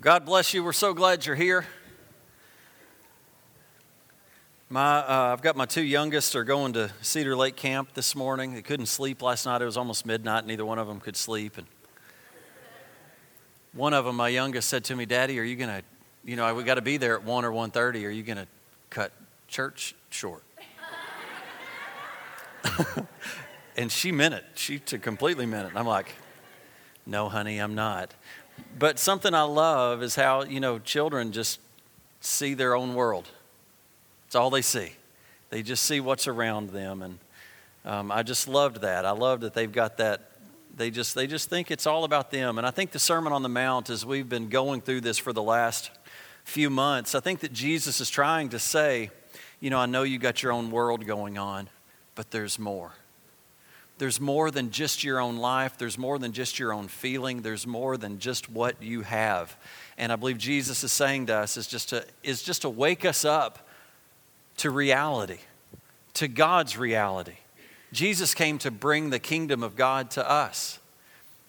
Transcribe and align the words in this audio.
God 0.00 0.26
bless 0.26 0.52
you. 0.52 0.62
We're 0.62 0.74
so 0.74 0.92
glad 0.92 1.24
you're 1.24 1.34
here. 1.34 1.64
My, 4.68 4.98
uh, 4.98 5.32
I've 5.32 5.40
got 5.40 5.56
my 5.56 5.64
two 5.64 5.82
youngest 5.82 6.36
are 6.36 6.44
going 6.44 6.74
to 6.74 6.90
Cedar 7.00 7.34
Lake 7.34 7.56
Camp 7.56 7.94
this 7.94 8.14
morning. 8.14 8.52
They 8.52 8.60
couldn't 8.60 8.86
sleep 8.86 9.22
last 9.22 9.46
night. 9.46 9.62
It 9.62 9.64
was 9.64 9.78
almost 9.78 10.04
midnight. 10.04 10.44
Neither 10.44 10.66
one 10.66 10.78
of 10.78 10.86
them 10.86 11.00
could 11.00 11.16
sleep. 11.16 11.56
And 11.56 11.66
one 13.72 13.94
of 13.94 14.04
them, 14.04 14.16
my 14.16 14.28
youngest, 14.28 14.68
said 14.68 14.84
to 14.84 14.96
me, 14.96 15.06
"Daddy, 15.06 15.40
are 15.40 15.44
you 15.44 15.56
to, 15.56 15.82
you 16.24 16.36
know, 16.36 16.54
we 16.54 16.62
got 16.62 16.74
to 16.74 16.82
be 16.82 16.98
there 16.98 17.14
at 17.14 17.24
one 17.24 17.46
or 17.46 17.50
1.30. 17.50 18.06
Are 18.06 18.10
you 18.10 18.22
to 18.36 18.46
cut 18.90 19.12
church 19.48 19.94
short?" 20.10 20.42
and 23.76 23.90
she 23.90 24.12
meant 24.12 24.34
it. 24.34 24.44
She 24.56 24.78
completely 24.78 25.46
meant 25.46 25.66
it. 25.66 25.70
And 25.70 25.78
I'm 25.78 25.86
like, 25.86 26.12
"No, 27.06 27.30
honey, 27.30 27.58
I'm 27.58 27.74
not." 27.74 28.12
But 28.78 28.98
something 28.98 29.34
I 29.34 29.42
love 29.42 30.02
is 30.02 30.14
how, 30.14 30.42
you 30.42 30.60
know, 30.60 30.78
children 30.78 31.32
just 31.32 31.60
see 32.20 32.54
their 32.54 32.74
own 32.74 32.94
world. 32.94 33.28
It's 34.26 34.34
all 34.34 34.50
they 34.50 34.62
see. 34.62 34.92
They 35.50 35.62
just 35.62 35.84
see 35.84 36.00
what's 36.00 36.26
around 36.26 36.70
them. 36.70 37.02
And 37.02 37.18
um, 37.84 38.12
I 38.12 38.22
just 38.22 38.48
loved 38.48 38.82
that. 38.82 39.06
I 39.06 39.12
love 39.12 39.40
that 39.40 39.54
they've 39.54 39.70
got 39.70 39.96
that. 39.98 40.32
They 40.76 40.90
just, 40.90 41.14
they 41.14 41.26
just 41.26 41.48
think 41.48 41.70
it's 41.70 41.86
all 41.86 42.04
about 42.04 42.30
them. 42.30 42.58
And 42.58 42.66
I 42.66 42.70
think 42.70 42.90
the 42.90 42.98
Sermon 42.98 43.32
on 43.32 43.42
the 43.42 43.48
Mount, 43.48 43.88
as 43.88 44.04
we've 44.04 44.28
been 44.28 44.48
going 44.48 44.82
through 44.82 45.00
this 45.00 45.16
for 45.16 45.32
the 45.32 45.42
last 45.42 45.90
few 46.44 46.68
months, 46.68 47.14
I 47.14 47.20
think 47.20 47.40
that 47.40 47.52
Jesus 47.52 48.00
is 48.00 48.10
trying 48.10 48.50
to 48.50 48.58
say, 48.58 49.10
you 49.60 49.70
know, 49.70 49.78
I 49.78 49.86
know 49.86 50.02
you 50.02 50.18
got 50.18 50.42
your 50.42 50.52
own 50.52 50.70
world 50.70 51.06
going 51.06 51.38
on, 51.38 51.70
but 52.14 52.30
there's 52.30 52.58
more. 52.58 52.92
There's 53.98 54.20
more 54.20 54.50
than 54.50 54.70
just 54.70 55.02
your 55.02 55.20
own 55.20 55.36
life. 55.36 55.78
There's 55.78 55.96
more 55.96 56.18
than 56.18 56.32
just 56.32 56.58
your 56.58 56.72
own 56.72 56.88
feeling. 56.88 57.42
There's 57.42 57.66
more 57.66 57.96
than 57.96 58.18
just 58.18 58.50
what 58.50 58.82
you 58.82 59.02
have. 59.02 59.56
And 59.96 60.12
I 60.12 60.16
believe 60.16 60.36
Jesus 60.36 60.84
is 60.84 60.92
saying 60.92 61.26
to 61.26 61.34
us 61.36 61.56
is 61.56 61.66
just 61.66 61.90
to, 61.90 62.04
is 62.22 62.42
just 62.42 62.62
to 62.62 62.68
wake 62.68 63.04
us 63.04 63.24
up 63.24 63.66
to 64.58 64.70
reality, 64.70 65.38
to 66.14 66.28
God's 66.28 66.76
reality. 66.76 67.36
Jesus 67.92 68.34
came 68.34 68.58
to 68.58 68.70
bring 68.70 69.10
the 69.10 69.18
kingdom 69.18 69.62
of 69.62 69.76
God 69.76 70.10
to 70.12 70.30
us. 70.30 70.78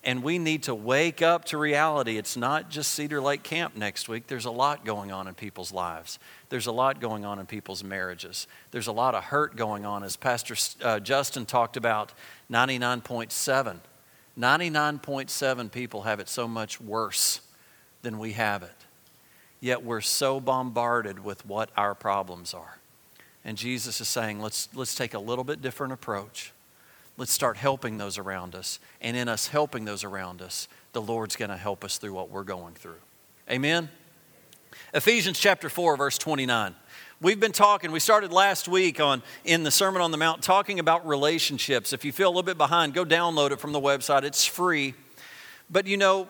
And 0.08 0.24
we 0.24 0.40
need 0.40 0.64
to 0.64 0.74
wake 0.74 1.22
up 1.22 1.44
to 1.46 1.58
reality. 1.58 2.18
It's 2.18 2.38
not 2.38 2.70
just 2.70 2.94
Cedar 2.94 3.20
Lake 3.20 3.44
Camp 3.44 3.76
next 3.76 4.08
week. 4.08 4.28
There's 4.28 4.46
a 4.46 4.52
lot 4.52 4.86
going 4.86 5.12
on 5.12 5.28
in 5.28 5.34
people's 5.34 5.74
lives. 5.74 6.18
There's 6.48 6.66
a 6.66 6.72
lot 6.72 7.02
going 7.02 7.26
on 7.26 7.40
in 7.40 7.46
people's 7.46 7.84
marriages. 7.84 8.48
There's 8.72 8.88
a 8.88 8.94
lot 8.94 9.16
of 9.16 9.26
hurt 9.26 9.58
going 9.58 9.86
on, 9.86 10.06
as 10.06 10.16
Pastor 10.16 10.56
uh, 10.82 11.02
Justin 11.02 11.46
talked 11.46 11.76
about 11.76 12.14
99.7. 12.50 13.80
99.7 14.40 15.72
people 15.74 16.04
have 16.04 16.22
it 16.22 16.30
so 16.30 16.48
much 16.48 16.80
worse 16.80 17.42
than 18.02 18.18
we 18.18 18.32
have 18.32 18.64
it. 18.64 18.86
Yet 19.60 19.84
we're 19.84 20.00
so 20.00 20.40
bombarded 20.40 21.22
with 21.22 21.46
what 21.46 21.70
our 21.76 21.94
problems 21.94 22.54
are. 22.54 22.78
And 23.44 23.58
Jesus 23.58 24.00
is 24.00 24.08
saying, 24.08 24.40
let's, 24.40 24.70
let's 24.74 24.96
take 24.96 25.14
a 25.14 25.20
little 25.20 25.44
bit 25.44 25.62
different 25.62 25.92
approach. 25.92 26.54
Let's 27.18 27.32
start 27.32 27.58
helping 27.58 27.98
those 27.98 28.20
around 28.20 28.54
us. 28.54 28.80
And 29.02 29.18
in 29.18 29.28
us 29.28 29.48
helping 29.48 29.86
those 29.86 30.04
around 30.04 30.42
us, 30.42 30.68
the 30.94 31.02
Lord's 31.02 31.36
going 31.36 31.50
to 31.50 31.58
help 31.58 31.84
us 31.84 31.98
through 31.98 32.14
what 32.14 32.30
we're 32.30 32.44
going 32.44 32.76
through. 32.76 33.02
Amen? 33.50 33.90
Ephesians 34.94 35.40
chapter 35.40 35.70
4, 35.70 35.98
verse 35.98 36.18
29. 36.20 36.76
We've 37.20 37.40
been 37.40 37.52
talking, 37.52 37.92
we 37.92 38.00
started 38.00 38.32
last 38.32 38.68
week 38.68 39.00
on 39.00 39.24
in 39.44 39.64
the 39.64 39.72
Sermon 39.72 40.04
on 40.04 40.12
the 40.12 40.18
Mount 40.18 40.44
talking 40.44 40.80
about 40.80 41.08
relationships. 41.08 41.92
If 41.92 42.06
you 42.06 42.12
feel 42.12 42.28
a 42.28 42.30
little 42.30 42.44
bit 42.44 42.60
behind, 42.60 42.94
go 42.94 43.04
download 43.04 43.50
it 43.50 43.60
from 43.60 43.72
the 43.72 43.82
website. 43.82 44.22
It's 44.22 44.46
free. 44.46 44.94
But 45.72 45.88
you 45.88 45.98
know, 45.98 46.28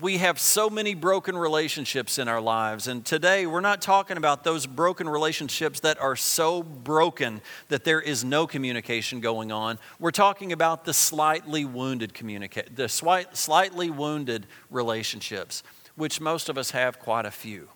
we 0.00 0.18
have 0.18 0.38
so 0.38 0.70
many 0.70 0.94
broken 0.94 1.36
relationships 1.36 2.18
in 2.18 2.28
our 2.28 2.40
lives. 2.40 2.86
And 2.86 3.04
today 3.04 3.46
we're 3.46 3.60
not 3.60 3.82
talking 3.82 4.16
about 4.16 4.44
those 4.44 4.66
broken 4.66 5.08
relationships 5.08 5.80
that 5.80 6.00
are 6.00 6.16
so 6.16 6.62
broken 6.62 7.40
that 7.68 7.84
there 7.84 8.00
is 8.00 8.24
no 8.24 8.46
communication 8.46 9.20
going 9.20 9.50
on. 9.50 9.78
We're 9.98 10.10
talking 10.10 10.52
about 10.52 10.84
the 10.84 10.92
slightly 10.92 11.64
wounded 11.64 12.14
communicate 12.14 12.76
the 12.76 12.88
slightly 12.88 13.90
wounded 13.90 14.46
relationships, 14.70 15.62
which 15.96 16.20
most 16.20 16.48
of 16.48 16.56
us 16.56 16.70
have 16.70 16.98
quite 16.98 17.26
a 17.26 17.30
few 17.30 17.68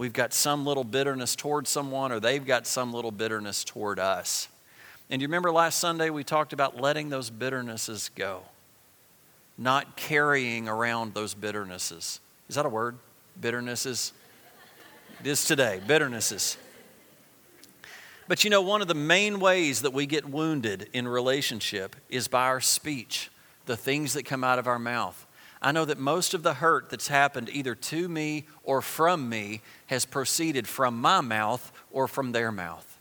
we've 0.00 0.14
got 0.14 0.32
some 0.32 0.64
little 0.64 0.82
bitterness 0.82 1.36
toward 1.36 1.68
someone 1.68 2.10
or 2.10 2.18
they've 2.18 2.46
got 2.46 2.66
some 2.66 2.90
little 2.90 3.10
bitterness 3.10 3.62
toward 3.62 3.98
us. 3.98 4.48
And 5.10 5.20
you 5.20 5.28
remember 5.28 5.52
last 5.52 5.78
Sunday 5.78 6.08
we 6.08 6.24
talked 6.24 6.54
about 6.54 6.80
letting 6.80 7.10
those 7.10 7.30
bitternesses 7.30 8.08
go, 8.14 8.44
not 9.60 9.94
carrying 9.94 10.68
around 10.68 11.12
those 11.12 11.34
bitternesses. 11.34 12.18
Is 12.48 12.56
that 12.56 12.64
a 12.64 12.68
word? 12.70 12.96
Bitternesses? 13.40 14.12
It 15.20 15.26
is 15.26 15.44
today, 15.44 15.80
bitternesses. 15.86 16.56
But 18.26 18.42
you 18.42 18.48
know, 18.48 18.62
one 18.62 18.80
of 18.80 18.88
the 18.88 18.94
main 18.94 19.38
ways 19.38 19.82
that 19.82 19.92
we 19.92 20.06
get 20.06 20.26
wounded 20.26 20.88
in 20.94 21.06
relationship 21.06 21.94
is 22.08 22.26
by 22.26 22.46
our 22.46 22.60
speech, 22.60 23.30
the 23.66 23.76
things 23.76 24.14
that 24.14 24.24
come 24.24 24.42
out 24.42 24.58
of 24.58 24.66
our 24.66 24.78
mouth. 24.78 25.26
I 25.60 25.72
know 25.72 25.84
that 25.84 25.98
most 25.98 26.32
of 26.32 26.42
the 26.42 26.54
hurt 26.54 26.88
that's 26.88 27.08
happened 27.08 27.50
either 27.52 27.74
to 27.74 28.08
me 28.08 28.46
or 28.64 28.80
from 28.80 29.28
me 29.28 29.60
has 29.88 30.06
proceeded 30.06 30.66
from 30.66 30.98
my 30.98 31.20
mouth 31.20 31.70
or 31.92 32.08
from 32.08 32.32
their 32.32 32.50
mouth. 32.50 32.98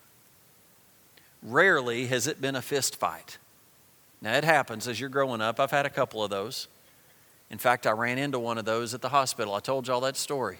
Rarely 1.42 2.08
has 2.08 2.28
it 2.28 2.42
been 2.42 2.58
a 2.58 2.62
fist 2.62 2.98
fight. 2.98 3.38
Now, 4.22 4.36
it 4.36 4.44
happens 4.44 4.88
as 4.88 5.00
you're 5.00 5.10
growing 5.10 5.42
up. 5.42 5.60
I've 5.60 5.72
had 5.72 5.86
a 5.86 5.90
couple 5.90 6.24
of 6.24 6.30
those. 6.30 6.68
In 7.50 7.58
fact, 7.58 7.88
I 7.88 7.92
ran 7.92 8.18
into 8.18 8.38
one 8.38 8.58
of 8.58 8.66
those 8.66 8.94
at 8.94 9.02
the 9.02 9.10
hospital. 9.10 9.54
I 9.54 9.60
told 9.60 9.88
y'all 9.88 10.02
that 10.02 10.18
story. 10.18 10.58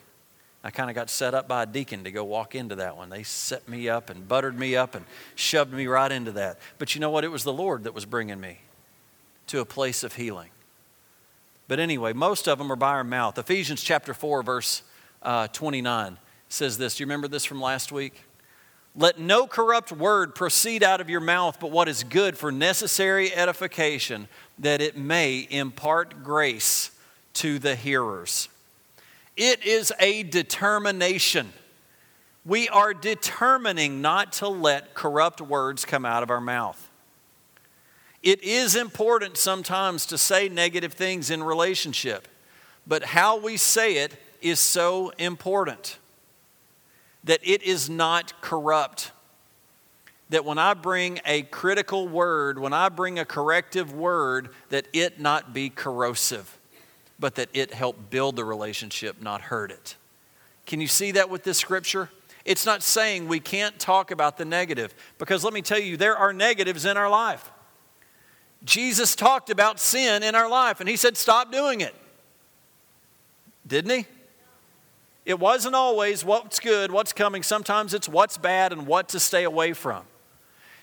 I 0.64 0.72
kind 0.72 0.90
of 0.90 0.96
got 0.96 1.10
set 1.10 1.34
up 1.34 1.48
by 1.48 1.64
a 1.64 1.66
deacon 1.66 2.04
to 2.04 2.12
go 2.12 2.24
walk 2.24 2.54
into 2.54 2.76
that 2.76 2.98
one. 2.98 3.10
They 3.10 3.24
set 3.24 3.70
me 3.70 3.88
up 3.88 4.10
and 4.10 4.28
buttered 4.28 4.58
me 4.60 4.76
up 4.76 4.96
and 4.96 5.06
shoved 5.36 5.72
me 5.72 5.88
right 5.88 6.12
into 6.12 6.34
that. 6.34 6.60
But 6.78 6.96
you 6.96 7.02
know 7.02 7.10
what? 7.10 7.24
It 7.24 7.30
was 7.30 7.44
the 7.44 7.54
Lord 7.54 7.86
that 7.86 7.94
was 7.94 8.06
bringing 8.06 8.40
me 8.40 8.60
to 9.48 9.60
a 9.62 9.66
place 9.66 10.04
of 10.04 10.16
healing. 10.16 10.50
But 11.70 11.80
anyway, 11.80 12.14
most 12.14 12.48
of 12.48 12.58
them 12.58 12.72
are 12.72 12.76
by 12.76 12.90
our 12.90 13.04
mouth. 13.04 13.38
Ephesians 13.38 13.84
chapter 13.84 14.14
4, 14.14 14.44
verse 14.44 14.82
uh, 15.22 15.48
29 15.48 16.18
says 16.50 16.78
this. 16.78 16.98
Do 16.98 17.04
you 17.04 17.06
remember 17.06 17.28
this 17.28 17.46
from 17.46 17.62
last 17.62 17.92
week? 17.92 18.22
Let 19.00 19.18
no 19.18 19.48
corrupt 19.48 19.94
word 19.94 20.36
proceed 20.36 20.84
out 20.84 21.00
of 21.00 21.10
your 21.10 21.22
mouth, 21.22 21.58
but 21.62 21.72
what 21.72 21.88
is 21.88 22.04
good 22.04 22.38
for 22.38 22.52
necessary 22.52 23.34
edification, 23.34 24.28
that 24.60 24.82
it 24.82 24.98
may 24.98 25.48
impart 25.50 26.22
grace 26.22 26.92
to 27.36 27.60
the 27.60 27.78
hearers. 27.78 28.50
It 29.38 29.66
is 29.66 29.94
a 30.02 30.24
determination. 30.24 31.54
We 32.44 32.68
are 32.68 32.94
determining 32.94 34.02
not 34.02 34.34
to 34.34 34.50
let 34.50 34.96
corrupt 34.96 35.40
words 35.40 35.86
come 35.86 36.04
out 36.04 36.22
of 36.22 36.30
our 36.30 36.42
mouth. 36.42 36.90
It 38.22 38.44
is 38.44 38.76
important 38.76 39.38
sometimes 39.38 40.08
to 40.08 40.18
say 40.18 40.50
negative 40.50 40.92
things 40.92 41.30
in 41.30 41.42
relationship, 41.42 42.28
but 42.86 43.06
how 43.06 43.40
we 43.40 43.56
say 43.56 44.00
it 44.00 44.22
is 44.42 44.60
so 44.60 45.14
important 45.18 46.00
that 47.24 47.40
it 47.44 47.64
is 47.64 47.90
not 47.90 48.42
corrupt. 48.42 49.12
That 50.30 50.46
when 50.46 50.58
I 50.58 50.74
bring 50.74 51.20
a 51.26 51.42
critical 51.44 52.08
word, 52.08 52.60
when 52.60 52.74
I 52.74 52.90
bring 52.90 53.20
a 53.20 53.26
corrective 53.26 53.94
word, 53.94 54.50
that 54.70 54.88
it 54.94 55.20
not 55.20 55.54
be 55.54 55.70
corrosive, 55.70 56.58
but 57.20 57.36
that 57.36 57.50
it 57.54 57.74
help 57.74 58.10
build 58.10 58.36
the 58.36 58.46
relationship, 58.46 59.22
not 59.22 59.42
hurt 59.42 59.72
it. 59.72 59.96
Can 60.66 60.80
you 60.80 60.88
see 60.88 61.12
that 61.12 61.30
with 61.30 61.44
this 61.44 61.58
scripture? 61.58 62.10
It's 62.46 62.66
not 62.66 62.84
saying 62.84 63.28
we 63.28 63.40
can't 63.40 63.78
talk 63.80 64.12
about 64.12 64.38
the 64.38 64.46
negative, 64.46 64.94
because 65.18 65.44
let 65.44 65.54
me 65.54 65.62
tell 65.62 65.80
you, 65.80 65.98
there 65.98 66.16
are 66.16 66.32
negatives 66.32 66.86
in 66.86 66.96
our 66.96 67.10
life. 67.10 67.52
Jesus 68.64 69.16
talked 69.16 69.50
about 69.50 69.80
sin 69.80 70.24
in 70.24 70.36
our 70.36 70.50
life 70.50 70.80
and 70.80 70.90
he 70.90 70.96
said, 70.96 71.16
Stop 71.18 71.52
doing 71.52 71.82
it. 71.82 71.96
Didn't 73.66 73.92
he? 73.92 74.06
It 75.30 75.40
wasn't 75.40 75.76
always 75.76 76.26
what's 76.26 76.60
good, 76.60 76.92
what's 76.92 77.14
coming. 77.14 77.44
Sometimes 77.44 77.94
it's 77.94 78.10
what's 78.10 78.36
bad 78.40 78.74
and 78.74 78.88
what 78.88 79.10
to 79.10 79.20
stay 79.20 79.44
away 79.44 79.74
from. 79.74 80.02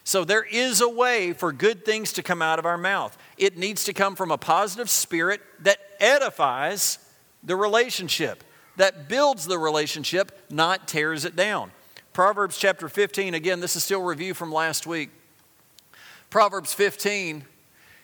So 0.04 0.22
there 0.22 0.44
is 0.44 0.80
a 0.80 0.88
way 0.88 1.32
for 1.32 1.52
good 1.52 1.84
things 1.84 2.12
to 2.12 2.22
come 2.22 2.40
out 2.40 2.60
of 2.60 2.64
our 2.64 2.78
mouth. 2.78 3.18
It 3.36 3.58
needs 3.58 3.82
to 3.86 3.92
come 3.92 4.14
from 4.14 4.30
a 4.30 4.38
positive 4.38 4.88
spirit 4.88 5.40
that 5.62 5.78
edifies 5.98 7.00
the 7.42 7.56
relationship, 7.56 8.44
that 8.76 9.08
builds 9.08 9.46
the 9.46 9.58
relationship, 9.58 10.30
not 10.48 10.86
tears 10.86 11.24
it 11.24 11.34
down. 11.34 11.72
Proverbs 12.12 12.56
chapter 12.56 12.88
15, 12.88 13.34
again, 13.34 13.58
this 13.58 13.74
is 13.74 13.82
still 13.82 14.04
review 14.04 14.32
from 14.32 14.52
last 14.52 14.86
week. 14.86 15.10
Proverbs 16.30 16.72
15 16.72 17.44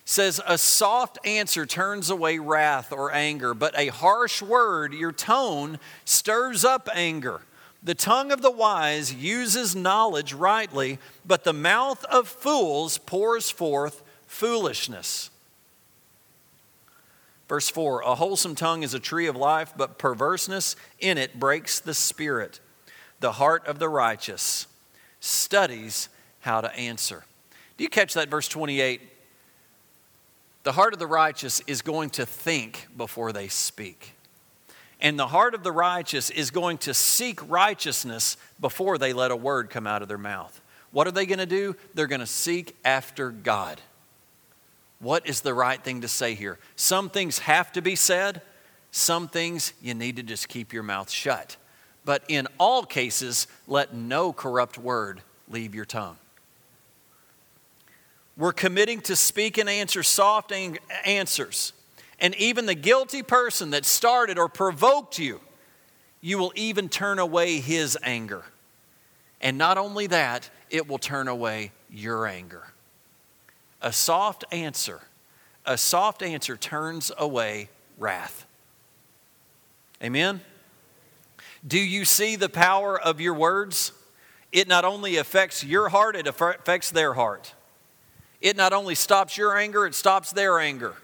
says, 0.04 0.40
A 0.46 0.58
soft 0.58 1.18
answer 1.24 1.66
turns 1.66 2.10
away 2.10 2.38
wrath 2.38 2.92
or 2.92 3.12
anger, 3.12 3.54
but 3.54 3.78
a 3.78 3.88
harsh 3.88 4.42
word, 4.42 4.92
your 4.94 5.12
tone, 5.12 5.78
stirs 6.04 6.64
up 6.64 6.88
anger. 6.94 7.42
The 7.82 7.94
tongue 7.94 8.30
of 8.30 8.42
the 8.42 8.50
wise 8.50 9.12
uses 9.12 9.74
knowledge 9.74 10.32
rightly, 10.32 10.98
but 11.26 11.44
the 11.44 11.52
mouth 11.52 12.04
of 12.04 12.28
fools 12.28 12.98
pours 12.98 13.50
forth 13.50 14.02
foolishness. 14.26 15.30
Verse 17.48 17.68
4 17.68 18.02
A 18.02 18.14
wholesome 18.14 18.54
tongue 18.54 18.82
is 18.82 18.94
a 18.94 19.00
tree 19.00 19.26
of 19.26 19.36
life, 19.36 19.72
but 19.76 19.98
perverseness 19.98 20.76
in 21.00 21.18
it 21.18 21.38
breaks 21.38 21.80
the 21.80 21.94
spirit. 21.94 22.60
The 23.20 23.32
heart 23.32 23.66
of 23.66 23.78
the 23.78 23.88
righteous 23.88 24.66
studies 25.20 26.08
how 26.40 26.60
to 26.60 26.74
answer. 26.74 27.24
Do 27.76 27.84
you 27.84 27.90
catch 27.90 28.14
that, 28.14 28.28
verse 28.28 28.48
28? 28.48 29.00
The 30.62 30.72
heart 30.72 30.92
of 30.92 30.98
the 30.98 31.06
righteous 31.06 31.60
is 31.66 31.82
going 31.82 32.10
to 32.10 32.26
think 32.26 32.86
before 32.96 33.32
they 33.32 33.48
speak. 33.48 34.14
And 35.00 35.18
the 35.18 35.26
heart 35.26 35.54
of 35.54 35.64
the 35.64 35.72
righteous 35.72 36.30
is 36.30 36.52
going 36.52 36.78
to 36.78 36.94
seek 36.94 37.48
righteousness 37.50 38.36
before 38.60 38.98
they 38.98 39.12
let 39.12 39.32
a 39.32 39.36
word 39.36 39.70
come 39.70 39.86
out 39.86 40.02
of 40.02 40.08
their 40.08 40.18
mouth. 40.18 40.60
What 40.92 41.08
are 41.08 41.10
they 41.10 41.26
going 41.26 41.40
to 41.40 41.46
do? 41.46 41.74
They're 41.94 42.06
going 42.06 42.20
to 42.20 42.26
seek 42.26 42.76
after 42.84 43.30
God. 43.30 43.80
What 45.00 45.26
is 45.26 45.40
the 45.40 45.54
right 45.54 45.82
thing 45.82 46.02
to 46.02 46.08
say 46.08 46.34
here? 46.34 46.60
Some 46.76 47.10
things 47.10 47.40
have 47.40 47.72
to 47.72 47.82
be 47.82 47.96
said, 47.96 48.42
some 48.92 49.26
things 49.26 49.72
you 49.82 49.94
need 49.94 50.16
to 50.16 50.22
just 50.22 50.48
keep 50.48 50.72
your 50.72 50.84
mouth 50.84 51.10
shut. 51.10 51.56
But 52.04 52.22
in 52.28 52.46
all 52.58 52.84
cases, 52.84 53.48
let 53.66 53.94
no 53.94 54.32
corrupt 54.32 54.78
word 54.78 55.22
leave 55.48 55.74
your 55.74 55.84
tongue. 55.84 56.18
We're 58.42 58.52
committing 58.52 59.02
to 59.02 59.14
speak 59.14 59.56
and 59.56 59.68
answer 59.68 60.02
soft 60.02 60.52
answers. 61.04 61.72
And 62.18 62.34
even 62.34 62.66
the 62.66 62.74
guilty 62.74 63.22
person 63.22 63.70
that 63.70 63.84
started 63.84 64.36
or 64.36 64.48
provoked 64.48 65.16
you, 65.16 65.40
you 66.20 66.38
will 66.38 66.52
even 66.56 66.88
turn 66.88 67.20
away 67.20 67.60
his 67.60 67.96
anger. 68.02 68.42
And 69.40 69.58
not 69.58 69.78
only 69.78 70.08
that, 70.08 70.50
it 70.70 70.88
will 70.88 70.98
turn 70.98 71.28
away 71.28 71.70
your 71.88 72.26
anger. 72.26 72.72
A 73.80 73.92
soft 73.92 74.44
answer, 74.50 75.02
a 75.64 75.78
soft 75.78 76.20
answer 76.20 76.56
turns 76.56 77.12
away 77.16 77.68
wrath. 77.96 78.44
Amen? 80.02 80.40
Do 81.64 81.78
you 81.78 82.04
see 82.04 82.34
the 82.34 82.48
power 82.48 83.00
of 83.00 83.20
your 83.20 83.34
words? 83.34 83.92
It 84.50 84.66
not 84.66 84.84
only 84.84 85.16
affects 85.16 85.62
your 85.62 85.90
heart, 85.90 86.16
it 86.16 86.26
affects 86.26 86.90
their 86.90 87.14
heart. 87.14 87.54
It 88.42 88.56
not 88.56 88.72
only 88.72 88.96
stops 88.96 89.38
your 89.38 89.56
anger, 89.56 89.86
it 89.86 89.94
stops 89.94 90.32
their 90.32 90.58
anger. 90.58 90.96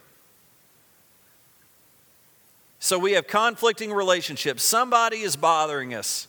So 2.80 2.98
we 2.98 3.12
have 3.12 3.26
conflicting 3.28 3.92
relationships. 3.92 4.62
Somebody 4.64 5.18
is 5.18 5.36
bothering 5.36 5.94
us. 5.94 6.26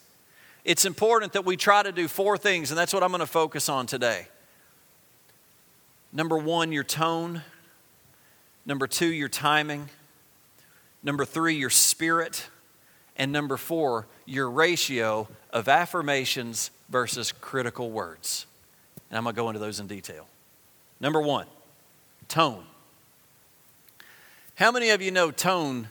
It's 0.64 0.86
important 0.86 1.34
that 1.34 1.46
we 1.46 1.58
try 1.58 1.82
to 1.82 1.92
do 1.92 2.08
four 2.08 2.38
things, 2.38 2.70
and 2.70 2.78
that's 2.78 2.94
what 2.94 3.02
I'm 3.02 3.10
going 3.10 3.20
to 3.22 3.26
focus 3.26 3.70
on 3.70 3.88
today. 3.88 4.28
Number 6.14 6.38
one, 6.38 6.72
your 6.72 6.84
tone. 6.84 7.42
Number 8.66 8.86
two, 8.86 9.08
your 9.08 9.30
timing. 9.30 9.90
Number 11.02 11.26
three, 11.26 11.56
your 11.56 11.70
spirit. 11.72 12.48
And 13.16 13.32
number 13.32 13.58
four, 13.58 14.06
your 14.26 14.50
ratio 14.50 15.28
of 15.52 15.68
affirmations 15.68 16.70
versus 16.90 17.32
critical 17.32 17.90
words. 17.90 18.46
And 19.10 19.18
I'm 19.18 19.24
going 19.24 19.36
to 19.36 19.42
go 19.42 19.50
into 19.50 19.60
those 19.60 19.80
in 19.80 19.88
detail. 19.88 20.29
Number 21.00 21.22
one, 21.22 21.48
tone. 22.28 22.64
How 24.56 24.72
many 24.72 24.90
of 24.90 25.02
you 25.02 25.12
know 25.12 25.32
tone 25.32 25.88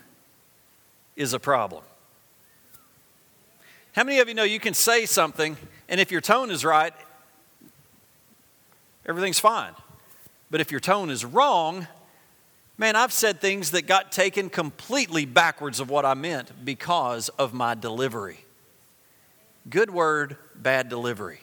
is 1.17 1.33
a 1.33 1.39
problem? 1.39 1.83
How 3.95 4.05
many 4.05 4.19
of 4.21 4.29
you 4.29 4.35
know 4.35 4.45
you 4.45 4.61
can 4.61 4.75
say 4.75 5.07
something, 5.07 5.57
and 5.89 5.99
if 5.99 6.13
your 6.13 6.21
tone 6.21 6.51
is 6.51 6.65
right, 6.65 6.93
everything's 9.07 9.41
fine? 9.41 9.73
But 10.51 10.61
if 10.61 10.71
your 10.71 10.81
tone 10.81 11.11
is 11.11 11.25
wrong, 11.25 11.89
man, 12.77 12.95
I've 12.95 13.13
said 13.13 13.41
things 13.41 13.71
that 13.73 13.87
got 13.87 14.13
taken 14.13 14.51
completely 14.51 15.25
backwards 15.25 15.81
of 15.81 15.91
what 15.91 16.05
I 16.05 16.15
meant 16.15 16.65
because 16.65 17.29
of 17.31 17.55
my 17.55 17.75
delivery. 17.75 18.45
Good 19.69 19.91
word, 19.91 20.37
bad 20.55 20.89
delivery. 20.89 21.41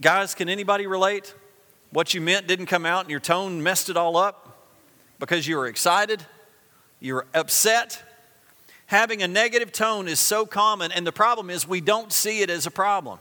Guys, 0.00 0.34
can 0.34 0.48
anybody 0.48 0.86
relate? 0.86 1.34
What 1.90 2.14
you 2.14 2.20
meant 2.20 2.46
didn't 2.46 2.66
come 2.66 2.86
out 2.86 3.02
and 3.02 3.10
your 3.10 3.20
tone 3.20 3.62
messed 3.62 3.88
it 3.90 3.96
all 3.96 4.16
up 4.16 4.68
because 5.18 5.46
you 5.46 5.56
were 5.56 5.66
excited, 5.66 6.24
you 7.00 7.14
were 7.14 7.26
upset. 7.34 8.02
Having 8.86 9.22
a 9.22 9.28
negative 9.28 9.72
tone 9.72 10.08
is 10.08 10.20
so 10.20 10.44
common, 10.44 10.92
and 10.92 11.06
the 11.06 11.12
problem 11.12 11.48
is 11.48 11.66
we 11.66 11.80
don't 11.80 12.12
see 12.12 12.42
it 12.42 12.50
as 12.50 12.66
a 12.66 12.70
problem. 12.70 13.18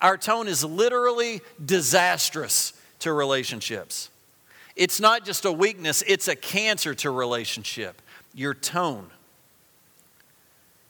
Our 0.00 0.16
tone 0.18 0.48
is 0.48 0.64
literally 0.64 1.40
disastrous 1.64 2.72
to 2.98 3.12
relationships. 3.12 4.10
It's 4.76 5.00
not 5.00 5.24
just 5.24 5.44
a 5.44 5.52
weakness, 5.52 6.02
it's 6.06 6.28
a 6.28 6.36
cancer 6.36 6.94
to 6.96 7.10
relationship. 7.10 8.02
Your 8.34 8.54
tone. 8.54 9.10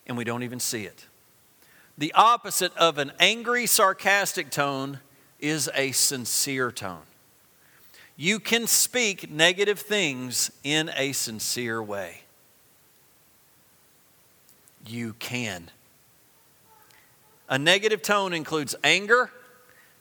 And 0.06 0.16
we 0.16 0.24
don't 0.24 0.42
even 0.42 0.60
see 0.60 0.84
it. 0.84 1.06
The 1.98 2.12
opposite 2.14 2.76
of 2.76 2.98
an 2.98 3.12
angry, 3.20 3.66
sarcastic 3.66 4.50
tone 4.50 5.00
is 5.38 5.70
a 5.74 5.92
sincere 5.92 6.72
tone. 6.72 7.02
You 8.16 8.38
can 8.40 8.66
speak 8.66 9.30
negative 9.30 9.80
things 9.80 10.50
in 10.62 10.90
a 10.96 11.12
sincere 11.12 11.82
way. 11.82 12.22
You 14.86 15.14
can. 15.18 15.70
A 17.48 17.58
negative 17.58 18.02
tone 18.02 18.32
includes 18.32 18.74
anger, 18.82 19.30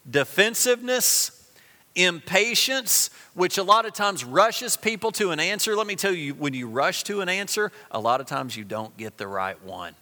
defensiveness, 0.09 1.49
impatience, 1.95 3.09
which 3.33 3.57
a 3.57 3.63
lot 3.63 3.85
of 3.85 3.94
times 3.94 4.23
rushes 4.23 4.77
people 4.77 5.11
to 5.13 5.31
an 5.31 5.39
answer. 5.39 5.75
Let 5.75 5.87
me 5.87 5.95
tell 5.95 6.13
you, 6.13 6.33
when 6.33 6.53
you 6.53 6.67
rush 6.67 7.03
to 7.03 7.21
an 7.21 7.29
answer, 7.29 7.71
a 7.91 7.99
lot 7.99 8.21
of 8.21 8.27
times 8.27 8.55
you 8.55 8.63
don't 8.63 8.95
get 8.97 9.17
the 9.17 9.27
right 9.27 9.61
one. 9.63 9.95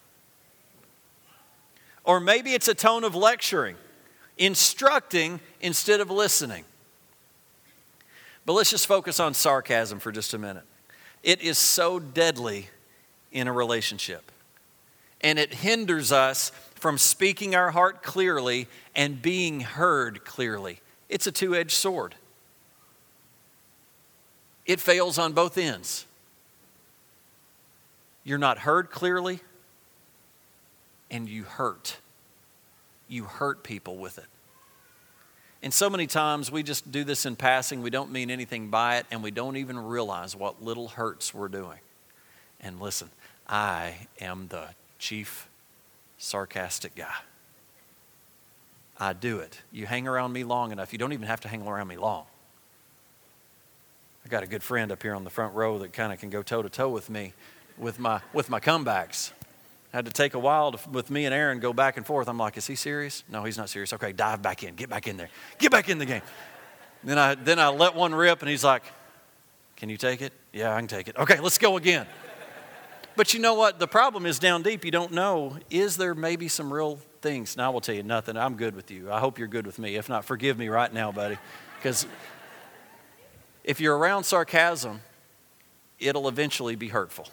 Or 2.04 2.20
maybe 2.20 2.54
it's 2.54 2.68
a 2.68 2.74
tone 2.74 3.04
of 3.04 3.16
lecturing, 3.16 3.76
instructing 4.38 5.40
instead 5.62 6.00
of 6.00 6.10
listening. 6.10 6.64
But 8.46 8.54
let's 8.54 8.72
just 8.72 8.88
focus 8.88 9.20
on 9.20 9.34
sarcasm 9.34 10.00
for 10.00 10.12
just 10.12 10.34
a 10.34 10.38
minute. 10.38 10.64
It 11.22 11.42
is 11.42 11.58
so 11.58 12.00
deadly 12.00 12.70
in 13.32 13.48
a 13.48 13.54
relationship, 13.54 14.32
and 15.22 15.38
it 15.38 15.54
hinders 15.54 16.12
us 16.12 16.52
from 16.76 16.98
speaking 16.98 17.54
our 17.54 17.72
heart 17.72 18.02
clearly 18.02 18.68
and 18.96 19.22
being 19.22 19.60
heard 19.60 20.24
clearly. 20.24 20.80
It's 21.10 21.28
a 21.28 21.32
two 21.32 21.54
edged 21.54 21.72
sword, 21.72 22.16
it 24.66 24.80
fails 24.80 25.18
on 25.18 25.34
both 25.34 25.58
ends. 25.58 26.06
You're 28.24 28.38
not 28.38 28.60
heard 28.60 28.92
clearly, 28.92 29.40
and 31.12 31.28
you 31.28 31.44
hurt. 31.44 31.98
You 33.08 33.26
hurt 33.26 33.64
people 33.64 33.98
with 33.98 34.18
it. 34.18 34.26
And 35.62 35.74
so 35.74 35.90
many 35.90 36.08
times 36.08 36.52
we 36.52 36.64
just 36.64 36.90
do 36.90 37.04
this 37.04 37.26
in 37.26 37.36
passing, 37.36 37.82
we 37.82 37.90
don't 37.90 38.12
mean 38.12 38.32
anything 38.32 38.70
by 38.70 38.98
it, 38.98 39.06
and 39.12 39.22
we 39.22 39.32
don't 39.32 39.58
even 39.58 39.78
realize 39.78 40.36
what 40.36 40.64
little 40.64 40.88
hurts 40.88 41.34
we're 41.34 41.50
doing. 41.50 41.80
And 42.62 42.80
listen, 42.80 43.10
I 43.48 44.08
am 44.22 44.48
the 44.48 44.70
chief 45.00 45.50
sarcastic 46.18 46.96
guy. 46.96 47.14
I 48.98 49.14
do 49.14 49.40
it. 49.40 49.62
You 49.72 49.86
hang 49.86 50.08
around 50.08 50.32
me 50.32 50.44
long 50.44 50.72
enough, 50.72 50.94
you 50.94 51.00
don't 51.00 51.14
even 51.14 51.28
have 51.28 51.42
to 51.42 51.48
hang 51.50 51.66
around 51.66 51.88
me 51.88 51.98
long. 51.98 52.26
I 54.26 54.30
got 54.30 54.44
a 54.44 54.48
good 54.48 54.64
friend 54.64 54.92
up 54.92 55.02
here 55.02 55.16
on 55.16 55.24
the 55.24 55.30
front 55.30 55.56
row 55.56 55.80
that 55.80 55.92
kind 55.92 56.14
of 56.14 56.20
can 56.20 56.30
go 56.30 56.42
toe 56.42 56.62
to 56.62 56.70
toe 56.70 56.90
with 56.90 57.10
me 57.10 57.34
with 57.78 58.00
my, 58.00 58.22
with 58.34 58.50
my 58.50 58.60
comebacks. 58.60 59.32
Had 59.92 60.06
to 60.06 60.12
take 60.12 60.36
a 60.36 60.40
while 60.40 60.72
to, 60.74 60.90
with 60.90 61.10
me 61.10 61.26
and 61.26 61.34
Aaron 61.34 61.60
go 61.60 61.74
back 61.74 61.98
and 61.98 62.06
forth. 62.06 62.28
I'm 62.28 62.38
like, 62.38 62.58
is 62.58 62.68
he 62.68 62.76
serious? 62.76 63.24
No, 63.28 63.44
he's 63.44 63.58
not 63.58 63.70
serious. 63.70 63.92
Okay, 63.94 64.12
dive 64.12 64.42
back 64.42 64.64
in. 64.64 64.76
Get 64.76 64.90
back 64.90 65.08
in 65.08 65.18
there. 65.18 65.30
Get 65.58 65.72
back 65.72 65.90
in 65.90 65.98
the 65.98 66.06
game. 66.06 66.22
Then 67.04 67.18
I, 67.18 67.36
then 67.36 67.60
I 67.60 67.70
let 67.70 67.96
one 67.96 68.14
rip, 68.14 68.42
and 68.42 68.50
he's 68.50 68.64
like, 68.64 68.84
can 69.76 69.90
you 69.90 69.98
take 69.98 70.22
it? 70.22 70.34
Yeah, 70.54 70.76
I 70.76 70.80
can 70.80 70.88
take 70.88 71.08
it. 71.08 71.18
Okay, 71.18 71.40
let's 71.40 71.58
go 71.58 71.78
again. 71.78 72.06
But 73.16 73.34
you 73.34 73.40
know 73.40 73.54
what? 73.56 73.80
The 73.80 73.88
problem 73.88 74.26
is 74.26 74.38
down 74.38 74.62
deep. 74.62 74.86
You 74.86 74.92
don't 74.92 75.12
know, 75.12 75.58
is 75.70 75.98
there 75.98 76.14
maybe 76.14 76.48
some 76.48 76.72
real 76.72 77.00
things? 77.22 77.58
Now, 77.58 77.68
I 77.68 77.74
will 77.74 77.82
tell 77.82 77.96
you 77.96 78.04
nothing. 78.04 78.38
I'm 78.38 78.56
good 78.56 78.76
with 78.76 78.92
you. 78.92 79.12
I 79.12 79.20
hope 79.20 79.40
you're 79.40 79.48
good 79.48 79.66
with 79.66 79.80
me. 79.80 79.96
If 79.96 80.08
not, 80.08 80.24
forgive 80.24 80.58
me 80.58 80.68
right 80.68 80.94
now, 80.94 81.12
buddy. 81.12 81.38
Because 81.78 82.06
if 83.64 83.82
you're 83.82 83.98
around 83.98 84.24
sarcasm, 84.26 85.02
it'll 86.00 86.28
eventually 86.28 86.76
be 86.76 86.90
hurtful. 86.90 87.28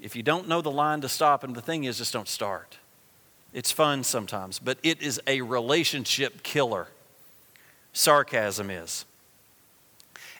If 0.00 0.14
you 0.14 0.22
don't 0.22 0.46
know 0.48 0.60
the 0.60 0.70
line 0.70 1.00
to 1.00 1.08
stop, 1.08 1.42
and 1.44 1.54
the 1.54 1.62
thing 1.62 1.84
is, 1.84 1.98
just 1.98 2.12
don't 2.12 2.28
start. 2.28 2.78
It's 3.52 3.72
fun 3.72 4.04
sometimes, 4.04 4.58
but 4.58 4.78
it 4.82 5.02
is 5.02 5.20
a 5.26 5.40
relationship 5.40 6.42
killer. 6.42 6.88
Sarcasm 7.92 8.70
is. 8.70 9.06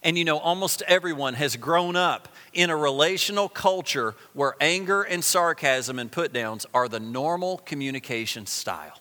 And 0.02 0.18
you 0.18 0.24
know, 0.24 0.38
almost 0.38 0.82
everyone 0.82 1.34
has 1.34 1.56
grown 1.56 1.96
up 1.96 2.28
in 2.52 2.70
a 2.70 2.76
relational 2.76 3.48
culture 3.48 4.14
where 4.34 4.54
anger 4.60 5.02
and 5.02 5.24
sarcasm 5.24 5.98
and 5.98 6.12
put 6.12 6.32
downs 6.32 6.66
are 6.74 6.88
the 6.88 7.00
normal 7.00 7.58
communication 7.58 8.46
style. 8.46 9.00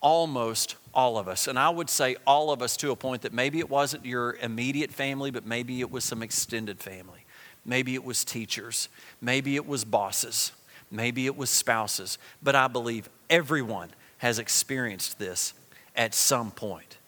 almost 0.00 0.76
all 0.94 1.18
of 1.18 1.28
us. 1.28 1.46
And 1.46 1.58
I 1.58 1.70
would 1.70 1.90
say 1.90 2.16
all 2.26 2.50
of 2.50 2.62
us 2.62 2.76
to 2.78 2.90
a 2.90 2.96
point 2.96 3.22
that 3.22 3.32
maybe 3.32 3.58
it 3.58 3.68
wasn't 3.70 4.04
your 4.04 4.36
immediate 4.42 4.90
family, 4.92 5.30
but 5.30 5.46
maybe 5.46 5.80
it 5.80 5.90
was 5.90 6.04
some 6.04 6.22
extended 6.22 6.80
family. 6.80 7.19
Maybe 7.64 7.94
it 7.94 8.04
was 8.04 8.24
teachers. 8.24 8.88
Maybe 9.20 9.56
it 9.56 9.66
was 9.66 9.84
bosses. 9.84 10.52
Maybe 10.90 11.26
it 11.26 11.36
was 11.36 11.50
spouses. 11.50 12.18
But 12.42 12.54
I 12.54 12.68
believe 12.68 13.08
everyone 13.28 13.90
has 14.18 14.38
experienced 14.38 15.18
this 15.18 15.54
at 15.96 16.14
some 16.14 16.50
point. 16.50 16.98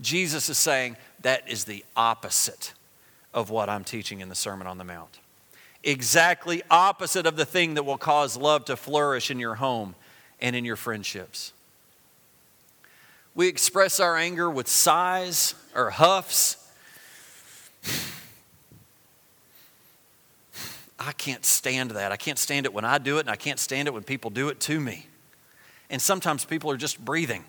Jesus 0.00 0.48
is 0.48 0.58
saying 0.58 0.96
that 1.22 1.48
is 1.48 1.64
the 1.64 1.84
opposite 1.96 2.72
of 3.34 3.50
what 3.50 3.68
I'm 3.68 3.84
teaching 3.84 4.20
in 4.20 4.28
the 4.28 4.34
Sermon 4.34 4.66
on 4.66 4.78
the 4.78 4.84
Mount. 4.84 5.18
Exactly 5.84 6.62
opposite 6.70 7.26
of 7.26 7.36
the 7.36 7.44
thing 7.44 7.74
that 7.74 7.84
will 7.84 7.98
cause 7.98 8.36
love 8.36 8.64
to 8.66 8.76
flourish 8.76 9.30
in 9.30 9.38
your 9.38 9.56
home 9.56 9.94
and 10.40 10.56
in 10.56 10.64
your 10.64 10.76
friendships. 10.76 11.52
We 13.34 13.46
express 13.46 14.00
our 14.00 14.16
anger 14.16 14.50
with 14.50 14.66
sighs 14.66 15.54
or 15.74 15.90
huffs. 15.90 16.56
I 20.98 21.12
can't 21.12 21.44
stand 21.44 21.92
that. 21.92 22.10
I 22.10 22.16
can't 22.16 22.38
stand 22.38 22.66
it 22.66 22.72
when 22.72 22.84
I 22.84 22.98
do 22.98 23.18
it, 23.18 23.20
and 23.20 23.30
I 23.30 23.36
can't 23.36 23.58
stand 23.58 23.86
it 23.86 23.94
when 23.94 24.02
people 24.02 24.30
do 24.30 24.48
it 24.48 24.58
to 24.60 24.80
me. 24.80 25.06
And 25.90 26.02
sometimes 26.02 26.44
people 26.44 26.70
are 26.70 26.76
just 26.76 27.02
breathing. 27.02 27.44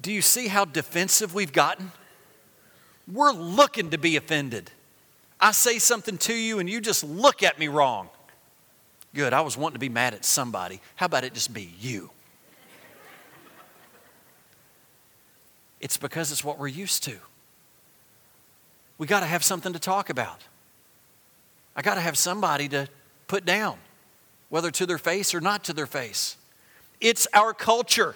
Do 0.00 0.12
you 0.12 0.20
see 0.20 0.48
how 0.48 0.64
defensive 0.66 1.34
we've 1.34 1.52
gotten? 1.52 1.92
We're 3.10 3.32
looking 3.32 3.90
to 3.90 3.98
be 3.98 4.16
offended. 4.16 4.70
I 5.40 5.52
say 5.52 5.78
something 5.78 6.18
to 6.18 6.34
you 6.34 6.58
and 6.58 6.68
you 6.68 6.80
just 6.80 7.04
look 7.04 7.42
at 7.42 7.58
me 7.58 7.68
wrong. 7.68 8.08
Good, 9.14 9.32
I 9.32 9.40
was 9.42 9.56
wanting 9.56 9.74
to 9.74 9.80
be 9.80 9.88
mad 9.88 10.12
at 10.12 10.24
somebody. 10.24 10.80
How 10.96 11.06
about 11.06 11.24
it 11.24 11.32
just 11.34 11.54
be 11.54 11.72
you? 11.80 12.10
It's 15.80 15.96
because 15.96 16.32
it's 16.32 16.44
what 16.44 16.58
we're 16.58 16.68
used 16.68 17.02
to. 17.04 17.16
We 18.98 19.06
got 19.06 19.20
to 19.20 19.26
have 19.26 19.42
something 19.42 19.72
to 19.72 19.78
talk 19.78 20.10
about. 20.10 20.42
I 21.76 21.82
got 21.82 21.94
to 21.94 22.00
have 22.00 22.16
somebody 22.16 22.68
to 22.68 22.88
put 23.26 23.44
down, 23.44 23.78
whether 24.48 24.70
to 24.70 24.86
their 24.86 24.98
face 24.98 25.34
or 25.34 25.40
not 25.40 25.64
to 25.64 25.72
their 25.72 25.86
face. 25.86 26.36
It's 27.00 27.26
our 27.34 27.52
culture. 27.52 28.14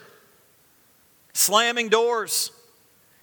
Slamming 1.33 1.89
doors 1.89 2.53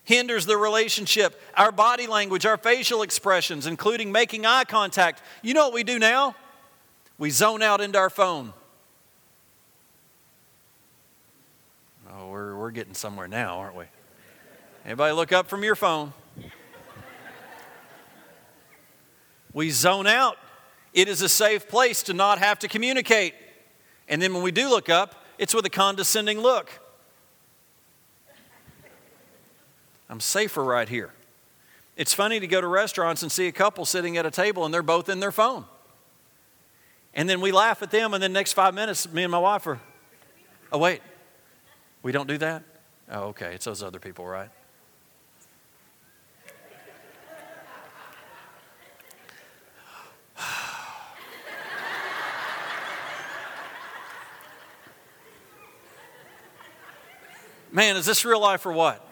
hinders 0.03 0.45
the 0.45 0.57
relationship. 0.57 1.41
Our 1.55 1.71
body 1.71 2.07
language, 2.07 2.45
our 2.45 2.57
facial 2.57 3.01
expressions, 3.01 3.67
including 3.67 4.11
making 4.11 4.45
eye 4.45 4.63
contact. 4.63 5.21
You 5.41 5.53
know 5.53 5.65
what 5.65 5.73
we 5.73 5.83
do 5.83 5.99
now? 5.99 6.35
We 7.17 7.29
zone 7.29 7.61
out 7.61 7.81
into 7.81 7.97
our 7.97 8.09
phone. 8.09 8.53
Oh, 12.13 12.29
we're, 12.29 12.55
we're 12.55 12.71
getting 12.71 12.93
somewhere 12.93 13.27
now, 13.27 13.59
aren't 13.59 13.75
we? 13.75 13.85
Anybody 14.85 15.13
look 15.13 15.33
up 15.33 15.47
from 15.47 15.63
your 15.63 15.75
phone? 15.75 16.13
We 19.55 19.71
zone 19.71 20.05
out. 20.05 20.37
It 20.93 21.07
is 21.07 21.21
a 21.21 21.29
safe 21.29 21.67
place 21.69 22.03
to 22.03 22.13
not 22.13 22.39
have 22.39 22.59
to 22.59 22.67
communicate. 22.67 23.33
And 24.07 24.21
then 24.21 24.33
when 24.33 24.43
we 24.43 24.51
do 24.51 24.69
look 24.69 24.89
up, 24.89 25.23
it's 25.37 25.55
with 25.55 25.65
a 25.65 25.69
condescending 25.69 26.41
look. 26.41 26.69
I'm 30.09 30.19
safer 30.19 30.63
right 30.63 30.87
here. 30.87 31.13
It's 31.95 32.13
funny 32.13 32.41
to 32.41 32.47
go 32.47 32.59
to 32.59 32.67
restaurants 32.67 33.23
and 33.23 33.31
see 33.31 33.47
a 33.47 33.51
couple 33.53 33.85
sitting 33.85 34.17
at 34.17 34.25
a 34.25 34.31
table 34.31 34.65
and 34.65 34.73
they're 34.73 34.83
both 34.83 35.07
in 35.07 35.21
their 35.21 35.31
phone. 35.31 35.63
And 37.13 37.29
then 37.29 37.39
we 37.39 37.53
laugh 37.53 37.81
at 37.81 37.91
them, 37.91 38.13
and 38.13 38.21
then 38.21 38.33
next 38.33 38.51
five 38.51 38.73
minutes, 38.73 39.09
me 39.09 39.23
and 39.23 39.31
my 39.31 39.39
wife 39.39 39.65
are, 39.67 39.79
oh, 40.73 40.77
wait, 40.77 41.01
we 42.03 42.11
don't 42.11 42.27
do 42.27 42.37
that? 42.39 42.61
Oh, 43.09 43.27
okay, 43.27 43.55
it's 43.55 43.63
those 43.63 43.81
other 43.81 43.99
people, 43.99 44.25
right? 44.25 44.49
Man, 57.75 57.97
is 57.97 58.05
this 58.05 58.23
real 58.23 58.39
life 58.39 58.65
or 58.65 58.71
what? 58.71 59.05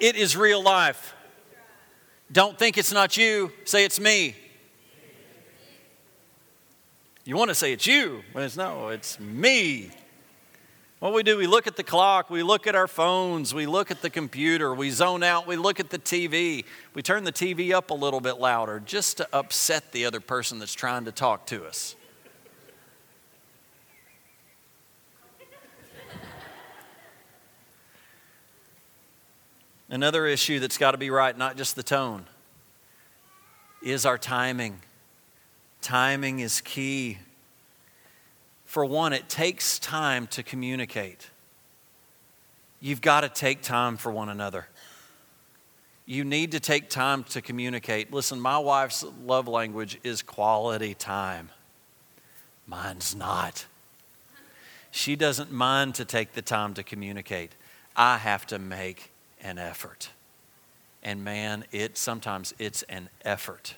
It 0.00 0.16
is 0.16 0.38
real 0.38 0.62
life. 0.62 1.14
Don't 2.32 2.58
think 2.58 2.78
it's 2.78 2.94
not 2.94 3.18
you, 3.18 3.52
say 3.66 3.84
it's 3.84 4.00
me. 4.00 4.34
You 7.26 7.36
want 7.36 7.50
to 7.50 7.54
say 7.54 7.74
it's 7.74 7.86
you, 7.86 8.22
but 8.32 8.44
it's 8.44 8.56
no, 8.56 8.88
it's 8.88 9.20
me. 9.20 9.90
What 10.98 11.12
we 11.12 11.22
do, 11.22 11.36
we 11.36 11.46
look 11.46 11.66
at 11.66 11.76
the 11.76 11.82
clock, 11.82 12.30
we 12.30 12.42
look 12.42 12.66
at 12.66 12.74
our 12.74 12.86
phones, 12.86 13.52
we 13.52 13.66
look 13.66 13.90
at 13.90 14.00
the 14.00 14.08
computer, 14.08 14.74
we 14.74 14.88
zone 14.88 15.22
out, 15.22 15.46
we 15.46 15.56
look 15.56 15.78
at 15.78 15.90
the 15.90 15.98
TV. 15.98 16.64
We 16.94 17.02
turn 17.02 17.24
the 17.24 17.32
TV 17.32 17.72
up 17.72 17.90
a 17.90 17.94
little 17.94 18.20
bit 18.20 18.38
louder 18.38 18.80
just 18.80 19.18
to 19.18 19.28
upset 19.30 19.92
the 19.92 20.06
other 20.06 20.20
person 20.20 20.58
that's 20.58 20.72
trying 20.72 21.04
to 21.04 21.12
talk 21.12 21.44
to 21.48 21.66
us. 21.66 21.96
Another 29.88 30.26
issue 30.26 30.58
that's 30.58 30.78
got 30.78 30.92
to 30.92 30.98
be 30.98 31.10
right, 31.10 31.36
not 31.36 31.56
just 31.56 31.76
the 31.76 31.82
tone, 31.82 32.26
is 33.82 34.04
our 34.04 34.18
timing. 34.18 34.80
Timing 35.80 36.40
is 36.40 36.60
key. 36.60 37.18
For 38.64 38.84
one, 38.84 39.12
it 39.12 39.28
takes 39.28 39.78
time 39.78 40.26
to 40.28 40.42
communicate. 40.42 41.30
You've 42.80 43.00
got 43.00 43.20
to 43.20 43.28
take 43.28 43.62
time 43.62 43.96
for 43.96 44.10
one 44.10 44.28
another. 44.28 44.66
You 46.04 46.24
need 46.24 46.52
to 46.52 46.60
take 46.60 46.88
time 46.90 47.24
to 47.24 47.40
communicate. 47.40 48.12
Listen, 48.12 48.40
my 48.40 48.58
wife's 48.58 49.04
love 49.24 49.48
language 49.48 49.98
is 50.02 50.22
quality 50.22 50.94
time. 50.94 51.50
Mine's 52.66 53.14
not. 53.14 53.66
She 54.90 55.14
doesn't 55.14 55.52
mind 55.52 55.94
to 55.96 56.04
take 56.04 56.32
the 56.32 56.42
time 56.42 56.74
to 56.74 56.82
communicate. 56.82 57.52
I 57.96 58.18
have 58.18 58.46
to 58.48 58.58
make 58.58 59.10
an 59.46 59.58
effort. 59.58 60.10
And 61.02 61.24
man, 61.24 61.64
it 61.72 61.96
sometimes 61.96 62.52
it's 62.58 62.82
an 62.84 63.08
effort 63.24 63.74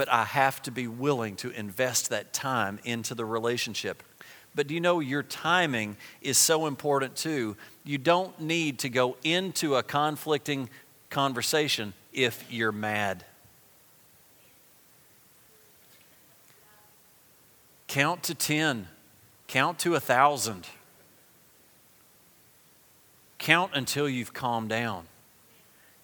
but 0.00 0.10
I 0.10 0.24
have 0.24 0.62
to 0.62 0.70
be 0.70 0.86
willing 0.86 1.36
to 1.36 1.50
invest 1.50 2.08
that 2.08 2.32
time 2.32 2.78
into 2.84 3.14
the 3.14 3.26
relationship. 3.26 4.02
But 4.54 4.66
do 4.66 4.72
you 4.72 4.80
know 4.80 5.00
your 5.00 5.22
timing 5.22 5.98
is 6.22 6.38
so 6.38 6.64
important 6.64 7.16
too? 7.16 7.54
You 7.84 7.98
don't 7.98 8.40
need 8.40 8.78
to 8.78 8.88
go 8.88 9.18
into 9.24 9.76
a 9.76 9.82
conflicting 9.82 10.70
conversation 11.10 11.92
if 12.14 12.50
you're 12.50 12.72
mad. 12.72 13.26
Count 17.86 18.22
to 18.22 18.34
10, 18.34 18.88
count 19.48 19.78
to 19.80 19.96
a 19.96 20.00
thousand. 20.00 20.66
Count 23.40 23.72
until 23.74 24.08
you've 24.08 24.32
calmed 24.32 24.68
down 24.68 25.08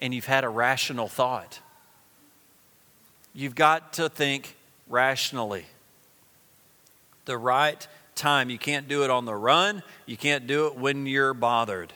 and 0.00 0.12
you've 0.12 0.26
had 0.26 0.42
a 0.42 0.48
rational 0.48 1.06
thought 1.06 1.60
you've 3.36 3.54
got 3.54 3.92
to 3.92 4.08
think 4.08 4.56
rationally. 4.88 5.66
The 7.26 7.36
right 7.36 7.86
time. 8.14 8.48
You 8.48 8.58
can't 8.58 8.88
do 8.88 9.04
it 9.04 9.10
on 9.10 9.26
the 9.26 9.34
run, 9.34 9.82
you 10.06 10.16
can't 10.16 10.46
do 10.46 10.66
it 10.66 10.76
when 10.76 11.06
you're 11.06 11.34
bothered. 11.34 11.92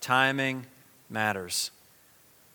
Timing 0.00 0.66
matters. 1.08 1.70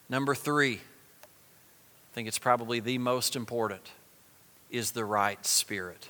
Number 0.09 0.35
three, 0.35 0.75
I 0.75 2.13
think 2.13 2.27
it's 2.27 2.37
probably 2.37 2.81
the 2.81 2.97
most 2.97 3.35
important, 3.35 3.91
is 4.69 4.91
the 4.91 5.05
right 5.05 5.43
spirit. 5.45 6.09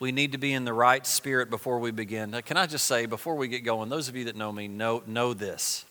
We 0.00 0.12
need 0.12 0.32
to 0.32 0.38
be 0.38 0.52
in 0.52 0.64
the 0.64 0.72
right 0.72 1.04
spirit 1.06 1.50
before 1.50 1.78
we 1.78 1.90
begin. 1.90 2.30
Now, 2.30 2.40
can 2.40 2.56
I 2.56 2.66
just 2.66 2.86
say, 2.86 3.06
before 3.06 3.34
we 3.34 3.48
get 3.48 3.64
going, 3.64 3.88
those 3.88 4.08
of 4.08 4.16
you 4.16 4.24
that 4.24 4.36
know 4.36 4.52
me 4.52 4.68
know, 4.68 5.02
know 5.06 5.34
this. 5.34 5.84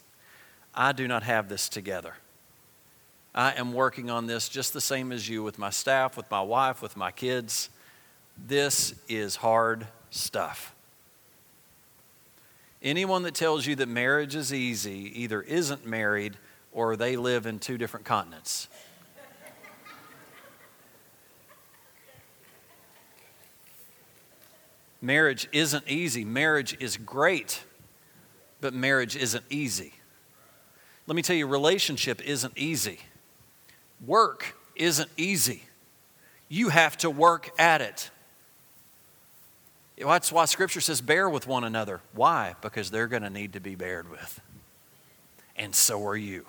I 0.74 0.92
do 0.92 1.08
not 1.08 1.24
have 1.24 1.50
this 1.50 1.68
together. 1.68 2.14
I 3.36 3.54
am 3.54 3.74
working 3.74 4.10
on 4.10 4.26
this 4.26 4.50
just 4.50 4.74
the 4.74 4.82
same 4.82 5.12
as 5.12 5.28
you 5.28 5.44
with 5.44 5.60
my 5.60 5.70
staff, 5.70 6.16
with 6.16 6.30
my 6.32 6.42
wife, 6.42 6.82
with 6.82 6.96
my 6.96 7.12
kids. 7.12 7.70
This 8.48 8.94
is 9.10 9.36
hard 9.38 9.88
stuff. 10.10 10.74
Anyone 12.82 13.24
that 13.24 13.34
tells 13.34 13.66
you 13.66 13.76
that 13.76 13.88
marriage 13.88 14.36
is 14.36 14.54
easy 14.54 15.22
either 15.22 15.42
isn't 15.42 15.86
married 15.86 16.38
or 16.72 16.96
they 16.96 17.16
live 17.16 17.46
in 17.46 17.60
two 17.60 17.78
different 17.78 18.06
continents. 18.06 18.68
Marriage 25.02 25.48
isn't 25.52 25.88
easy. 25.88 26.26
Marriage 26.26 26.76
is 26.80 26.98
great, 26.98 27.64
but 28.62 28.74
marriage 28.74 29.16
isn't 29.16 29.44
easy. 29.50 29.94
Let 31.06 31.16
me 31.16 31.22
tell 31.22 31.36
you, 31.36 31.48
relationship 31.48 32.22
isn't 32.28 32.54
easy. 32.58 33.00
Work 34.06 34.56
isn't 34.76 35.10
easy. 35.18 35.64
You 36.50 36.70
have 36.70 36.98
to 36.98 37.10
work 37.10 37.50
at 37.58 37.82
it. 37.82 38.10
That's 39.98 40.32
why 40.32 40.46
Scripture 40.46 40.82
says, 40.82 41.02
bear 41.02 41.28
with 41.30 41.48
one 41.48 41.64
another. 41.64 42.02
Why? 42.14 42.56
Because 42.62 42.92
they're 42.92 43.08
going 43.08 43.24
to 43.24 43.30
need 43.30 43.54
to 43.54 43.60
be 43.60 43.76
bared 43.76 44.10
with. 44.10 44.40
And 45.56 45.74
so 45.74 46.06
are 46.06 46.16
you. 46.16 46.46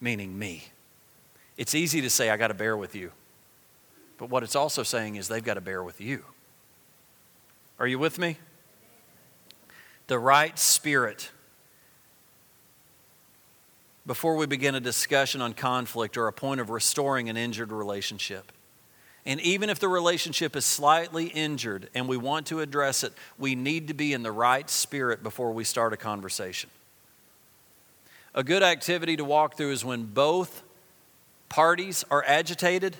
Meaning 0.00 0.38
me. 0.38 0.68
It's 1.56 1.74
easy 1.74 2.00
to 2.02 2.10
say, 2.10 2.30
I 2.30 2.36
got 2.36 2.48
to 2.48 2.54
bear 2.54 2.76
with 2.76 2.94
you. 2.94 3.10
But 4.16 4.30
what 4.30 4.42
it's 4.42 4.54
also 4.54 4.82
saying 4.82 5.16
is 5.16 5.28
they've 5.28 5.42
got 5.42 5.54
to 5.54 5.60
bear 5.60 5.82
with 5.82 6.00
you. 6.00 6.24
Are 7.80 7.86
you 7.86 7.98
with 7.98 8.18
me? 8.18 8.36
The 10.06 10.18
right 10.18 10.56
spirit. 10.58 11.30
Before 14.06 14.36
we 14.36 14.46
begin 14.46 14.74
a 14.74 14.80
discussion 14.80 15.40
on 15.40 15.54
conflict 15.54 16.18
or 16.18 16.26
a 16.26 16.32
point 16.32 16.60
of 16.60 16.68
restoring 16.68 17.30
an 17.30 17.38
injured 17.38 17.72
relationship. 17.72 18.52
And 19.24 19.40
even 19.40 19.70
if 19.70 19.78
the 19.78 19.88
relationship 19.88 20.56
is 20.56 20.64
slightly 20.64 21.26
injured 21.26 21.88
and 21.94 22.06
we 22.06 22.16
want 22.16 22.46
to 22.48 22.60
address 22.60 23.02
it, 23.02 23.12
we 23.38 23.54
need 23.54 23.88
to 23.88 23.94
be 23.94 24.12
in 24.12 24.22
the 24.22 24.32
right 24.32 24.68
spirit 24.68 25.22
before 25.22 25.52
we 25.52 25.64
start 25.64 25.92
a 25.92 25.96
conversation. 25.96 26.68
A 28.34 28.44
good 28.44 28.62
activity 28.62 29.16
to 29.16 29.24
walk 29.24 29.56
through 29.56 29.72
is 29.72 29.84
when 29.84 30.04
both 30.04 30.62
parties 31.48 32.04
are 32.10 32.24
agitated, 32.26 32.96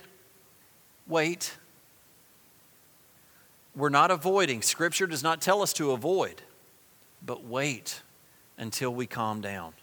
wait. 1.06 1.56
We're 3.74 3.88
not 3.88 4.10
avoiding. 4.10 4.62
Scripture 4.62 5.06
does 5.06 5.22
not 5.22 5.40
tell 5.40 5.62
us 5.62 5.72
to 5.74 5.92
avoid, 5.92 6.42
but 7.24 7.44
wait 7.44 8.02
until 8.58 8.92
we 8.92 9.06
calm 9.06 9.40
down. 9.40 9.74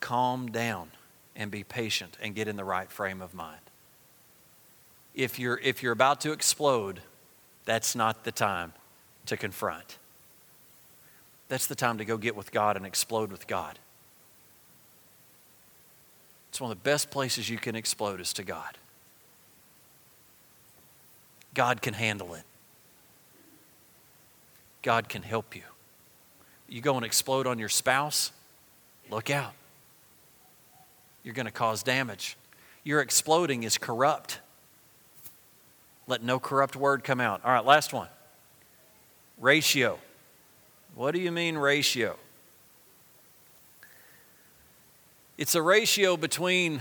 Calm 0.00 0.50
down 0.50 0.90
and 1.36 1.50
be 1.50 1.64
patient 1.64 2.16
and 2.20 2.34
get 2.34 2.48
in 2.48 2.56
the 2.56 2.64
right 2.64 2.90
frame 2.90 3.22
of 3.22 3.34
mind. 3.34 3.60
If 5.14 5.38
you're, 5.38 5.58
if 5.58 5.82
you're 5.82 5.92
about 5.92 6.20
to 6.22 6.32
explode, 6.32 7.00
that's 7.64 7.94
not 7.94 8.24
the 8.24 8.32
time 8.32 8.72
to 9.26 9.36
confront. 9.36 9.98
That's 11.48 11.66
the 11.66 11.74
time 11.74 11.98
to 11.98 12.04
go 12.04 12.16
get 12.16 12.34
with 12.34 12.50
God 12.50 12.76
and 12.76 12.86
explode 12.86 13.30
with 13.30 13.46
God. 13.46 13.78
It's 16.48 16.60
one 16.60 16.70
of 16.70 16.78
the 16.78 16.82
best 16.82 17.10
places 17.10 17.48
you 17.48 17.58
can 17.58 17.76
explode 17.76 18.20
is 18.20 18.32
to 18.34 18.42
God. 18.42 18.76
God 21.54 21.82
can 21.82 21.94
handle 21.94 22.34
it. 22.34 22.44
God 24.82 25.08
can 25.08 25.22
help 25.22 25.54
you. 25.54 25.62
You 26.68 26.80
go 26.80 26.96
and 26.96 27.04
explode 27.04 27.46
on 27.46 27.58
your 27.58 27.68
spouse, 27.68 28.32
look 29.10 29.30
out. 29.30 29.52
You're 31.22 31.34
going 31.34 31.46
to 31.46 31.52
cause 31.52 31.82
damage. 31.82 32.36
Your 32.82 33.00
exploding 33.00 33.62
is 33.62 33.78
corrupt. 33.78 34.40
Let 36.06 36.22
no 36.22 36.38
corrupt 36.40 36.74
word 36.74 37.04
come 37.04 37.20
out. 37.20 37.44
All 37.44 37.52
right, 37.52 37.64
last 37.64 37.92
one. 37.92 38.08
Ratio. 39.38 39.98
What 40.94 41.14
do 41.14 41.20
you 41.20 41.30
mean, 41.30 41.56
ratio? 41.56 42.16
It's 45.38 45.54
a 45.54 45.62
ratio 45.62 46.16
between 46.16 46.80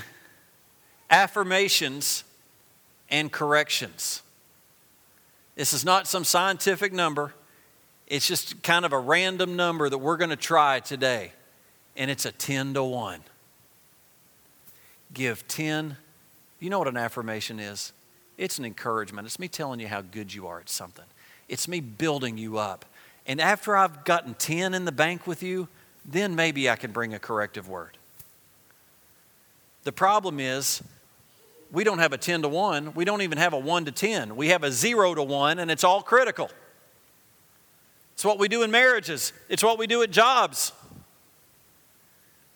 affirmations 1.10 2.24
and 3.10 3.32
corrections. 3.32 4.22
This 5.62 5.74
is 5.74 5.86
not 5.86 6.08
some 6.08 6.24
scientific 6.24 6.91
number. 6.91 7.36
It's 8.08 8.25
just 8.25 8.63
kind 8.63 8.84
of 8.84 8.94
a 8.94 8.98
random 8.98 9.56
number 9.56 9.89
that 9.89 10.00
we're 10.00 10.18
going 10.18 10.32
to 10.32 10.36
try 10.36 10.80
today. 10.80 11.34
And 11.96 12.10
it's 12.10 12.25
a 12.25 12.32
10 12.32 12.74
to 12.74 12.84
1. 12.84 13.20
Give 15.13 15.48
10. 15.48 15.98
You 16.60 16.72
know 16.72 16.80
what 16.80 16.88
an 16.88 16.98
affirmation 16.98 17.60
is? 17.60 17.94
It's 18.39 18.58
an 18.58 18.65
encouragement. 18.65 19.27
It's 19.27 19.38
me 19.38 19.48
telling 19.48 19.80
you 19.80 19.88
how 19.88 20.01
good 20.01 20.34
you 20.34 20.48
are 20.48 20.60
at 20.60 20.68
something. 20.68 21.06
It's 21.48 21.68
me 21.68 21.80
building 21.80 22.39
you 22.39 22.58
up. 22.58 22.84
And 23.27 23.39
after 23.39 23.77
I've 23.77 24.03
gotten 24.03 24.34
10 24.34 24.74
in 24.74 24.86
the 24.86 24.91
bank 24.91 25.27
with 25.27 25.44
you, 25.44 25.68
then 26.03 26.36
maybe 26.36 26.72
I 26.72 26.75
can 26.75 26.91
bring 26.91 27.13
a 27.13 27.20
corrective 27.20 27.70
word. 27.70 28.00
The 29.84 29.91
problem 29.91 30.39
is, 30.39 30.82
we 31.71 31.84
don't 31.84 31.99
have 31.99 32.13
a 32.13 32.17
10 32.17 32.41
to 32.43 32.49
1. 32.49 32.93
We 32.93 33.05
don't 33.05 33.21
even 33.21 33.38
have 33.38 33.53
a 33.53 33.60
1 33.60 33.86
to 33.86 33.91
10. 33.91 34.36
We 34.36 34.49
have 34.49 34.63
a 34.63 34.71
0 34.71 35.15
to 35.15 35.23
1, 35.23 35.60
and 35.60 35.71
it's 35.71 35.84
all 35.84 36.01
critical. 36.01 36.49
It's 38.13 38.25
what 38.25 38.39
we 38.39 38.47
do 38.47 38.63
in 38.63 38.71
marriages, 38.71 39.34
it's 39.49 39.63
what 39.63 39.79
we 39.79 39.88
do 39.88 40.03
at 40.03 40.12
jobs. 40.12 40.73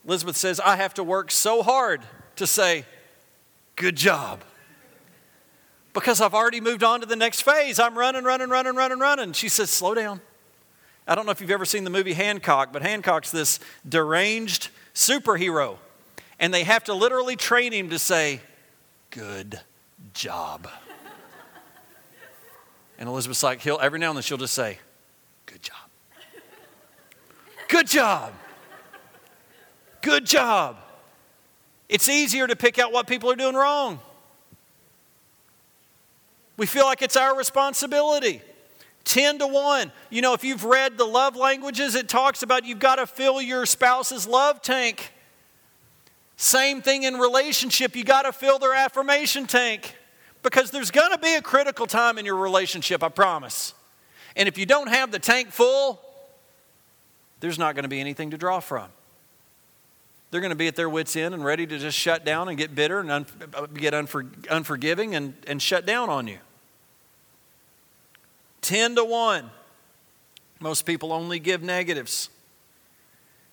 Elizabeth 0.05 0.37
says, 0.37 0.59
I 0.59 0.75
have 0.75 0.93
to 0.95 1.03
work 1.03 1.31
so 1.31 1.63
hard 1.63 2.01
to 2.35 2.45
say, 2.45 2.85
Good 3.75 3.95
job. 3.97 4.41
Because 5.93 6.21
I've 6.21 6.33
already 6.33 6.61
moved 6.61 6.83
on 6.83 7.01
to 7.01 7.05
the 7.05 7.15
next 7.15 7.41
phase. 7.41 7.79
I'm 7.79 7.97
running, 7.97 8.23
running, 8.23 8.49
running, 8.49 8.75
running, 8.75 8.99
running. 8.99 9.33
She 9.33 9.49
says, 9.49 9.69
Slow 9.69 9.93
down. 9.93 10.21
I 11.07 11.15
don't 11.15 11.25
know 11.25 11.31
if 11.31 11.41
you've 11.41 11.51
ever 11.51 11.65
seen 11.65 11.83
the 11.83 11.89
movie 11.89 12.13
Hancock, 12.13 12.71
but 12.71 12.81
Hancock's 12.81 13.31
this 13.31 13.59
deranged 13.87 14.69
superhero 14.93 15.77
and 16.39 16.53
they 16.53 16.63
have 16.63 16.83
to 16.85 16.93
literally 16.93 17.35
train 17.35 17.71
him 17.71 17.89
to 17.89 17.99
say, 17.99 18.41
Good 19.15 19.61
job. 20.13 20.67
And 22.99 23.07
Elizabeth's 23.07 23.43
like, 23.43 23.61
he'll, 23.61 23.79
every 23.81 23.97
now 23.97 24.09
and 24.09 24.17
then 24.17 24.23
she'll 24.23 24.37
just 24.37 24.53
say, 24.53 24.77
Good 25.45 25.61
job. 25.61 25.77
Good 27.69 27.87
job. 27.87 28.33
Good 30.01 30.25
job. 30.25 30.77
It's 31.87 32.09
easier 32.09 32.45
to 32.45 32.57
pick 32.57 32.77
out 32.77 32.91
what 32.91 33.07
people 33.07 33.31
are 33.31 33.37
doing 33.37 33.55
wrong. 33.55 33.99
We 36.57 36.65
feel 36.65 36.85
like 36.85 37.01
it's 37.01 37.15
our 37.15 37.37
responsibility. 37.37 38.41
10 39.05 39.39
to 39.39 39.47
1. 39.47 39.93
You 40.09 40.21
know, 40.21 40.33
if 40.33 40.43
you've 40.43 40.65
read 40.65 40.97
the 40.97 41.05
love 41.05 41.37
languages, 41.37 41.95
it 41.95 42.09
talks 42.09 42.43
about 42.43 42.65
you've 42.65 42.79
got 42.79 42.95
to 42.95 43.07
fill 43.07 43.41
your 43.41 43.65
spouse's 43.65 44.27
love 44.27 44.61
tank. 44.61 45.13
Same 46.37 46.81
thing 46.81 47.03
in 47.03 47.15
relationship, 47.15 47.95
you 47.95 48.03
got 48.03 48.23
to 48.23 48.33
fill 48.33 48.59
their 48.59 48.73
affirmation 48.73 49.45
tank 49.47 49.95
because 50.43 50.69
there's 50.69 50.91
going 50.91 51.11
to 51.11 51.17
be 51.17 51.35
a 51.35 51.41
critical 51.41 51.87
time 51.87 52.17
in 52.17 52.25
your 52.25 52.35
relationship, 52.35 53.03
I 53.03 53.09
promise. 53.09 53.73
And 54.35 54.47
if 54.47 54.57
you 54.57 54.65
don't 54.65 54.89
have 54.89 55.11
the 55.11 55.19
tank 55.19 55.51
full, 55.51 56.01
there's 57.39 57.57
not 57.57 57.75
going 57.75 57.83
to 57.83 57.89
be 57.89 57.99
anything 57.99 58.31
to 58.31 58.37
draw 58.37 58.59
from. 58.59 58.89
They're 60.31 60.41
going 60.41 60.51
to 60.51 60.57
be 60.57 60.67
at 60.67 60.75
their 60.75 60.89
wits' 60.89 61.15
end 61.15 61.33
and 61.33 61.45
ready 61.45 61.65
to 61.65 61.79
just 61.79 61.97
shut 61.97 62.25
down 62.25 62.49
and 62.49 62.57
get 62.57 62.75
bitter 62.75 62.99
and 62.99 63.09
un- 63.09 63.25
uh, 63.53 63.67
get 63.67 63.93
unfor- 63.93 64.29
unforgiving 64.49 65.15
and, 65.15 65.33
and 65.47 65.61
shut 65.61 65.85
down 65.85 66.09
on 66.09 66.27
you. 66.27 66.39
10 68.61 68.95
to 68.95 69.05
1. 69.05 69.49
Most 70.59 70.85
people 70.85 71.13
only 71.13 71.39
give 71.39 71.63
negatives. 71.63 72.29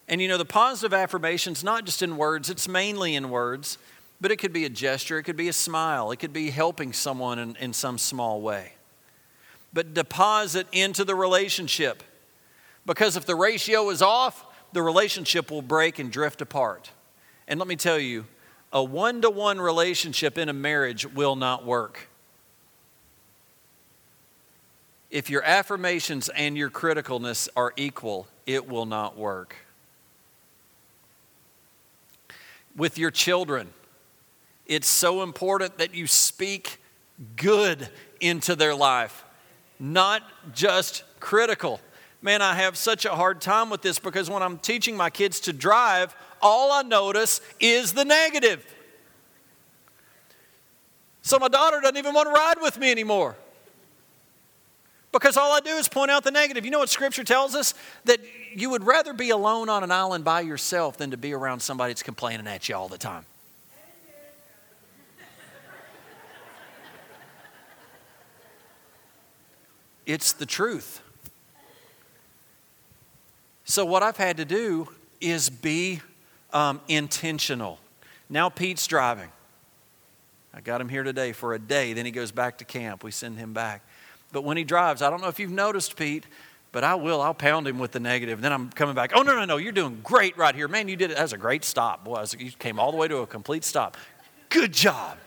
And 0.08 0.20
you 0.20 0.28
know, 0.28 0.38
the 0.38 0.44
positive 0.44 0.92
affirmation's 0.92 1.62
not 1.62 1.84
just 1.84 2.02
in 2.02 2.16
words, 2.16 2.50
it's 2.50 2.68
mainly 2.68 3.14
in 3.14 3.30
words, 3.30 3.78
but 4.20 4.30
it 4.30 4.36
could 4.36 4.52
be 4.52 4.64
a 4.64 4.68
gesture, 4.68 5.18
it 5.18 5.24
could 5.24 5.36
be 5.36 5.48
a 5.48 5.52
smile, 5.52 6.10
it 6.10 6.16
could 6.18 6.32
be 6.32 6.50
helping 6.50 6.92
someone 6.92 7.38
in, 7.38 7.56
in 7.56 7.72
some 7.72 7.98
small 7.98 8.40
way. 8.40 8.72
But 9.72 9.94
deposit 9.94 10.66
into 10.72 11.04
the 11.04 11.14
relationship. 11.14 12.02
Because 12.84 13.16
if 13.16 13.26
the 13.26 13.34
ratio 13.34 13.88
is 13.90 14.02
off, 14.02 14.44
the 14.72 14.82
relationship 14.82 15.50
will 15.50 15.62
break 15.62 15.98
and 15.98 16.10
drift 16.10 16.42
apart. 16.42 16.90
And 17.48 17.58
let 17.58 17.68
me 17.68 17.76
tell 17.76 17.98
you, 17.98 18.26
a 18.72 18.82
one 18.82 19.20
to 19.22 19.30
one 19.30 19.60
relationship 19.60 20.38
in 20.38 20.48
a 20.48 20.52
marriage 20.52 21.06
will 21.06 21.36
not 21.36 21.64
work. 21.64 22.08
If 25.10 25.28
your 25.28 25.42
affirmations 25.42 26.30
and 26.30 26.56
your 26.56 26.70
criticalness 26.70 27.48
are 27.54 27.74
equal, 27.76 28.26
it 28.46 28.66
will 28.66 28.86
not 28.86 29.16
work. 29.16 29.56
With 32.76 32.98
your 32.98 33.10
children. 33.10 33.68
It's 34.66 34.88
so 34.88 35.22
important 35.22 35.78
that 35.78 35.94
you 35.94 36.06
speak 36.06 36.80
good 37.36 37.88
into 38.20 38.54
their 38.56 38.74
life, 38.74 39.24
not 39.78 40.22
just 40.54 41.04
critical. 41.20 41.80
Man, 42.20 42.40
I 42.40 42.54
have 42.54 42.76
such 42.76 43.04
a 43.04 43.10
hard 43.10 43.40
time 43.40 43.68
with 43.68 43.82
this 43.82 43.98
because 43.98 44.30
when 44.30 44.42
I'm 44.42 44.58
teaching 44.58 44.96
my 44.96 45.10
kids 45.10 45.40
to 45.40 45.52
drive, 45.52 46.14
all 46.40 46.72
I 46.72 46.82
notice 46.82 47.40
is 47.58 47.92
the 47.92 48.04
negative. 48.04 48.64
So 51.22 51.38
my 51.38 51.48
daughter 51.48 51.80
doesn't 51.80 51.96
even 51.96 52.14
want 52.14 52.28
to 52.28 52.32
ride 52.32 52.60
with 52.60 52.78
me 52.78 52.90
anymore. 52.90 53.36
Because 55.12 55.36
all 55.36 55.52
I 55.52 55.60
do 55.60 55.76
is 55.76 55.88
point 55.88 56.10
out 56.10 56.24
the 56.24 56.30
negative. 56.30 56.64
You 56.64 56.70
know 56.70 56.78
what 56.78 56.88
Scripture 56.88 57.22
tells 57.22 57.54
us? 57.54 57.74
That 58.06 58.20
you 58.54 58.70
would 58.70 58.84
rather 58.84 59.12
be 59.12 59.28
alone 59.30 59.68
on 59.68 59.84
an 59.84 59.90
island 59.90 60.24
by 60.24 60.40
yourself 60.40 60.96
than 60.96 61.10
to 61.10 61.18
be 61.18 61.34
around 61.34 61.60
somebody 61.60 61.92
that's 61.92 62.02
complaining 62.02 62.46
at 62.46 62.68
you 62.68 62.74
all 62.74 62.88
the 62.88 62.98
time. 62.98 63.26
It's 70.04 70.32
the 70.32 70.46
truth. 70.46 71.00
So, 73.64 73.84
what 73.84 74.02
I've 74.02 74.16
had 74.16 74.38
to 74.38 74.44
do 74.44 74.88
is 75.20 75.48
be 75.48 76.00
um, 76.52 76.80
intentional. 76.88 77.78
Now, 78.28 78.48
Pete's 78.48 78.86
driving. 78.86 79.30
I 80.52 80.60
got 80.60 80.80
him 80.80 80.88
here 80.88 81.02
today 81.02 81.32
for 81.32 81.54
a 81.54 81.58
day. 81.58 81.92
Then 81.92 82.04
he 82.04 82.10
goes 82.10 82.32
back 82.32 82.58
to 82.58 82.64
camp. 82.64 83.04
We 83.04 83.10
send 83.10 83.38
him 83.38 83.52
back. 83.52 83.82
But 84.32 84.44
when 84.44 84.56
he 84.56 84.64
drives, 84.64 85.02
I 85.02 85.10
don't 85.10 85.20
know 85.20 85.28
if 85.28 85.38
you've 85.38 85.50
noticed, 85.50 85.96
Pete, 85.96 86.24
but 86.72 86.82
I 86.82 86.94
will. 86.94 87.20
I'll 87.20 87.34
pound 87.34 87.68
him 87.68 87.78
with 87.78 87.92
the 87.92 88.00
negative. 88.00 88.40
Then 88.40 88.52
I'm 88.52 88.70
coming 88.70 88.94
back. 88.94 89.12
Oh, 89.14 89.22
no, 89.22 89.34
no, 89.34 89.44
no. 89.44 89.58
You're 89.58 89.72
doing 89.72 90.00
great 90.02 90.36
right 90.38 90.54
here. 90.54 90.68
Man, 90.68 90.88
you 90.88 90.96
did 90.96 91.10
it. 91.10 91.16
That 91.16 91.22
was 91.22 91.34
a 91.34 91.38
great 91.38 91.64
stop. 91.64 92.04
Boy, 92.04 92.24
you 92.38 92.50
came 92.52 92.80
all 92.80 92.90
the 92.90 92.96
way 92.96 93.08
to 93.08 93.18
a 93.18 93.26
complete 93.26 93.62
stop. 93.62 93.96
Good 94.48 94.72
job. 94.72 95.18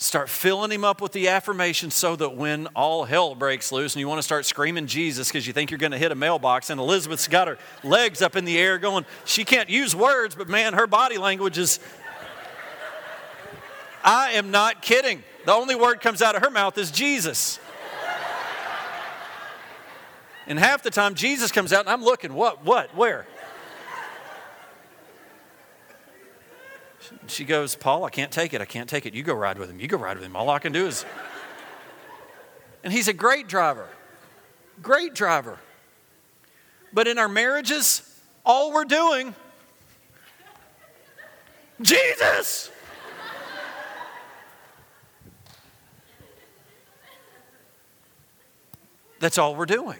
Start 0.00 0.28
filling 0.28 0.70
him 0.70 0.84
up 0.84 1.00
with 1.00 1.10
the 1.10 1.26
affirmation 1.26 1.90
so 1.90 2.14
that 2.14 2.36
when 2.36 2.68
all 2.68 3.04
hell 3.04 3.34
breaks 3.34 3.72
loose 3.72 3.94
and 3.94 4.00
you 4.00 4.06
want 4.06 4.18
to 4.18 4.22
start 4.22 4.46
screaming 4.46 4.86
Jesus 4.86 5.26
because 5.26 5.44
you 5.44 5.52
think 5.52 5.72
you're 5.72 5.78
going 5.78 5.90
to 5.90 5.98
hit 5.98 6.12
a 6.12 6.14
mailbox, 6.14 6.70
and 6.70 6.78
Elizabeth's 6.78 7.26
got 7.26 7.48
her 7.48 7.58
legs 7.82 8.22
up 8.22 8.36
in 8.36 8.44
the 8.44 8.56
air 8.56 8.78
going, 8.78 9.04
she 9.24 9.44
can't 9.44 9.68
use 9.68 9.96
words, 9.96 10.36
but 10.36 10.48
man, 10.48 10.74
her 10.74 10.86
body 10.86 11.18
language 11.18 11.58
is. 11.58 11.80
I 14.04 14.32
am 14.32 14.52
not 14.52 14.82
kidding. 14.82 15.24
The 15.48 15.54
only 15.54 15.76
word 15.76 16.02
comes 16.02 16.20
out 16.20 16.36
of 16.36 16.42
her 16.42 16.50
mouth 16.50 16.76
is 16.76 16.90
Jesus. 16.90 17.58
And 20.46 20.58
half 20.58 20.82
the 20.82 20.90
time, 20.90 21.14
Jesus 21.14 21.50
comes 21.50 21.72
out, 21.72 21.80
and 21.80 21.88
I'm 21.88 22.04
looking, 22.04 22.34
what, 22.34 22.66
what, 22.66 22.94
where? 22.94 23.26
She 27.28 27.44
goes, 27.44 27.74
Paul, 27.76 28.04
I 28.04 28.10
can't 28.10 28.30
take 28.30 28.52
it. 28.52 28.60
I 28.60 28.66
can't 28.66 28.90
take 28.90 29.06
it. 29.06 29.14
You 29.14 29.22
go 29.22 29.32
ride 29.32 29.58
with 29.58 29.70
him. 29.70 29.80
You 29.80 29.88
go 29.88 29.96
ride 29.96 30.18
with 30.18 30.26
him. 30.26 30.36
All 30.36 30.50
I 30.50 30.58
can 30.58 30.70
do 30.70 30.86
is. 30.86 31.06
And 32.84 32.92
he's 32.92 33.08
a 33.08 33.14
great 33.14 33.48
driver. 33.48 33.88
Great 34.82 35.14
driver. 35.14 35.58
But 36.92 37.08
in 37.08 37.16
our 37.16 37.26
marriages, 37.26 38.02
all 38.44 38.74
we're 38.74 38.84
doing, 38.84 39.34
Jesus! 41.80 42.70
That's 49.20 49.38
all 49.38 49.54
we're 49.54 49.66
doing. 49.66 49.98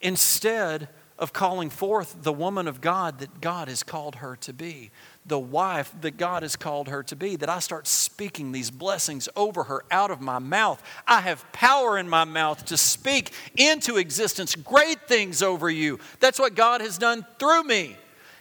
Instead 0.00 0.88
of 1.18 1.32
calling 1.32 1.70
forth 1.70 2.22
the 2.22 2.32
woman 2.32 2.66
of 2.66 2.80
God 2.80 3.20
that 3.20 3.40
God 3.40 3.68
has 3.68 3.82
called 3.82 4.16
her 4.16 4.36
to 4.36 4.52
be 4.52 4.90
the 5.24 5.38
wife 5.38 5.94
that 6.00 6.16
God 6.16 6.42
has 6.42 6.56
called 6.56 6.88
her 6.88 7.02
to 7.04 7.14
be, 7.14 7.36
that 7.36 7.48
I 7.48 7.60
start 7.60 7.86
speaking 7.86 8.50
these 8.50 8.70
blessings 8.70 9.28
over 9.36 9.64
her 9.64 9.84
out 9.90 10.10
of 10.10 10.20
my 10.20 10.38
mouth. 10.38 10.82
I 11.06 11.20
have 11.20 11.50
power 11.52 11.96
in 11.96 12.08
my 12.08 12.24
mouth 12.24 12.64
to 12.66 12.76
speak 12.76 13.32
into 13.56 13.98
existence 13.98 14.56
great 14.56 15.06
things 15.06 15.42
over 15.42 15.70
you. 15.70 16.00
That's 16.18 16.40
what 16.40 16.54
God 16.54 16.80
has 16.80 16.98
done 16.98 17.24
through 17.38 17.64
me. 17.64 17.96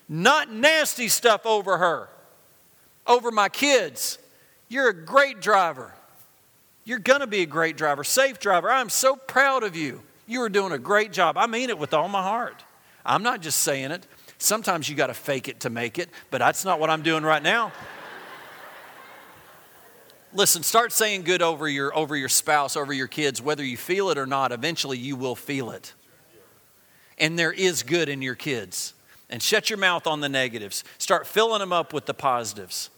Not 0.10 0.52
nasty 0.52 1.08
stuff 1.08 1.46
over 1.46 1.78
her, 1.78 2.10
over 3.06 3.32
my 3.32 3.50
kids. 3.50 4.18
You're 4.68 4.90
a 4.90 5.06
great 5.06 5.40
driver. 5.40 5.94
You're 6.84 7.00
going 7.00 7.20
to 7.20 7.28
be 7.28 7.42
a 7.42 7.46
great 7.46 7.78
driver, 7.78 8.04
safe 8.04 8.40
driver. 8.40 8.70
I'm 8.70 8.90
so 8.90 9.16
proud 9.16 9.64
of 9.64 9.76
you. 9.76 10.02
You 10.26 10.42
are 10.42 10.50
doing 10.50 10.72
a 10.72 10.80
great 10.80 11.12
job. 11.12 11.38
I 11.38 11.48
mean 11.48 11.70
it 11.70 11.78
with 11.78 11.94
all 11.94 12.08
my 12.08 12.24
heart. 12.24 12.64
I'm 13.06 13.24
not 13.24 13.42
just 13.42 13.62
saying 13.62 13.92
it. 13.92 14.06
Sometimes 14.38 14.90
you 14.90 14.96
got 14.96 15.08
to 15.08 15.14
fake 15.14 15.48
it 15.48 15.60
to 15.62 15.70
make 15.70 16.00
it, 16.00 16.10
but 16.32 16.40
that's 16.40 16.66
not 16.66 16.80
what 16.80 16.90
I'm 16.90 17.04
doing 17.04 17.24
right 17.24 17.44
now. 17.44 17.72
Listen, 20.34 20.64
start 20.64 20.92
saying 20.92 21.24
good 21.24 21.42
over 21.42 21.68
your, 21.68 21.96
over 21.96 22.16
your 22.16 22.30
spouse, 22.30 22.76
over 22.76 22.94
your 22.94 23.08
kids, 23.08 23.42
whether 23.42 23.64
you 23.64 23.78
feel 23.78 24.10
it 24.10 24.18
or 24.18 24.26
not. 24.26 24.52
Eventually, 24.52 24.98
you 24.98 25.16
will 25.16 25.36
feel 25.36 25.72
it. 25.72 25.94
And 27.18 27.38
there 27.38 27.52
is 27.52 27.84
good 27.84 28.10
in 28.10 28.22
your 28.22 28.36
kids. 28.36 28.94
And 29.30 29.44
shut 29.44 29.70
your 29.70 29.78
mouth 29.78 30.08
on 30.08 30.22
the 30.22 30.30
negatives. 30.30 30.84
Start 30.98 31.28
filling 31.28 31.60
them 31.60 31.72
up 31.72 31.94
with 31.94 32.06
the 32.06 32.14
positives. 32.14 32.90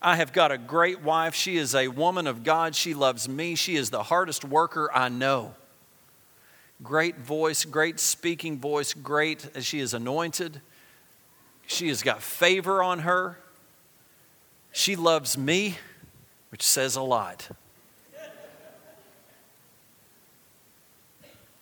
I 0.00 0.16
have 0.16 0.32
got 0.32 0.52
a 0.52 0.58
great 0.58 1.02
wife. 1.02 1.34
She 1.34 1.56
is 1.56 1.74
a 1.74 1.88
woman 1.88 2.26
of 2.26 2.44
God. 2.44 2.74
She 2.74 2.94
loves 2.94 3.28
me. 3.28 3.54
She 3.54 3.76
is 3.76 3.90
the 3.90 4.04
hardest 4.04 4.44
worker 4.44 4.90
I 4.92 5.08
know 5.08 5.54
great 6.82 7.18
voice, 7.18 7.64
great 7.64 7.98
speaking 8.00 8.58
voice, 8.58 8.92
great 8.92 9.48
as 9.54 9.64
she 9.64 9.80
is 9.80 9.94
anointed. 9.94 10.60
She 11.66 11.88
has 11.88 12.02
got 12.02 12.22
favor 12.22 12.82
on 12.82 13.00
her. 13.00 13.38
She 14.72 14.94
loves 14.94 15.38
me, 15.38 15.78
which 16.50 16.62
says 16.62 16.96
a 16.96 17.02
lot. 17.02 17.48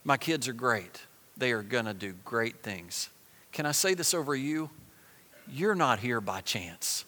My 0.03 0.17
kids 0.17 0.49
are 0.49 0.53
great. 0.53 1.01
They 1.37 1.53
are 1.53 1.63
going 1.63 1.87
to 1.87 1.95
do 1.95 2.15
great 2.25 2.63
things. 2.63 3.09
Can 3.53 3.65
I 3.67 3.73
say 3.73 3.95
this 3.95 4.13
over 4.13 4.35
you? 4.35 4.69
You're 5.49 5.75
not 5.75 6.01
here 6.01 6.21
by 6.21 6.41
chance. 6.43 7.05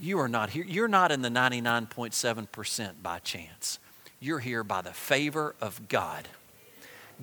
You 0.00 0.20
are 0.20 0.28
not 0.28 0.50
here. 0.50 0.64
You're 0.64 0.88
not 0.88 1.10
in 1.10 1.22
the 1.22 1.28
99.7% 1.28 3.02
by 3.02 3.18
chance. 3.18 3.78
You're 4.20 4.38
here 4.38 4.64
by 4.64 4.82
the 4.82 4.92
favor 4.92 5.54
of 5.60 5.88
God. 5.88 6.28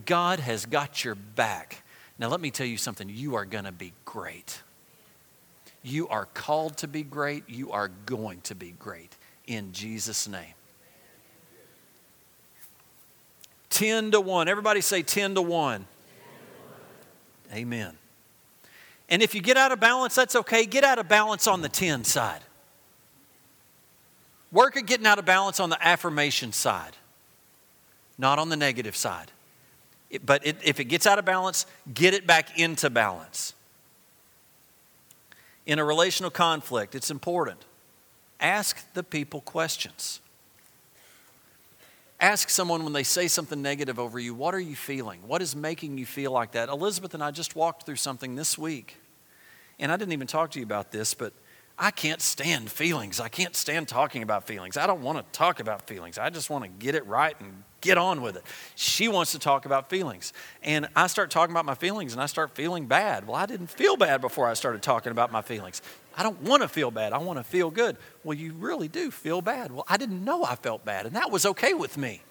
God 0.06 0.40
has 0.40 0.66
got 0.66 1.04
your 1.04 1.16
back. 1.16 1.84
Now, 2.20 2.28
let 2.28 2.42
me 2.42 2.52
tell 2.52 2.68
you 2.68 2.78
something. 2.78 3.10
You 3.10 3.36
are 3.36 3.46
going 3.46 3.64
to 3.64 3.72
be 3.72 3.94
great. 4.04 4.62
You 5.84 6.08
are 6.08 6.26
called 6.26 6.78
to 6.78 6.88
be 6.88 7.04
great. 7.04 7.50
You 7.50 7.72
are 7.72 7.90
going 8.06 8.42
to 8.42 8.56
be 8.56 8.72
great 8.72 9.16
in 9.46 9.72
Jesus' 9.72 10.28
name. 10.28 10.54
10 13.70 14.12
to 14.12 14.22
1. 14.22 14.48
Everybody 14.48 14.82
say 14.82 15.04
10 15.04 15.36
to 15.36 15.42
1. 15.42 15.86
Amen. 17.54 17.98
And 19.10 19.22
if 19.22 19.36
you 19.36 19.42
get 19.42 19.58
out 19.58 19.72
of 19.72 19.80
balance, 19.80 20.16
that's 20.16 20.36
okay. 20.36 20.66
Get 20.66 20.84
out 20.84 20.98
of 20.98 21.08
balance 21.08 21.48
on 21.48 21.62
the 21.62 21.70
10 21.70 22.04
side. 22.04 22.42
Work 24.56 24.78
at 24.78 24.86
getting 24.86 25.06
out 25.06 25.20
of 25.20 25.26
balance 25.26 25.60
on 25.60 25.70
the 25.70 25.86
affirmation 25.86 26.54
side, 26.54 26.96
not 28.18 28.40
on 28.40 28.48
the 28.48 28.56
negative 28.56 28.96
side. 28.96 29.30
It, 30.10 30.26
but 30.26 30.48
it, 30.48 30.56
if 30.64 30.80
it 30.80 30.86
gets 30.86 31.06
out 31.06 31.20
of 31.20 31.26
balance, 31.26 31.66
get 31.94 32.14
it 32.14 32.26
back 32.26 32.58
into 32.58 32.90
balance. 32.90 33.54
In 35.66 35.78
a 35.78 35.84
relational 35.84 36.32
conflict, 36.32 36.96
it's 36.96 37.12
important. 37.12 37.66
Ask 38.40 38.82
the 38.94 39.04
people 39.04 39.42
questions. 39.42 40.22
Ask 42.22 42.50
someone 42.50 42.86
when 42.86 42.94
they 42.94 43.04
say 43.04 43.28
something 43.28 43.62
negative 43.62 44.00
over 44.00 44.20
you, 44.20 44.34
what 44.34 44.56
are 44.56 44.60
you 44.60 44.78
feeling? 44.78 45.20
What 45.28 45.42
is 45.42 45.54
making 45.54 45.98
you 45.98 46.06
feel 46.06 46.32
like 46.32 46.54
that? 46.54 46.70
Elizabeth 46.70 47.14
and 47.14 47.22
I 47.22 47.32
just 47.32 47.58
walked 47.58 47.86
through 47.86 47.98
something 47.98 48.36
this 48.36 48.58
week. 48.58 48.96
And 49.80 49.92
I 49.92 49.98
didn't 49.98 50.14
even 50.14 50.28
talk 50.28 50.52
to 50.52 50.60
you 50.60 50.66
about 50.66 50.94
this, 50.94 51.14
but 51.14 51.34
I 51.78 51.92
can't 51.92 52.22
stand 52.22 52.72
feelings. 52.72 53.20
I 53.20 53.28
can't 53.28 53.56
stand 53.56 53.90
talking 53.90 54.24
about 54.24 54.48
feelings. 54.48 54.78
I 54.78 54.88
don't 54.88 55.02
want 55.02 55.18
to 55.18 55.38
talk 55.38 55.60
about 55.60 55.88
feelings. 55.88 56.18
I 56.18 56.30
just 56.30 56.50
want 56.50 56.64
to 56.64 56.70
get 56.70 56.96
it 56.96 57.06
right 57.06 57.36
and 57.42 57.64
get 57.82 57.98
on 57.98 58.22
with 58.22 58.38
it. 58.38 58.44
She 58.76 59.10
wants 59.10 59.34
to 59.34 59.40
talk 59.40 59.66
about 59.66 59.90
feelings. 59.90 60.32
And 60.64 60.88
I 60.96 61.08
start 61.08 61.32
talking 61.32 61.54
about 61.54 61.66
my 61.66 61.76
feelings 61.76 62.14
and 62.14 62.22
I 62.22 62.28
start 62.28 62.56
feeling 62.56 62.86
bad. 62.86 63.28
Well, 63.28 63.36
I 63.36 63.46
didn't 63.46 63.68
feel 63.68 63.98
bad 63.98 64.22
before 64.22 64.48
I 64.48 64.54
started 64.54 64.82
talking 64.82 65.12
about 65.12 65.34
my 65.34 65.42
feelings. 65.42 65.82
I 66.16 66.24
don't 66.24 66.42
want 66.44 66.62
to 66.62 66.70
feel 66.70 66.92
bad. 66.92 67.12
I 67.12 67.18
want 67.18 67.40
to 67.40 67.44
feel 67.44 67.70
good. 67.70 67.98
Well, 68.24 68.38
you 68.38 68.54
really 68.54 68.88
do 68.88 69.12
feel 69.12 69.42
bad. 69.42 69.74
Well, 69.74 69.86
I 69.90 69.98
didn't 69.98 70.24
know 70.24 70.46
I 70.46 70.56
felt 70.56 70.86
bad, 70.86 71.06
and 71.06 71.16
that 71.18 71.30
was 71.30 71.46
okay 71.46 71.74
with 71.74 71.98
me. 71.98 72.22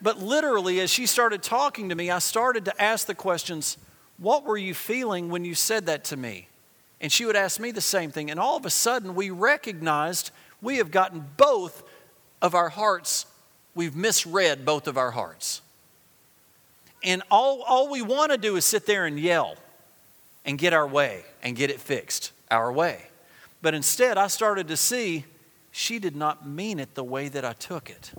But 0.00 0.18
literally, 0.20 0.78
as 0.80 0.90
she 0.90 1.06
started 1.06 1.42
talking 1.42 1.88
to 1.88 1.94
me, 1.94 2.10
I 2.10 2.20
started 2.20 2.66
to 2.66 2.82
ask 2.82 3.06
the 3.06 3.14
questions 3.14 3.78
what 4.18 4.44
were 4.44 4.56
you 4.56 4.74
feeling 4.74 5.28
when 5.30 5.44
you 5.44 5.54
said 5.54 5.86
that 5.86 6.04
to 6.04 6.16
me? 6.16 6.48
And 7.00 7.12
she 7.12 7.24
would 7.24 7.36
ask 7.36 7.60
me 7.60 7.70
the 7.70 7.80
same 7.80 8.10
thing. 8.10 8.30
And 8.30 8.40
all 8.40 8.56
of 8.56 8.64
a 8.64 8.70
sudden, 8.70 9.14
we 9.14 9.30
recognized 9.30 10.30
we 10.62 10.78
have 10.78 10.90
gotten 10.90 11.26
both 11.36 11.82
of 12.40 12.54
our 12.54 12.68
hearts, 12.68 13.26
we've 13.74 13.94
misread 13.94 14.64
both 14.64 14.88
of 14.88 14.96
our 14.96 15.10
hearts. 15.10 15.60
And 17.02 17.22
all, 17.30 17.62
all 17.62 17.90
we 17.90 18.02
want 18.02 18.32
to 18.32 18.38
do 18.38 18.56
is 18.56 18.64
sit 18.64 18.86
there 18.86 19.06
and 19.06 19.18
yell 19.18 19.56
and 20.44 20.58
get 20.58 20.72
our 20.72 20.86
way 20.86 21.24
and 21.42 21.54
get 21.54 21.70
it 21.70 21.80
fixed 21.80 22.32
our 22.50 22.72
way. 22.72 23.06
But 23.62 23.74
instead, 23.74 24.16
I 24.16 24.28
started 24.28 24.68
to 24.68 24.76
see 24.76 25.24
she 25.70 25.98
did 25.98 26.16
not 26.16 26.48
mean 26.48 26.78
it 26.78 26.94
the 26.94 27.04
way 27.04 27.28
that 27.28 27.44
I 27.44 27.52
took 27.52 27.90
it. 27.90 28.12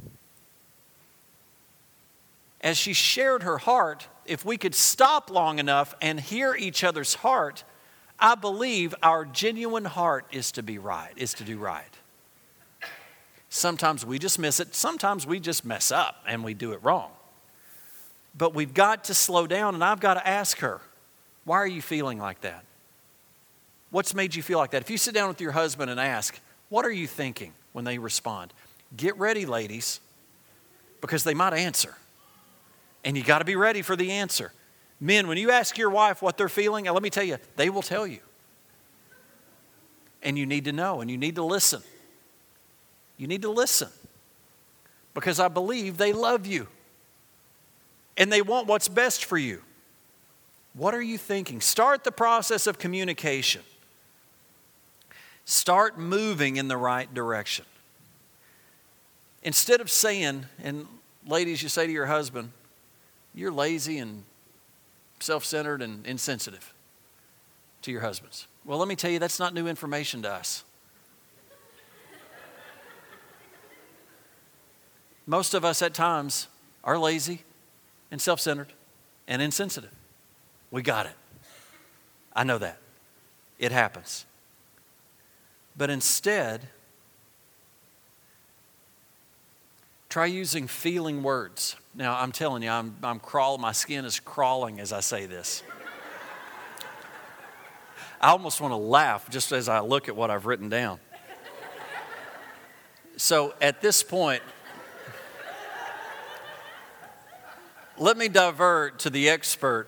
As 2.68 2.78
she 2.78 2.92
shared 2.92 3.44
her 3.44 3.60
heart, 3.60 4.10
if 4.26 4.44
we 4.44 4.58
could 4.58 4.76
stop 4.76 5.30
long 5.30 5.58
enough 5.58 5.96
and 6.02 6.20
hear 6.20 6.54
each 6.54 6.84
other's 6.84 7.14
heart, 7.14 7.64
I 8.20 8.36
believe 8.36 8.94
our 9.02 9.24
genuine 9.24 9.86
heart 9.86 10.26
is 10.34 10.52
to 10.52 10.64
be 10.64 10.78
right, 10.78 11.14
is 11.16 11.34
to 11.36 11.46
do 11.46 11.58
right. 11.58 11.86
Sometimes 13.48 14.06
we 14.06 14.20
just 14.20 14.38
miss 14.38 14.60
it, 14.60 14.76
sometimes 14.76 15.26
we 15.26 15.40
just 15.40 15.64
mess 15.64 15.94
up 15.94 16.22
and 16.28 16.44
we 16.44 16.54
do 16.54 16.74
it 16.74 16.84
wrong. 16.84 17.10
But 18.38 18.54
we've 18.54 18.74
got 18.74 19.06
to 19.06 19.14
slow 19.14 19.48
down, 19.48 19.74
and 19.74 19.82
I've 19.82 20.02
got 20.02 20.16
to 20.16 20.28
ask 20.28 20.58
her, 20.58 20.82
why 21.46 21.56
are 21.60 21.68
you 21.68 21.82
feeling 21.82 22.20
like 22.20 22.42
that? 22.42 22.66
What's 23.92 24.14
made 24.14 24.36
you 24.36 24.44
feel 24.44 24.58
like 24.58 24.72
that? 24.72 24.82
If 24.82 24.90
you 24.90 24.98
sit 24.98 25.14
down 25.14 25.30
with 25.30 25.40
your 25.40 25.54
husband 25.54 25.90
and 25.90 26.02
ask, 26.02 26.38
what 26.68 26.84
are 26.84 26.92
you 26.92 27.08
thinking 27.08 27.54
when 27.72 27.86
they 27.86 27.98
respond? 27.98 28.52
Get 28.98 29.18
ready, 29.18 29.46
ladies, 29.46 30.02
because 31.00 31.24
they 31.24 31.34
might 31.34 31.54
answer. 31.54 31.96
And 33.08 33.16
you 33.16 33.24
got 33.24 33.40
to 33.40 33.46
be 33.46 33.56
ready 33.56 33.82
for 33.84 33.96
the 33.96 34.12
answer. 34.12 34.52
Men, 35.00 35.30
when 35.30 35.38
you 35.38 35.50
ask 35.50 35.78
your 35.78 35.90
wife 35.90 36.22
what 36.22 36.36
they're 36.36 36.50
feeling, 36.50 36.84
let 36.88 37.02
me 37.02 37.10
tell 37.10 37.24
you, 37.24 37.38
they 37.56 37.70
will 37.70 37.82
tell 37.82 38.06
you. 38.06 38.20
And 40.22 40.38
you 40.38 40.46
need 40.46 40.66
to 40.66 40.74
know 40.74 41.00
and 41.00 41.10
you 41.10 41.16
need 41.16 41.36
to 41.36 41.42
listen. 41.42 41.82
You 43.16 43.28
need 43.28 43.44
to 43.44 43.50
listen 43.50 43.88
because 45.14 45.40
I 45.40 45.48
believe 45.48 45.96
they 45.96 46.12
love 46.12 46.46
you 46.46 46.68
and 48.18 48.30
they 48.30 48.42
want 48.42 48.68
what's 48.68 48.90
best 48.90 49.24
for 49.24 49.38
you. 49.38 49.62
What 50.74 50.94
are 50.94 51.02
you 51.02 51.18
thinking? 51.18 51.62
Start 51.62 52.04
the 52.04 52.12
process 52.12 52.68
of 52.68 52.78
communication. 52.78 53.62
Start 55.46 55.98
moving 55.98 56.58
in 56.58 56.68
the 56.68 56.76
right 56.76 57.12
direction. 57.14 57.64
Instead 59.44 59.80
of 59.80 59.90
saying, 59.90 60.46
and 60.62 60.86
ladies, 61.26 61.64
you 61.64 61.70
say 61.70 61.88
to 61.88 61.94
your 61.94 62.08
husband, 62.08 62.52
you're 63.38 63.52
lazy 63.52 64.00
and 64.00 64.24
self 65.20 65.46
centered 65.46 65.82
and 65.82 66.06
insensitive 66.08 66.74
to 67.84 67.92
your 67.92 68.02
husbands. 68.02 68.48
Well, 68.66 68.80
let 68.80 68.88
me 68.88 68.96
tell 68.96 69.12
you, 69.12 69.20
that's 69.20 69.40
not 69.40 69.54
new 69.54 69.68
information 69.68 70.24
to 70.24 70.32
us. 70.32 70.64
Most 75.28 75.54
of 75.54 75.64
us 75.64 75.82
at 75.82 75.94
times 75.94 76.48
are 76.84 76.98
lazy 76.98 77.44
and 78.10 78.20
self 78.20 78.40
centered 78.40 78.74
and 79.28 79.42
insensitive. 79.42 79.94
We 80.72 80.82
got 80.82 81.06
it. 81.06 81.16
I 82.36 82.44
know 82.44 82.58
that. 82.58 82.80
It 83.60 83.72
happens. 83.72 84.26
But 85.78 85.90
instead, 85.92 86.70
try 90.10 90.26
using 90.26 90.68
feeling 90.68 91.24
words. 91.24 91.76
Now, 91.94 92.18
I'm 92.20 92.32
telling 92.32 92.64
you, 92.64 92.70
I'm, 92.70 92.96
I'm 93.04 93.20
crawling, 93.20 93.62
my 93.62 93.72
skin 93.72 94.06
is 94.06 94.20
crawling 94.20 94.80
as 94.80 94.94
I 94.94 95.02
say 95.02 95.26
this. 95.26 95.64
I 98.20 98.30
almost 98.30 98.62
want 98.62 98.72
to 98.72 98.78
laugh 98.78 99.30
just 99.30 99.52
as 99.52 99.70
I 99.70 99.80
look 99.82 100.08
at 100.08 100.16
what 100.16 100.32
I've 100.32 100.46
written 100.46 100.70
down. 100.70 101.00
So 103.16 103.54
at 103.62 103.82
this 103.82 104.04
point, 104.04 104.42
let 107.98 108.18
me 108.18 108.28
divert 108.28 109.00
to 109.00 109.10
the 109.10 109.30
expert, 109.30 109.88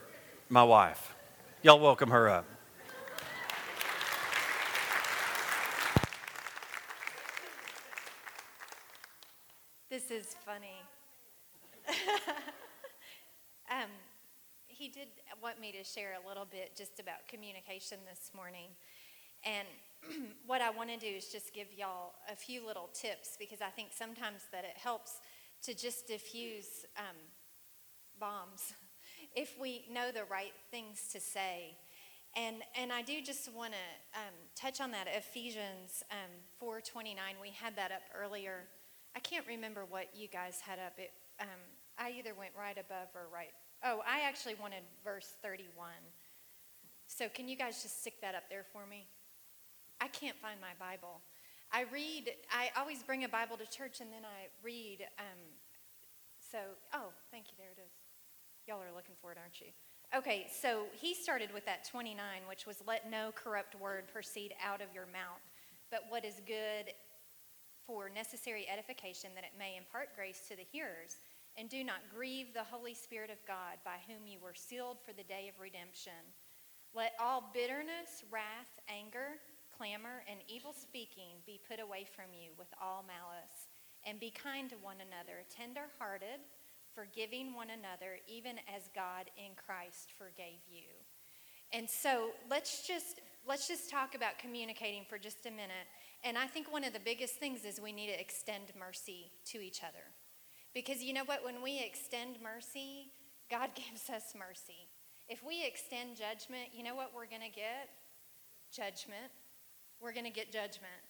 my 0.49 0.63
wife. 0.63 1.15
Y'all 1.61 1.79
welcome 1.79 2.09
her 2.09 2.27
up. 2.29 2.45
This 9.89 10.11
is 10.11 10.35
funny. 10.45 10.83
um, 13.71 13.89
he 14.67 14.87
did 14.87 15.07
want 15.41 15.59
me 15.59 15.68
to 15.79 15.85
share 15.85 16.17
a 16.21 16.27
little 16.27 16.45
bit 16.45 16.75
just 16.75 16.99
about 16.99 17.25
communication 17.29 17.97
this 18.09 18.31
morning. 18.35 18.67
And 19.45 19.67
what 20.45 20.61
I 20.61 20.69
want 20.71 20.89
to 20.89 20.97
do 20.97 21.07
is 21.07 21.27
just 21.27 21.53
give 21.53 21.67
y'all 21.75 22.13
a 22.29 22.35
few 22.35 22.65
little 22.65 22.89
tips 22.93 23.37
because 23.39 23.61
I 23.61 23.69
think 23.69 23.89
sometimes 23.91 24.41
that 24.51 24.65
it 24.65 24.75
helps 24.75 25.21
to 25.63 25.73
just 25.73 26.05
diffuse 26.05 26.85
um, 26.97 27.15
bombs 28.19 28.73
if 29.35 29.55
we 29.59 29.85
know 29.89 30.11
the 30.11 30.25
right 30.29 30.51
things 30.69 31.07
to 31.13 31.19
say. 31.21 31.77
And, 32.35 32.57
and 32.77 32.91
I 32.91 33.01
do 33.01 33.21
just 33.21 33.49
want 33.53 33.71
to 33.71 34.19
um, 34.19 34.35
touch 34.55 34.81
on 34.81 34.91
that 34.91 35.07
Ephesians 35.07 36.03
um, 36.11 36.67
4.29. 36.67 37.15
We 37.41 37.51
had 37.51 37.75
that 37.77 37.91
up 37.91 38.03
earlier. 38.21 38.65
I 39.15 39.19
can't 39.19 39.47
remember 39.47 39.85
what 39.89 40.09
you 40.13 40.27
guys 40.27 40.59
had 40.59 40.77
up. 40.77 40.93
It, 40.97 41.11
um, 41.39 41.47
I 41.97 42.13
either 42.19 42.33
went 42.37 42.51
right 42.57 42.77
above 42.77 43.07
or 43.15 43.27
right. 43.33 43.53
Oh, 43.83 44.01
I 44.07 44.27
actually 44.27 44.55
wanted 44.61 44.83
verse 45.03 45.35
31. 45.41 45.89
So 47.07 47.29
can 47.29 47.47
you 47.47 47.55
guys 47.55 47.81
just 47.81 48.01
stick 48.01 48.21
that 48.21 48.35
up 48.35 48.43
there 48.49 48.65
for 48.71 48.85
me? 48.85 49.07
I 50.01 50.07
can't 50.07 50.37
find 50.37 50.59
my 50.61 50.75
Bible. 50.79 51.21
I 51.71 51.85
read, 51.93 52.31
I 52.51 52.69
always 52.77 53.03
bring 53.03 53.23
a 53.23 53.29
Bible 53.29 53.57
to 53.57 53.65
church 53.65 54.01
and 54.01 54.11
then 54.11 54.23
I 54.25 54.47
read. 54.63 55.07
Um, 55.17 55.39
so, 56.39 56.57
oh, 56.93 57.09
thank 57.31 57.47
you. 57.47 57.53
There 57.57 57.71
it 57.71 57.81
is. 57.85 57.91
Y'all 58.67 58.81
are 58.81 58.95
looking 58.95 59.15
for 59.21 59.31
it, 59.31 59.37
aren't 59.37 59.61
you? 59.61 59.67
Okay, 60.15 60.47
so 60.49 60.85
he 60.93 61.13
started 61.13 61.53
with 61.53 61.65
that 61.65 61.87
29, 61.87 62.17
which 62.47 62.65
was 62.65 62.77
let 62.87 63.11
no 63.11 63.31
corrupt 63.35 63.79
word 63.79 64.05
proceed 64.11 64.53
out 64.63 64.81
of 64.81 64.87
your 64.93 65.05
mouth, 65.05 65.41
but 65.91 66.05
what 66.09 66.25
is 66.25 66.41
good 66.47 66.93
for 67.85 68.09
necessary 68.09 68.65
edification, 68.71 69.29
that 69.35 69.43
it 69.43 69.53
may 69.57 69.77
impart 69.77 70.09
grace 70.15 70.41
to 70.49 70.55
the 70.55 70.65
hearers. 70.71 71.17
And 71.57 71.69
do 71.69 71.83
not 71.83 72.09
grieve 72.13 72.53
the 72.53 72.63
Holy 72.63 72.93
Spirit 72.93 73.29
of 73.29 73.45
God, 73.45 73.77
by 73.83 73.97
whom 74.07 74.27
you 74.27 74.39
were 74.39 74.55
sealed 74.55 74.97
for 75.05 75.13
the 75.13 75.23
day 75.23 75.49
of 75.49 75.59
redemption. 75.59 76.19
Let 76.93 77.13
all 77.19 77.51
bitterness, 77.53 78.23
wrath, 78.31 78.71
anger, 78.87 79.41
clamor, 79.75 80.23
and 80.29 80.39
evil 80.47 80.73
speaking 80.73 81.43
be 81.45 81.59
put 81.67 81.79
away 81.79 82.05
from 82.05 82.31
you 82.33 82.51
with 82.57 82.69
all 82.81 83.03
malice. 83.05 83.67
And 84.05 84.19
be 84.19 84.31
kind 84.31 84.69
to 84.69 84.77
one 84.77 85.03
another, 85.03 85.43
tender 85.51 85.91
hearted 85.99 86.39
forgiving 86.99 87.53
one 87.53 87.69
another, 87.69 88.19
even 88.27 88.57
as 88.75 88.89
God 88.95 89.29
in 89.37 89.51
Christ 89.55 90.11
forgave 90.17 90.59
you. 90.69 90.89
And 91.71 91.89
so 91.89 92.31
let's 92.49 92.85
just 92.87 93.21
let's 93.47 93.67
just 93.67 93.89
talk 93.89 94.15
about 94.15 94.37
communicating 94.37 95.03
for 95.07 95.17
just 95.17 95.45
a 95.45 95.51
minute. 95.51 95.87
And 96.23 96.37
I 96.37 96.47
think 96.47 96.71
one 96.71 96.83
of 96.83 96.93
the 96.93 96.99
biggest 96.99 97.35
things 97.35 97.63
is 97.63 97.79
we 97.79 97.93
need 97.93 98.07
to 98.07 98.19
extend 98.19 98.73
mercy 98.77 99.31
to 99.51 99.59
each 99.59 99.81
other. 99.83 100.03
Because 100.73 101.03
you 101.03 101.13
know 101.13 101.23
what? 101.25 101.43
When 101.43 101.61
we 101.61 101.83
extend 101.83 102.37
mercy, 102.41 103.11
God 103.49 103.71
gives 103.75 104.09
us 104.09 104.33
mercy. 104.37 104.89
If 105.27 105.43
we 105.43 105.65
extend 105.65 106.17
judgment, 106.17 106.69
you 106.73 106.83
know 106.83 106.95
what 106.95 107.11
we're 107.15 107.27
going 107.27 107.41
to 107.41 107.55
get? 107.55 107.89
Judgment. 108.71 109.31
We're 110.01 110.13
going 110.13 110.25
to 110.25 110.31
get 110.31 110.51
judgment. 110.51 111.03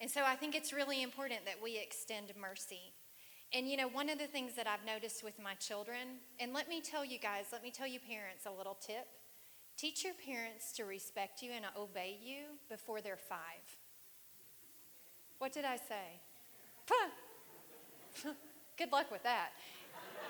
And 0.00 0.10
so 0.10 0.22
I 0.24 0.36
think 0.36 0.54
it's 0.54 0.72
really 0.72 1.02
important 1.02 1.44
that 1.46 1.56
we 1.62 1.78
extend 1.78 2.32
mercy. 2.38 2.92
And 3.52 3.68
you 3.68 3.76
know, 3.76 3.88
one 3.88 4.10
of 4.10 4.18
the 4.18 4.26
things 4.26 4.54
that 4.56 4.66
I've 4.66 4.84
noticed 4.84 5.24
with 5.24 5.38
my 5.42 5.54
children, 5.54 6.18
and 6.38 6.52
let 6.52 6.68
me 6.68 6.80
tell 6.80 7.04
you 7.04 7.18
guys, 7.18 7.46
let 7.52 7.62
me 7.62 7.70
tell 7.70 7.86
you 7.86 7.98
parents 8.00 8.44
a 8.46 8.50
little 8.50 8.74
tip. 8.74 9.06
Teach 9.76 10.04
your 10.04 10.14
parents 10.14 10.72
to 10.72 10.84
respect 10.84 11.42
you 11.42 11.52
and 11.54 11.64
obey 11.78 12.18
you 12.22 12.58
before 12.68 13.00
they're 13.00 13.16
five. 13.16 13.78
What 15.38 15.52
did 15.52 15.64
I 15.64 15.76
say? 15.76 16.20
Good 18.76 18.92
luck 18.92 19.10
with 19.10 19.22
that. 19.22 19.50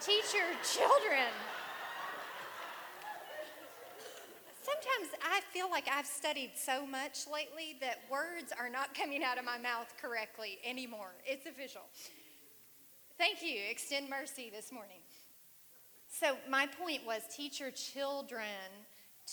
Teach 0.01 0.33
your 0.33 0.47
children. 0.63 1.33
Sometimes 4.63 5.15
I 5.25 5.41
feel 5.53 5.69
like 5.71 5.89
I've 5.93 6.07
studied 6.07 6.53
so 6.55 6.87
much 6.87 7.27
lately 7.33 7.77
that 7.81 7.99
words 8.11 8.53
are 8.57 8.69
not 8.69 8.95
coming 8.95 9.25
out 9.25 9.39
of 9.39 9.45
my 9.45 9.59
mouth 9.59 9.93
correctly 10.01 10.59
anymore. 10.65 11.15
It's 11.25 11.47
official. 11.47 11.83
Thank 13.19 13.43
you. 13.43 13.61
Extend 13.69 14.09
mercy 14.09 14.51
this 14.55 14.71
morning. 14.71 14.99
So, 16.09 16.37
my 16.49 16.67
point 16.67 17.05
was 17.05 17.23
teach 17.35 17.59
your 17.59 17.73
children 17.73 18.45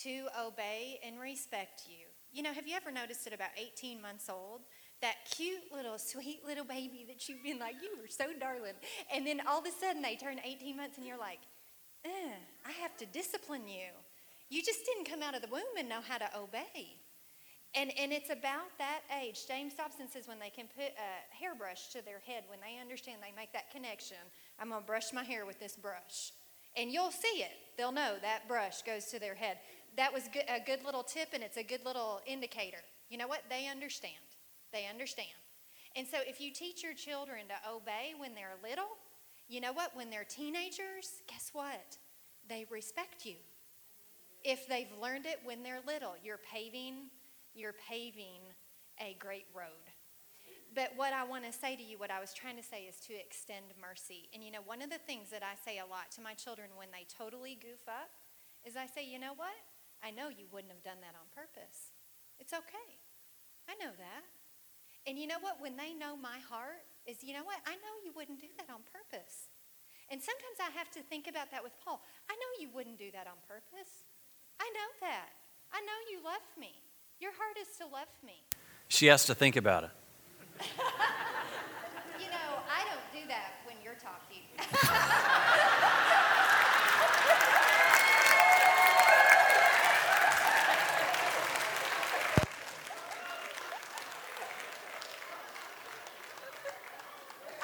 to 0.02 0.28
obey 0.40 1.00
and 1.06 1.20
respect 1.20 1.84
you. 1.88 2.08
You 2.32 2.42
know, 2.42 2.54
have 2.54 2.68
you 2.68 2.76
ever 2.76 2.92
noticed 2.92 3.28
at 3.28 3.34
about 3.34 3.52
18 3.58 4.02
months 4.02 4.28
old, 4.28 4.62
that 5.04 5.28
cute 5.30 5.68
little 5.72 6.00
sweet 6.00 6.40
little 6.48 6.64
baby 6.64 7.04
that 7.08 7.28
you've 7.28 7.44
been 7.44 7.60
like, 7.60 7.76
you 7.84 7.92
were 8.02 8.08
so 8.08 8.32
darling. 8.40 8.74
And 9.14 9.28
then 9.28 9.42
all 9.46 9.60
of 9.60 9.66
a 9.66 9.72
sudden 9.72 10.02
they 10.02 10.16
turn 10.16 10.40
18 10.44 10.78
months 10.78 10.98
and 10.98 11.06
you're 11.06 11.20
like, 11.20 11.40
eh, 12.06 12.32
I 12.66 12.72
have 12.82 12.96
to 12.98 13.06
discipline 13.06 13.68
you. 13.68 13.92
You 14.50 14.64
just 14.64 14.86
didn't 14.86 15.10
come 15.10 15.22
out 15.22 15.36
of 15.36 15.42
the 15.42 15.50
womb 15.52 15.76
and 15.78 15.90
know 15.90 16.00
how 16.02 16.18
to 16.18 16.30
obey. 16.38 16.96
And, 17.76 17.92
and 18.00 18.14
it's 18.14 18.30
about 18.30 18.72
that 18.78 19.02
age. 19.22 19.46
James 19.48 19.74
Dobson 19.74 20.08
says 20.08 20.28
when 20.28 20.40
they 20.40 20.52
can 20.52 20.68
put 20.68 20.94
a 20.94 21.36
hairbrush 21.36 21.90
to 21.90 22.06
their 22.06 22.20
head, 22.26 22.44
when 22.48 22.60
they 22.62 22.80
understand, 22.80 23.18
they 23.22 23.36
make 23.36 23.52
that 23.52 23.72
connection. 23.72 24.18
I'm 24.60 24.70
going 24.70 24.82
to 24.82 24.88
brush 24.88 25.12
my 25.12 25.24
hair 25.24 25.46
with 25.46 25.60
this 25.60 25.76
brush. 25.76 26.32
And 26.78 26.92
you'll 26.92 27.12
see 27.12 27.42
it. 27.44 27.52
They'll 27.78 27.92
know 27.92 28.16
that 28.22 28.48
brush 28.48 28.84
goes 28.84 29.06
to 29.06 29.20
their 29.20 29.36
head. 29.36 29.58
That 29.98 30.14
was 30.14 30.24
a 30.48 30.60
good 30.66 30.86
little 30.86 31.04
tip, 31.04 31.30
and 31.34 31.44
it's 31.44 31.58
a 31.58 31.64
good 31.64 31.84
little 31.86 32.22
indicator. 32.26 32.78
You 33.10 33.18
know 33.18 33.28
what? 33.28 33.42
They 33.50 33.68
understand. 33.68 34.33
They 34.74 34.88
understand. 34.90 35.30
And 35.96 36.08
so 36.08 36.18
if 36.28 36.42
you 36.42 36.52
teach 36.52 36.84
your 36.84 36.94
children 36.94 37.42
to 37.48 37.72
obey 37.72 38.14
when 38.18 38.34
they're 38.34 38.58
little, 38.68 38.98
you 39.48 39.62
know 39.62 39.72
what? 39.72 39.96
When 39.96 40.10
they're 40.10 40.26
teenagers, 40.26 41.22
guess 41.28 41.52
what? 41.54 41.98
They 42.50 42.66
respect 42.70 43.26
you. 43.26 43.36
If 44.44 44.68
they've 44.68 44.92
learned 45.02 45.26
it 45.26 45.40
when 45.46 45.64
they're 45.64 45.80
little, 45.88 46.16
you're 46.22 46.40
paving 46.52 47.10
you're 47.54 47.76
paving 47.88 48.42
a 49.00 49.16
great 49.20 49.46
road. 49.54 49.86
But 50.74 50.90
what 50.98 51.14
I 51.14 51.24
want 51.24 51.46
to 51.46 51.54
say 51.54 51.76
to 51.76 51.84
you, 51.84 52.02
what 52.02 52.10
I 52.10 52.20
was 52.20 52.34
trying 52.34 52.58
to 52.58 52.66
say 52.66 52.90
is 52.90 52.98
to 53.06 53.14
extend 53.14 53.78
mercy. 53.78 54.30
And 54.34 54.44
you 54.44 54.50
know, 54.50 54.66
one 54.66 54.82
of 54.82 54.90
the 54.90 54.98
things 55.06 55.30
that 55.30 55.46
I 55.46 55.54
say 55.54 55.78
a 55.78 55.86
lot 55.86 56.10
to 56.18 56.22
my 56.22 56.34
children 56.34 56.74
when 56.76 56.90
they 56.90 57.06
totally 57.06 57.54
goof 57.62 57.86
up 57.88 58.10
is 58.66 58.74
I 58.74 58.90
say, 58.90 59.06
you 59.06 59.20
know 59.20 59.38
what? 59.38 59.54
I 60.02 60.10
know 60.10 60.34
you 60.34 60.50
wouldn't 60.50 60.74
have 60.74 60.82
done 60.82 60.98
that 61.06 61.14
on 61.14 61.30
purpose. 61.30 61.94
It's 62.40 62.54
okay. 62.54 62.90
I 63.70 63.78
know 63.78 63.94
that. 63.94 64.26
And 65.06 65.20
you 65.20 65.28
know 65.28 65.40
what? 65.42 65.60
When 65.60 65.76
they 65.76 65.94
know 65.94 66.16
my 66.16 66.40
heart, 66.48 66.84
is 67.06 67.24
you 67.24 67.34
know 67.34 67.44
what? 67.44 67.60
I 67.68 67.76
know 67.76 67.94
you 68.06 68.12
wouldn't 68.16 68.40
do 68.40 68.48
that 68.58 68.72
on 68.72 68.82
purpose. 68.88 69.52
And 70.10 70.22
sometimes 70.22 70.58
I 70.60 70.72
have 70.78 70.90
to 70.92 71.02
think 71.02 71.28
about 71.28 71.52
that 71.52 71.64
with 71.64 71.74
Paul. 71.84 72.02
I 72.30 72.34
know 72.34 72.50
you 72.60 72.70
wouldn't 72.74 72.98
do 72.98 73.12
that 73.12 73.28
on 73.28 73.36
purpose. 73.48 74.04
I 74.60 74.70
know 74.72 74.90
that. 75.02 75.30
I 75.74 75.82
know 75.82 75.98
you 76.12 76.24
love 76.24 76.44
me. 76.60 76.72
Your 77.20 77.32
heart 77.36 77.58
is 77.60 77.76
to 77.78 77.86
love 77.86 78.12
me. 78.26 78.44
She 78.88 79.08
has 79.08 79.26
to 79.26 79.36
think 79.36 79.56
about 79.56 79.86
it. 79.86 79.92
You 82.20 82.30
know, 82.30 82.62
I 82.70 82.86
don't 82.88 83.12
do 83.12 83.28
that 83.28 83.54
when 83.66 83.76
you're 83.84 83.96
talking. 83.96 84.44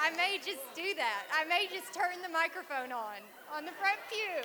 I 0.01 0.09
may 0.17 0.39
just 0.39 0.65
do 0.75 0.95
that. 0.95 1.23
I 1.31 1.45
may 1.45 1.67
just 1.71 1.93
turn 1.93 2.21
the 2.23 2.29
microphone 2.29 2.91
on 2.91 3.21
on 3.53 3.65
the 3.65 3.71
front 3.77 3.99
pew. 4.09 4.41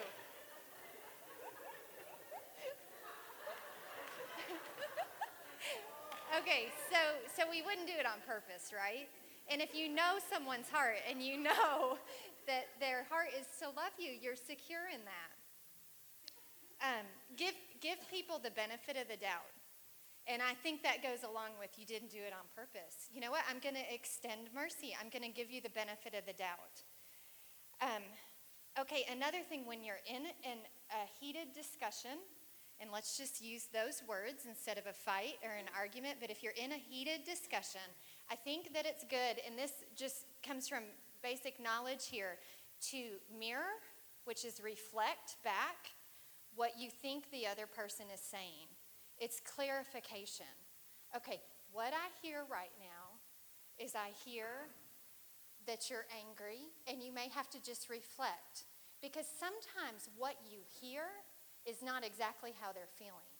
okay, 6.38 6.68
so 6.90 6.98
so 7.34 7.43
we 7.54 7.62
wouldn't 7.62 7.86
do 7.86 7.94
it 7.94 8.02
on 8.02 8.18
purpose, 8.26 8.74
right? 8.74 9.06
And 9.46 9.62
if 9.62 9.78
you 9.78 9.86
know 9.86 10.18
someone's 10.18 10.66
heart 10.66 10.98
and 11.06 11.22
you 11.22 11.38
know 11.50 12.02
that 12.50 12.66
their 12.82 13.06
heart 13.06 13.30
is 13.30 13.46
to 13.62 13.70
love 13.78 13.94
you, 13.94 14.10
you're 14.10 14.34
secure 14.34 14.90
in 14.90 14.98
that. 15.06 15.32
Um, 16.82 17.06
give 17.38 17.54
give 17.78 18.02
people 18.10 18.42
the 18.42 18.50
benefit 18.50 18.98
of 18.98 19.06
the 19.06 19.16
doubt. 19.16 19.54
And 20.26 20.42
I 20.42 20.58
think 20.66 20.82
that 20.82 20.98
goes 21.04 21.22
along 21.22 21.54
with 21.60 21.70
you 21.78 21.86
didn't 21.86 22.10
do 22.10 22.18
it 22.18 22.34
on 22.34 22.48
purpose. 22.56 23.06
You 23.12 23.20
know 23.20 23.30
what? 23.30 23.44
I'm 23.46 23.60
going 23.60 23.76
to 23.76 23.86
extend 23.92 24.48
mercy. 24.56 24.96
I'm 24.96 25.12
going 25.12 25.22
to 25.22 25.30
give 25.30 25.52
you 25.52 25.60
the 25.60 25.70
benefit 25.70 26.16
of 26.16 26.24
the 26.24 26.32
doubt. 26.32 26.80
Um, 27.84 28.02
okay, 28.80 29.04
another 29.12 29.44
thing 29.44 29.68
when 29.68 29.84
you're 29.84 30.00
in, 30.08 30.24
in 30.40 30.64
a 30.88 31.04
heated 31.20 31.52
discussion, 31.52 32.24
and 32.80 32.90
let's 32.92 33.16
just 33.16 33.40
use 33.40 33.68
those 33.72 34.02
words 34.08 34.46
instead 34.48 34.78
of 34.78 34.86
a 34.86 34.92
fight 34.92 35.36
or 35.42 35.50
an 35.50 35.66
argument, 35.76 36.16
but 36.20 36.30
if 36.30 36.42
you're 36.42 36.58
in 36.62 36.72
a 36.72 36.76
heated 36.76 37.24
discussion, 37.24 37.80
I 38.30 38.34
think 38.34 38.72
that 38.74 38.86
it's 38.86 39.04
good, 39.04 39.40
and 39.46 39.58
this 39.58 39.72
just 39.96 40.26
comes 40.46 40.68
from 40.68 40.84
basic 41.22 41.62
knowledge 41.62 42.06
here, 42.06 42.38
to 42.90 43.16
mirror, 43.38 43.80
which 44.24 44.44
is 44.44 44.60
reflect 44.62 45.36
back 45.44 45.92
what 46.54 46.72
you 46.78 46.90
think 46.90 47.30
the 47.30 47.46
other 47.46 47.66
person 47.66 48.06
is 48.12 48.20
saying. 48.20 48.68
It's 49.18 49.40
clarification. 49.40 50.52
Okay, 51.16 51.40
what 51.72 51.92
I 51.92 52.10
hear 52.20 52.44
right 52.50 52.74
now 52.78 53.18
is 53.78 53.94
I 53.94 54.10
hear 54.24 54.68
that 55.66 55.88
you're 55.88 56.06
angry, 56.28 56.60
and 56.86 57.02
you 57.02 57.12
may 57.12 57.28
have 57.34 57.48
to 57.50 57.62
just 57.62 57.88
reflect. 57.88 58.64
Because 59.00 59.26
sometimes 59.38 60.08
what 60.16 60.36
you 60.50 60.58
hear 60.80 61.02
is 61.66 61.82
not 61.82 62.04
exactly 62.04 62.52
how 62.60 62.72
they're 62.72 62.92
feeling. 62.96 63.32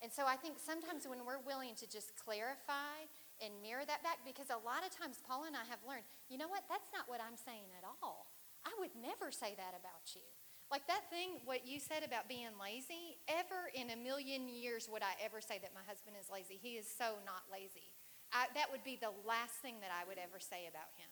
And 0.00 0.08
so 0.08 0.24
I 0.24 0.36
think 0.36 0.56
sometimes 0.56 1.04
when 1.04 1.24
we're 1.28 1.44
willing 1.44 1.76
to 1.76 1.86
just 1.88 2.16
clarify 2.16 3.04
and 3.40 3.52
mirror 3.60 3.84
that 3.84 4.00
back, 4.00 4.24
because 4.24 4.48
a 4.48 4.60
lot 4.64 4.80
of 4.80 4.92
times 4.92 5.20
Paul 5.20 5.44
and 5.44 5.56
I 5.56 5.64
have 5.68 5.80
learned, 5.84 6.08
you 6.32 6.40
know 6.40 6.48
what, 6.48 6.64
that's 6.68 6.88
not 6.92 7.04
what 7.04 7.20
I'm 7.20 7.36
saying 7.36 7.68
at 7.76 7.84
all. 7.84 8.32
I 8.64 8.72
would 8.80 8.92
never 8.96 9.28
say 9.28 9.56
that 9.56 9.76
about 9.76 10.12
you. 10.16 10.24
Like 10.72 10.86
that 10.86 11.10
thing, 11.10 11.42
what 11.44 11.66
you 11.66 11.82
said 11.82 12.06
about 12.06 12.30
being 12.30 12.54
lazy, 12.56 13.18
ever 13.26 13.68
in 13.74 13.90
a 13.90 13.98
million 13.98 14.46
years 14.46 14.88
would 14.88 15.02
I 15.02 15.18
ever 15.18 15.42
say 15.42 15.58
that 15.60 15.74
my 15.74 15.82
husband 15.84 16.14
is 16.16 16.30
lazy. 16.30 16.56
He 16.56 16.78
is 16.78 16.86
so 16.86 17.18
not 17.26 17.44
lazy. 17.50 17.90
I, 18.30 18.46
that 18.54 18.70
would 18.70 18.86
be 18.86 18.94
the 18.94 19.10
last 19.26 19.58
thing 19.58 19.82
that 19.82 19.90
I 19.90 20.06
would 20.06 20.16
ever 20.16 20.38
say 20.38 20.70
about 20.70 20.94
him. 20.94 21.10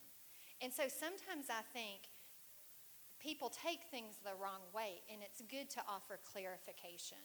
And 0.63 0.71
so 0.71 0.87
sometimes 0.87 1.51
I 1.51 1.67
think 1.75 2.07
people 3.19 3.51
take 3.51 3.87
things 3.91 4.19
the 4.23 4.35
wrong 4.39 4.63
way, 4.75 5.03
and 5.11 5.23
it's 5.23 5.43
good 5.51 5.71
to 5.79 5.81
offer 5.87 6.19
clarification. 6.23 7.19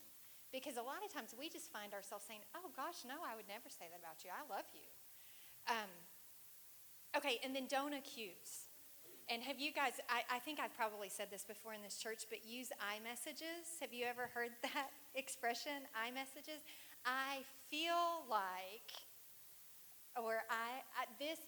Because 0.52 0.78
a 0.78 0.86
lot 0.86 1.02
of 1.02 1.10
times 1.10 1.34
we 1.34 1.50
just 1.50 1.74
find 1.74 1.94
ourselves 1.94 2.26
saying, 2.28 2.46
oh 2.54 2.70
gosh, 2.78 3.02
no, 3.06 3.26
I 3.26 3.34
would 3.34 3.50
never 3.50 3.70
say 3.70 3.90
that 3.90 3.98
about 3.98 4.22
you. 4.22 4.30
I 4.30 4.46
love 4.46 4.70
you. 4.74 4.86
Um, 5.66 5.92
okay, 7.18 7.42
and 7.42 7.56
then 7.56 7.66
don't 7.66 7.94
accuse. 7.94 8.70
And 9.30 9.42
have 9.44 9.58
you 9.58 9.72
guys, 9.72 9.94
I, 10.10 10.22
I, 10.36 10.40
think 10.40 10.60
I've 10.60 10.76
probably 10.76 11.08
said 11.08 11.32
this 11.32 11.46
before 11.46 11.74
in 11.74 11.82
this 11.82 11.98
church, 11.98 12.28
but 12.30 12.46
use 12.46 12.70
I 12.78 13.00
messages. 13.02 13.80
Have 13.80 13.94
you 13.94 14.06
ever 14.06 14.30
heard 14.34 14.52
that 14.62 14.92
expression, 15.16 15.88
I 15.96 16.12
messages? 16.12 16.62
I 17.06 17.42
feel 17.72 18.28
like, 18.30 18.92
or 20.22 20.44
I, 20.52 20.84
I, 20.94 21.06
this, 21.18 21.40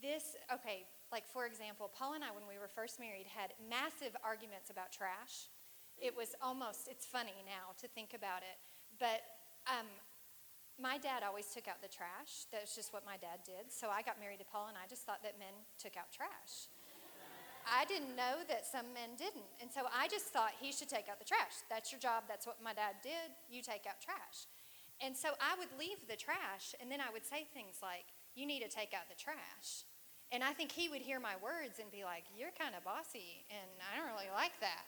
this, 0.00 0.36
okay, 0.54 0.86
like 1.12 1.26
for 1.26 1.46
example, 1.46 1.90
Paul 1.90 2.14
and 2.14 2.24
I, 2.24 2.30
when 2.30 2.46
we 2.46 2.58
were 2.58 2.70
first 2.70 2.98
married, 2.98 3.26
had 3.26 3.52
massive 3.68 4.16
arguments 4.22 4.70
about 4.70 4.92
trash. 4.92 5.50
It 5.98 6.16
was 6.16 6.34
almost, 6.40 6.88
it's 6.88 7.04
funny 7.04 7.36
now 7.44 7.76
to 7.82 7.86
think 7.88 8.14
about 8.14 8.40
it, 8.40 8.56
but 8.98 9.20
um, 9.68 9.84
my 10.80 10.96
dad 10.96 11.20
always 11.20 11.52
took 11.52 11.68
out 11.68 11.84
the 11.84 11.92
trash. 11.92 12.48
That's 12.48 12.72
just 12.72 12.92
what 12.92 13.04
my 13.04 13.20
dad 13.20 13.44
did. 13.44 13.68
So 13.68 13.92
I 13.92 14.00
got 14.00 14.16
married 14.16 14.40
to 14.40 14.48
Paul, 14.48 14.72
and 14.72 14.80
I 14.80 14.88
just 14.88 15.04
thought 15.04 15.20
that 15.22 15.36
men 15.36 15.52
took 15.76 16.00
out 16.00 16.08
trash. 16.08 16.72
I 17.68 17.84
didn't 17.84 18.16
know 18.16 18.40
that 18.48 18.64
some 18.64 18.88
men 18.96 19.20
didn't. 19.20 19.46
And 19.60 19.68
so 19.68 19.84
I 19.92 20.08
just 20.08 20.32
thought 20.32 20.56
he 20.56 20.72
should 20.72 20.88
take 20.88 21.12
out 21.12 21.20
the 21.20 21.28
trash. 21.28 21.60
That's 21.68 21.92
your 21.92 22.00
job. 22.00 22.24
That's 22.24 22.48
what 22.48 22.56
my 22.64 22.72
dad 22.72 23.04
did. 23.04 23.36
You 23.52 23.60
take 23.60 23.84
out 23.84 24.00
trash. 24.00 24.48
And 25.04 25.12
so 25.12 25.36
I 25.36 25.56
would 25.60 25.68
leave 25.76 26.08
the 26.08 26.16
trash, 26.16 26.72
and 26.80 26.88
then 26.88 27.00
I 27.00 27.12
would 27.12 27.24
say 27.24 27.44
things 27.52 27.80
like, 27.84 28.08
You 28.32 28.48
need 28.48 28.64
to 28.64 28.72
take 28.72 28.96
out 28.96 29.08
the 29.12 29.16
trash. 29.16 29.84
And 30.30 30.44
I 30.44 30.54
think 30.54 30.70
he 30.70 30.88
would 30.88 31.02
hear 31.02 31.18
my 31.18 31.34
words 31.42 31.82
and 31.82 31.90
be 31.90 32.06
like, 32.06 32.24
You're 32.38 32.54
kind 32.54 32.74
of 32.78 32.84
bossy, 32.86 33.42
and 33.50 33.66
I 33.82 33.98
don't 33.98 34.10
really 34.14 34.30
like 34.30 34.54
that. 34.62 34.86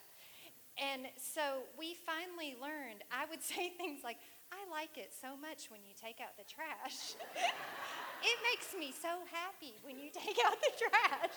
And 0.80 1.10
so 1.20 1.68
we 1.76 1.98
finally 2.06 2.56
learned, 2.56 3.04
I 3.12 3.28
would 3.28 3.42
say 3.52 3.74
things 3.76 4.00
like, 4.04 4.16
I 4.52 4.60
like 4.68 5.00
it 5.00 5.16
so 5.16 5.32
much 5.32 5.72
when 5.72 5.80
you 5.80 5.96
take 5.96 6.20
out 6.20 6.36
the 6.36 6.44
trash. 6.44 7.16
it 8.30 8.38
makes 8.52 8.76
me 8.76 8.92
so 8.92 9.24
happy 9.32 9.72
when 9.80 9.96
you 9.96 10.12
take 10.14 10.36
out 10.44 10.56
the 10.60 10.72
trash. 10.76 11.36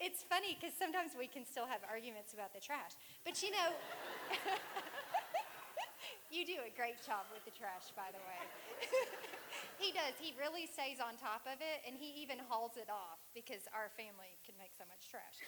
it's 0.00 0.24
funny 0.24 0.56
because 0.56 0.72
sometimes 0.72 1.12
we 1.12 1.28
can 1.28 1.44
still 1.44 1.68
have 1.68 1.84
arguments 1.84 2.32
about 2.32 2.56
the 2.56 2.60
trash. 2.60 2.96
But 3.20 3.36
you 3.44 3.52
know, 3.52 3.70
you 6.32 6.48
do 6.48 6.56
a 6.64 6.72
great 6.72 7.04
job 7.04 7.28
with 7.28 7.44
the 7.44 7.52
trash, 7.52 7.92
by 7.92 8.08
the 8.10 8.22
way. 8.24 9.35
He 9.76 9.92
does. 9.92 10.16
He 10.16 10.32
really 10.40 10.64
stays 10.64 10.98
on 10.98 11.20
top 11.20 11.44
of 11.44 11.60
it, 11.60 11.84
and 11.84 11.96
he 11.96 12.16
even 12.24 12.40
hauls 12.48 12.80
it 12.80 12.88
off 12.88 13.20
because 13.36 13.68
our 13.76 13.92
family 13.92 14.36
can 14.44 14.56
make 14.56 14.72
so 14.72 14.88
much 14.88 15.04
trash. 15.08 15.38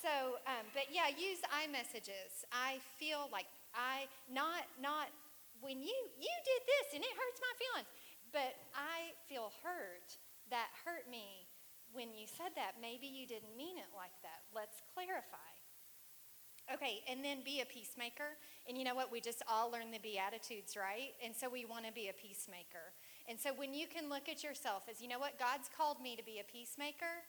So, 0.00 0.40
um, 0.48 0.64
but 0.72 0.88
yeah, 0.88 1.12
use 1.12 1.42
I 1.50 1.68
messages. 1.68 2.46
I 2.54 2.80
feel 2.96 3.28
like 3.28 3.50
I 3.76 4.08
not 4.32 4.64
not 4.80 5.12
when 5.60 5.82
you 5.82 5.98
you 6.16 6.34
did 6.46 6.62
this 6.64 6.96
and 6.96 7.02
it 7.04 7.12
hurts 7.12 7.40
my 7.42 7.54
feelings, 7.60 7.90
but 8.32 8.56
I 8.72 9.12
feel 9.28 9.52
hurt. 9.60 10.16
That 10.48 10.72
hurt 10.82 11.06
me 11.06 11.46
when 11.92 12.10
you 12.10 12.26
said 12.26 12.56
that. 12.56 12.80
Maybe 12.82 13.06
you 13.06 13.26
didn't 13.26 13.54
mean 13.54 13.78
it 13.78 13.92
like 13.94 14.16
that. 14.26 14.42
Let's 14.50 14.82
clarify. 14.94 15.50
Okay, 16.72 17.02
and 17.10 17.24
then 17.24 17.42
be 17.44 17.60
a 17.60 17.66
peacemaker. 17.66 18.38
And 18.68 18.78
you 18.78 18.84
know 18.84 18.94
what? 18.94 19.10
We 19.10 19.20
just 19.20 19.42
all 19.48 19.70
learn 19.70 19.90
the 19.90 19.98
Beatitudes, 19.98 20.76
right? 20.76 21.14
And 21.24 21.34
so 21.34 21.50
we 21.50 21.64
want 21.64 21.86
to 21.86 21.92
be 21.92 22.08
a 22.08 22.14
peacemaker. 22.14 22.94
And 23.30 23.38
so 23.38 23.54
when 23.54 23.70
you 23.70 23.86
can 23.86 24.10
look 24.10 24.26
at 24.26 24.42
yourself 24.42 24.90
as, 24.90 24.98
you 24.98 25.06
know 25.06 25.22
what? 25.22 25.38
God's 25.38 25.70
called 25.70 26.02
me 26.02 26.18
to 26.18 26.24
be 26.26 26.42
a 26.42 26.46
peacemaker. 26.50 27.22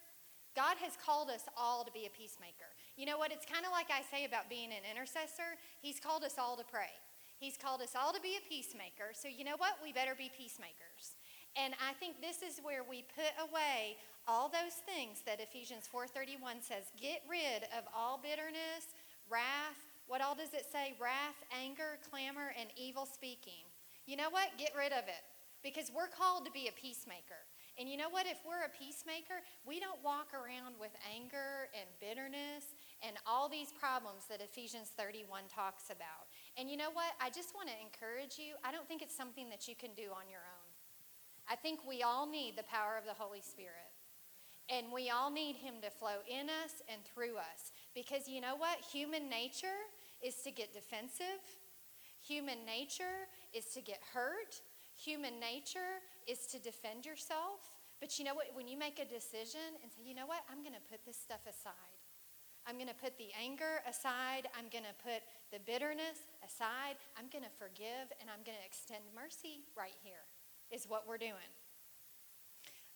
God 0.58 0.82
has 0.82 0.98
called 0.98 1.30
us 1.30 1.46
all 1.54 1.86
to 1.86 1.94
be 1.94 2.10
a 2.10 2.18
peacemaker. 2.18 2.74
You 2.98 3.06
know 3.06 3.22
what? 3.22 3.30
It's 3.30 3.46
kind 3.46 3.70
of 3.70 3.72
like 3.72 3.94
I 3.94 4.02
say 4.10 4.26
about 4.26 4.50
being 4.50 4.74
an 4.74 4.82
intercessor. 4.82 5.62
He's 5.86 6.02
called 6.02 6.26
us 6.26 6.42
all 6.42 6.58
to 6.58 6.66
pray. 6.66 6.90
He's 7.38 7.54
called 7.54 7.86
us 7.86 7.94
all 7.94 8.12
to 8.18 8.20
be 8.20 8.34
a 8.34 8.44
peacemaker. 8.50 9.14
So 9.14 9.30
you 9.30 9.46
know 9.46 9.62
what? 9.62 9.78
We 9.78 9.94
better 9.94 10.18
be 10.18 10.34
peacemakers. 10.34 11.14
And 11.54 11.78
I 11.78 11.94
think 12.02 12.18
this 12.18 12.42
is 12.42 12.66
where 12.66 12.82
we 12.82 13.06
put 13.14 13.38
away 13.38 14.02
all 14.26 14.50
those 14.50 14.82
things 14.90 15.22
that 15.30 15.38
Ephesians 15.38 15.86
4:31 15.86 16.66
says, 16.66 16.90
get 16.98 17.22
rid 17.30 17.70
of 17.78 17.86
all 17.94 18.18
bitterness, 18.18 18.98
wrath, 19.30 19.78
what 20.10 20.22
all 20.22 20.34
does 20.34 20.54
it 20.58 20.66
say? 20.66 20.98
Wrath, 20.98 21.38
anger, 21.54 22.02
clamor, 22.10 22.58
and 22.58 22.74
evil 22.74 23.06
speaking. 23.06 23.64
You 24.06 24.18
know 24.18 24.30
what? 24.30 24.50
Get 24.58 24.74
rid 24.76 24.92
of 24.92 25.06
it. 25.06 25.24
Because 25.64 25.94
we're 25.94 26.10
called 26.10 26.46
to 26.46 26.52
be 26.52 26.68
a 26.68 26.74
peacemaker. 26.74 27.46
And 27.80 27.88
you 27.88 27.96
know 27.96 28.10
what? 28.10 28.26
If 28.26 28.42
we're 28.46 28.66
a 28.66 28.74
peacemaker, 28.74 29.40
we 29.66 29.80
don't 29.80 30.02
walk 30.04 30.34
around 30.34 30.76
with 30.78 30.92
anger 31.08 31.72
and 31.72 31.88
bitterness 32.02 32.76
and 33.02 33.16
all 33.26 33.48
these 33.48 33.72
problems 33.80 34.26
that 34.30 34.42
Ephesians 34.42 34.92
31 34.98 35.48
talks 35.48 35.90
about. 35.90 36.30
And 36.58 36.70
you 36.70 36.78
know 36.78 36.92
what? 36.92 37.14
I 37.22 37.30
just 37.30 37.56
want 37.56 37.70
to 37.70 37.78
encourage 37.80 38.38
you. 38.38 38.60
I 38.66 38.72
don't 38.72 38.88
think 38.88 39.02
it's 39.02 39.16
something 39.16 39.50
that 39.50 39.68
you 39.68 39.76
can 39.76 39.94
do 39.96 40.12
on 40.12 40.30
your 40.30 40.44
own. 40.44 40.70
I 41.50 41.56
think 41.56 41.82
we 41.88 42.04
all 42.04 42.30
need 42.30 42.58
the 42.58 42.68
power 42.68 42.98
of 42.98 43.06
the 43.06 43.18
Holy 43.18 43.42
Spirit. 43.42 43.92
And 44.70 44.88
we 44.94 45.10
all 45.10 45.32
need 45.32 45.56
Him 45.56 45.76
to 45.84 45.90
flow 45.90 46.24
in 46.30 46.48
us 46.48 46.82
and 46.88 47.02
through 47.04 47.38
us. 47.38 47.72
Because 47.94 48.28
you 48.28 48.42
know 48.42 48.56
what? 48.56 48.80
Human 48.92 49.30
nature 49.30 49.90
is 50.22 50.36
to 50.44 50.52
get 50.52 50.74
defensive, 50.74 51.42
human 52.22 52.66
nature 52.66 53.28
is 53.54 53.66
to 53.74 53.82
get 53.82 54.00
hurt, 54.14 54.62
human 55.04 55.40
nature 55.40 56.06
is 56.28 56.46
to 56.48 56.60
defend 56.60 57.06
yourself. 57.06 57.74
But 58.00 58.18
you 58.18 58.26
know 58.26 58.34
what? 58.34 58.48
When 58.54 58.68
you 58.68 58.78
make 58.78 59.00
a 59.00 59.06
decision 59.06 59.78
and 59.82 59.92
say, 59.92 60.02
you 60.06 60.14
know 60.14 60.26
what? 60.26 60.42
I'm 60.52 60.62
going 60.62 60.78
to 60.78 60.86
put 60.90 61.06
this 61.06 61.18
stuff 61.18 61.42
aside 61.50 62.02
I'm 62.66 62.78
going 62.78 62.90
to 62.90 62.98
put 62.98 63.18
the 63.18 63.34
anger 63.34 63.82
aside. 63.90 64.46
I'm 64.54 64.70
going 64.70 64.86
to 64.86 64.98
put 65.02 65.26
the 65.50 65.58
bitterness 65.66 66.30
aside. 66.46 67.02
I'm 67.18 67.26
going 67.34 67.46
to 67.46 67.54
forgive 67.58 68.14
and 68.22 68.30
I'm 68.30 68.46
going 68.46 68.58
to 68.58 68.66
extend 68.66 69.02
mercy 69.18 69.66
right 69.74 69.98
here, 70.06 70.30
is 70.70 70.86
what 70.86 71.10
we're 71.10 71.22
doing. 71.22 71.50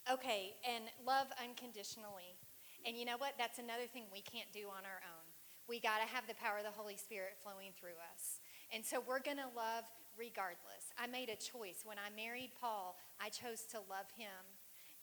Okay, 0.06 0.54
and 0.62 0.86
love 1.02 1.34
unconditionally. 1.42 2.38
And 2.86 2.94
you 2.94 3.10
know 3.10 3.18
what? 3.18 3.34
That's 3.42 3.58
another 3.58 3.90
thing 3.90 4.06
we 4.14 4.22
can't 4.22 4.52
do 4.54 4.70
on 4.70 4.86
our 4.86 5.02
own. 5.02 5.26
We 5.66 5.82
got 5.82 5.98
to 5.98 6.06
have 6.06 6.30
the 6.30 6.38
power 6.38 6.62
of 6.62 6.68
the 6.70 6.78
Holy 6.78 6.94
Spirit 6.94 7.42
flowing 7.42 7.74
through 7.74 7.98
us. 8.14 8.38
And 8.70 8.86
so 8.86 9.02
we're 9.02 9.24
going 9.26 9.42
to 9.42 9.50
love 9.58 9.90
regardless. 10.18 10.92
I 10.98 11.08
made 11.08 11.30
a 11.30 11.36
choice. 11.36 11.84
When 11.84 11.98
I 11.98 12.14
married 12.16 12.52
Paul, 12.60 12.98
I 13.20 13.30
chose 13.30 13.64
to 13.72 13.78
love 13.78 14.10
him. 14.18 14.44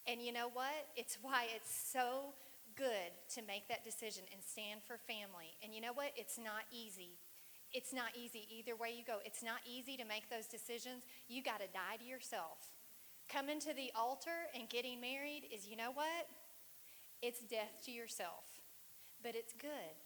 And 0.06 0.20
you 0.20 0.32
know 0.32 0.50
what? 0.52 0.88
It's 0.96 1.18
why 1.22 1.46
it's 1.54 1.70
so 1.70 2.34
good 2.76 3.12
to 3.34 3.42
make 3.42 3.68
that 3.68 3.84
decision 3.84 4.24
and 4.32 4.42
stand 4.42 4.80
for 4.82 4.96
family. 4.98 5.54
And 5.62 5.74
you 5.74 5.80
know 5.80 5.92
what? 5.92 6.12
It's 6.16 6.38
not 6.38 6.64
easy. 6.72 7.18
It's 7.72 7.92
not 7.92 8.12
easy 8.16 8.46
either 8.50 8.76
way 8.76 8.92
you 8.96 9.04
go. 9.04 9.18
It's 9.24 9.42
not 9.42 9.60
easy 9.64 9.96
to 9.96 10.04
make 10.04 10.28
those 10.28 10.46
decisions. 10.46 11.04
You 11.28 11.42
got 11.42 11.60
to 11.60 11.68
die 11.72 11.96
to 12.00 12.04
yourself. 12.04 12.58
Coming 13.28 13.60
to 13.60 13.72
the 13.72 13.92
altar 13.96 14.52
and 14.54 14.68
getting 14.68 15.00
married 15.00 15.48
is, 15.48 15.66
you 15.66 15.76
know 15.76 15.92
what? 15.92 16.28
It's 17.22 17.40
death 17.40 17.80
to 17.86 17.90
yourself. 17.90 18.44
But 19.22 19.36
it's 19.36 19.54
good 19.54 19.96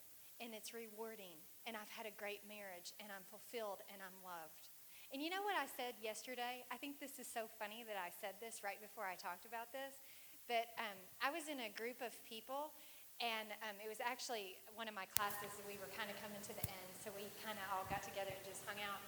and 0.40 0.54
it's 0.54 0.74
rewarding. 0.74 1.42
And 1.66 1.74
I've 1.74 1.90
had 1.90 2.06
a 2.06 2.14
great 2.14 2.46
marriage 2.46 2.92
and 3.00 3.10
I'm 3.10 3.26
fulfilled 3.26 3.82
and 3.90 3.98
I'm 3.98 4.14
loved. 4.22 4.65
And 5.14 5.22
you 5.22 5.30
know 5.30 5.42
what 5.46 5.54
I 5.54 5.70
said 5.70 5.94
yesterday? 6.02 6.66
I 6.68 6.76
think 6.76 6.98
this 6.98 7.22
is 7.22 7.30
so 7.30 7.46
funny 7.62 7.86
that 7.86 7.94
I 7.94 8.10
said 8.10 8.36
this 8.42 8.66
right 8.66 8.76
before 8.82 9.06
I 9.06 9.14
talked 9.14 9.46
about 9.46 9.70
this. 9.70 10.02
But 10.50 10.74
um, 10.78 10.98
I 11.22 11.30
was 11.30 11.46
in 11.46 11.62
a 11.62 11.70
group 11.74 12.02
of 12.02 12.14
people, 12.26 12.74
and 13.22 13.50
um, 13.66 13.78
it 13.82 13.90
was 13.90 14.02
actually 14.02 14.58
one 14.74 14.86
of 14.86 14.94
my 14.94 15.06
classes. 15.14 15.50
We 15.66 15.78
were 15.78 15.90
kind 15.94 16.10
of 16.10 16.18
coming 16.22 16.38
to 16.42 16.54
the 16.54 16.66
end, 16.66 16.90
so 16.98 17.10
we 17.14 17.26
kind 17.42 17.58
of 17.58 17.66
all 17.70 17.86
got 17.86 18.02
together 18.02 18.30
and 18.30 18.44
just 18.46 18.62
hung 18.66 18.78
out. 18.82 19.02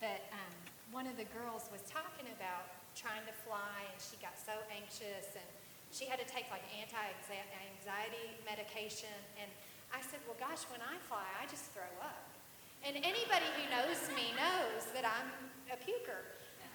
But 0.00 0.24
um, 0.32 0.52
one 0.92 1.06
of 1.08 1.16
the 1.16 1.28
girls 1.32 1.68
was 1.72 1.84
talking 1.88 2.28
about 2.32 2.68
trying 2.92 3.24
to 3.24 3.34
fly, 3.44 3.88
and 3.88 3.96
she 3.96 4.20
got 4.20 4.36
so 4.36 4.52
anxious, 4.68 5.32
and 5.32 5.48
she 5.92 6.08
had 6.08 6.20
to 6.20 6.28
take 6.28 6.48
like 6.52 6.64
anti-anxiety 6.76 8.26
medication. 8.44 9.16
And 9.40 9.48
I 9.92 10.00
said, 10.04 10.20
well, 10.28 10.36
gosh, 10.40 10.64
when 10.72 10.80
I 10.80 10.96
fly, 11.08 11.24
I 11.40 11.44
just 11.48 11.72
throw 11.72 11.88
up. 12.00 12.24
And 12.82 12.96
anybody 12.98 13.46
who 13.54 13.64
knows 13.70 14.10
me 14.10 14.34
knows 14.34 14.90
that 14.90 15.06
I'm 15.06 15.30
a 15.70 15.78
puker. 15.78 16.26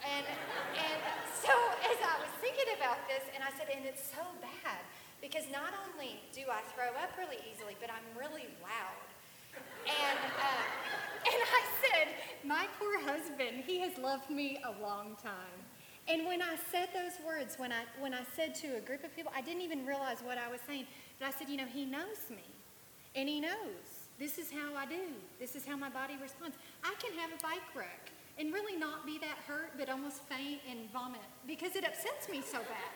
And, 0.08 0.24
and 0.24 1.00
so 1.36 1.52
as 1.84 2.00
I 2.00 2.16
was 2.24 2.32
thinking 2.40 2.72
about 2.80 3.04
this, 3.12 3.28
and 3.36 3.44
I 3.44 3.52
said, 3.58 3.68
and 3.76 3.84
it's 3.84 4.08
so 4.08 4.24
bad 4.40 4.80
because 5.20 5.44
not 5.52 5.74
only 5.84 6.22
do 6.32 6.48
I 6.48 6.62
throw 6.72 6.96
up 7.02 7.12
really 7.18 7.44
easily, 7.52 7.76
but 7.82 7.90
I'm 7.90 8.06
really 8.16 8.48
loud. 8.64 9.08
And, 9.84 10.20
uh, 10.38 11.28
and 11.28 11.40
I 11.44 11.62
said, 11.84 12.08
my 12.46 12.68
poor 12.80 13.00
husband, 13.02 13.64
he 13.66 13.80
has 13.80 13.98
loved 13.98 14.30
me 14.30 14.62
a 14.64 14.82
long 14.82 15.18
time. 15.22 15.60
And 16.08 16.26
when 16.26 16.42
I 16.42 16.56
said 16.72 16.90
those 16.94 17.20
words, 17.26 17.56
when 17.58 17.72
I, 17.74 17.84
when 18.00 18.14
I 18.14 18.24
said 18.36 18.56
to 18.64 18.78
a 18.78 18.80
group 18.80 19.04
of 19.04 19.14
people, 19.16 19.32
I 19.36 19.42
didn't 19.42 19.62
even 19.62 19.86
realize 19.86 20.20
what 20.24 20.38
I 20.38 20.50
was 20.50 20.62
saying. 20.66 20.88
But 21.20 21.28
I 21.28 21.32
said, 21.32 21.50
you 21.50 21.58
know, 21.58 21.66
he 21.66 21.84
knows 21.84 22.30
me. 22.30 22.46
And 23.16 23.28
he 23.28 23.42
knows. 23.42 23.97
This 24.20 24.38
is 24.38 24.52
how 24.52 24.76
I 24.76 24.86
do. 24.86 25.14
This 25.40 25.56
is 25.56 25.66
how 25.66 25.78
my 25.78 25.90
body 25.90 26.16
responds. 26.22 26.58
I 26.84 26.94
can 27.00 27.14
have 27.18 27.32
a 27.32 27.42
bike 27.42 27.76
wreck 27.76 28.12
and 28.40 28.54
really 28.54 28.78
not 28.78 29.06
be 29.06 29.18
that 29.20 29.38
hurt, 29.48 29.72
but 29.78 29.90
almost 29.90 30.22
faint 30.24 30.62
and 30.70 30.92
vomit 30.92 31.22
because 31.46 31.76
it 31.76 31.86
upsets 31.86 32.30
me 32.30 32.42
so 32.42 32.60
bad. 32.60 32.94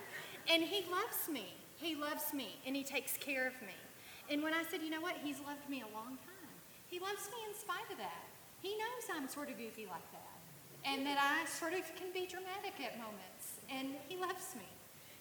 And 0.49 0.63
he 0.63 0.86
loves 0.89 1.30
me. 1.32 1.53
He 1.78 1.95
loves 1.95 2.34
me 2.34 2.57
and 2.65 2.76
he 2.76 2.84
takes 2.84 3.17
care 3.17 3.47
of 3.47 3.53
me. 3.61 3.78
And 4.30 4.41
when 4.41 4.53
I 4.53 4.63
said, 4.69 4.82
you 4.82 4.89
know 4.89 5.01
what, 5.01 5.15
he's 5.24 5.39
loved 5.39 5.67
me 5.69 5.82
a 5.82 5.93
long 5.95 6.17
time, 6.26 6.55
he 6.88 6.99
loves 6.99 7.30
me 7.30 7.38
in 7.47 7.55
spite 7.55 7.89
of 7.91 7.97
that. 7.97 8.26
He 8.61 8.78
knows 8.78 9.09
I'm 9.13 9.28
sort 9.28 9.49
of 9.49 9.57
goofy 9.57 9.86
like 9.86 10.11
that 10.11 10.32
and 10.86 11.05
that 11.05 11.17
I 11.22 11.47
sort 11.49 11.74
of 11.74 11.84
can 11.95 12.11
be 12.13 12.26
dramatic 12.26 12.74
at 12.84 12.97
moments, 12.97 13.61
and 13.69 13.95
He 14.07 14.17
loves 14.17 14.55
me. 14.55 14.65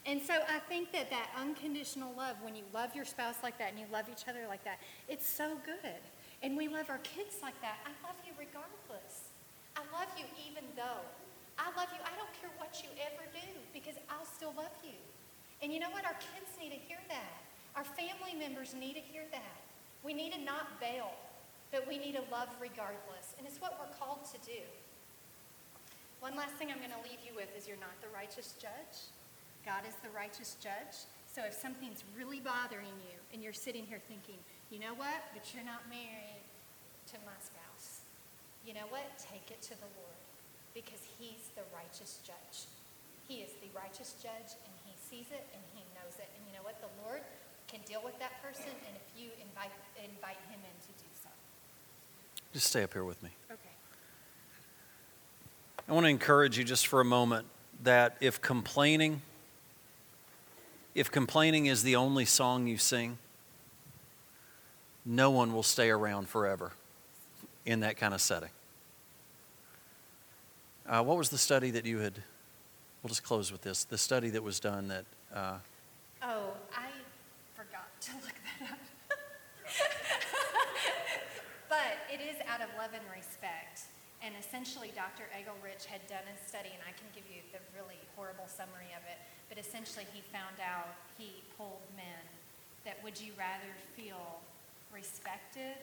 And 0.07 0.20
so 0.20 0.34
I 0.48 0.59
think 0.61 0.92
that 0.92 1.11
that 1.11 1.28
unconditional 1.36 2.12
love, 2.16 2.36
when 2.42 2.57
you 2.57 2.64
love 2.72 2.94
your 2.96 3.05
spouse 3.05 3.36
like 3.42 3.59
that 3.59 3.70
and 3.70 3.78
you 3.78 3.86
love 3.92 4.07
each 4.11 4.26
other 4.28 4.48
like 4.48 4.64
that, 4.64 4.78
it's 5.09 5.28
so 5.28 5.57
good. 5.66 6.01
And 6.42 6.57
we 6.57 6.68
love 6.68 6.88
our 6.88 7.03
kids 7.05 7.36
like 7.42 7.59
that. 7.61 7.76
I 7.84 7.92
love 8.07 8.16
you 8.24 8.32
regardless. 8.38 9.28
I 9.76 9.84
love 9.92 10.09
you 10.16 10.24
even 10.48 10.64
though. 10.74 11.05
I 11.61 11.68
love 11.76 11.92
you. 11.92 12.01
I 12.01 12.16
don't 12.16 12.32
care 12.40 12.48
what 12.57 12.80
you 12.80 12.88
ever 12.96 13.28
do 13.28 13.44
because 13.76 14.01
I'll 14.09 14.24
still 14.24 14.57
love 14.57 14.72
you. 14.80 14.96
And 15.61 15.68
you 15.68 15.78
know 15.78 15.92
what? 15.92 16.09
Our 16.09 16.16
kids 16.16 16.48
need 16.57 16.72
to 16.72 16.80
hear 16.88 16.98
that. 17.12 17.36
Our 17.76 17.84
family 17.84 18.32
members 18.32 18.72
need 18.72 18.96
to 18.96 19.05
hear 19.05 19.28
that. 19.36 19.61
We 20.03 20.16
need 20.16 20.32
to 20.32 20.40
not 20.40 20.80
bail, 20.80 21.12
but 21.70 21.84
we 21.86 22.01
need 22.01 22.16
to 22.16 22.24
love 22.32 22.48
regardless. 22.57 23.36
And 23.36 23.46
it's 23.46 23.61
what 23.61 23.76
we're 23.76 23.92
called 24.01 24.24
to 24.32 24.38
do. 24.48 24.64
One 26.20 26.36
last 26.36 26.57
thing 26.57 26.72
I'm 26.72 26.80
going 26.80 26.96
to 26.96 27.05
leave 27.05 27.20
you 27.20 27.36
with 27.36 27.53
is 27.57 27.68
you're 27.68 27.80
not 27.80 27.92
the 28.01 28.09
righteous 28.16 28.57
judge. 28.57 29.12
God 29.64 29.84
is 29.86 29.94
the 30.02 30.11
righteous 30.11 30.56
judge. 30.62 31.06
So 31.30 31.46
if 31.46 31.54
something's 31.54 32.02
really 32.18 32.40
bothering 32.40 32.96
you 33.06 33.16
and 33.32 33.42
you're 33.42 33.54
sitting 33.54 33.86
here 33.86 34.02
thinking, 34.11 34.38
you 34.70 34.80
know 34.80 34.94
what, 34.98 35.30
but 35.34 35.46
you're 35.54 35.66
not 35.66 35.86
married 35.86 36.42
to 37.14 37.16
my 37.22 37.38
spouse, 37.38 38.02
you 38.66 38.74
know 38.74 38.88
what? 38.90 39.06
Take 39.18 39.50
it 39.50 39.62
to 39.70 39.74
the 39.78 39.90
Lord 39.94 40.20
because 40.74 41.00
he's 41.18 41.54
the 41.54 41.62
righteous 41.70 42.18
judge. 42.26 42.66
He 43.30 43.46
is 43.46 43.54
the 43.62 43.70
righteous 43.70 44.18
judge 44.18 44.58
and 44.66 44.74
he 44.82 44.92
sees 44.98 45.30
it 45.30 45.46
and 45.54 45.62
he 45.70 45.86
knows 45.94 46.18
it. 46.18 46.26
And 46.34 46.42
you 46.50 46.52
know 46.56 46.66
what? 46.66 46.82
The 46.82 46.90
Lord 47.06 47.22
can 47.70 47.80
deal 47.86 48.02
with 48.02 48.18
that 48.18 48.42
person 48.42 48.74
and 48.86 48.94
if 48.98 49.06
you 49.14 49.30
invite, 49.38 49.70
invite 50.02 50.40
him 50.50 50.58
in 50.58 50.76
to 50.82 50.92
do 50.98 51.11
so. 51.14 51.30
Just 52.52 52.66
stay 52.66 52.82
up 52.82 52.92
here 52.92 53.04
with 53.04 53.22
me. 53.22 53.30
Okay. 53.50 53.74
I 55.88 55.92
want 55.92 56.04
to 56.06 56.11
encourage 56.11 56.58
you 56.58 56.64
just 56.64 56.86
for 56.86 57.00
a 57.00 57.04
moment 57.04 57.46
that 57.82 58.16
if 58.20 58.42
complaining, 58.42 59.22
if 60.95 61.11
complaining 61.11 61.66
is 61.66 61.82
the 61.82 61.97
only 61.97 62.24
song 62.24 62.66
you 62.66 62.78
sing, 62.78 63.18
no 65.05 65.30
one 65.30 65.53
will 65.53 65.62
stay 65.62 65.91
around 65.91 66.28
forever 66.28 66.72
in 67.64 67.80
that 67.80 67.97
kind 67.97 68.14
of 68.14 68.20
setting. 68.20 68.51
Uh, 70.86 71.03
what 71.03 71.16
was 71.16 71.30
the 71.30 71.38
study 71.38 71.70
that 71.70 71.86
you 71.86 71.99
had? 71.99 72.14
We'll 73.03 73.09
just 73.09 73.22
close 73.22 73.53
with 73.53 73.62
this. 73.62 73.84
The 73.84 73.99
study 73.99 74.30
that 74.30 74.43
was 74.43 74.61
done 74.61 74.88
that. 74.88 75.05
Uh, 75.32 75.59
oh, 76.22 76.53
I 76.76 76.88
forgot 77.55 77.88
to 78.01 78.12
look 78.16 78.34
that 78.59 78.72
up. 78.72 78.78
but 81.68 81.99
it 82.12 82.20
is 82.20 82.36
out 82.49 82.61
of 82.61 82.68
love 82.76 82.91
and 82.93 83.05
respect. 83.16 83.82
And 84.21 84.37
essentially, 84.37 84.93
Dr. 84.93 85.25
Eggerich 85.33 85.89
had 85.89 86.05
done 86.05 86.25
a 86.29 86.37
study, 86.45 86.68
and 86.77 86.85
I 86.85 86.93
can 86.93 87.09
give 87.16 87.25
you 87.33 87.41
the 87.57 87.61
really 87.73 87.97
horrible 88.12 88.45
summary 88.45 88.93
of 88.93 89.01
it. 89.09 89.16
But 89.49 89.57
essentially, 89.57 90.05
he 90.12 90.21
found 90.29 90.61
out, 90.61 90.93
he 91.16 91.41
polled 91.57 91.89
men, 91.97 92.21
that 92.85 93.01
would 93.01 93.16
you 93.16 93.33
rather 93.37 93.73
feel 93.97 94.41
respected? 94.93 95.77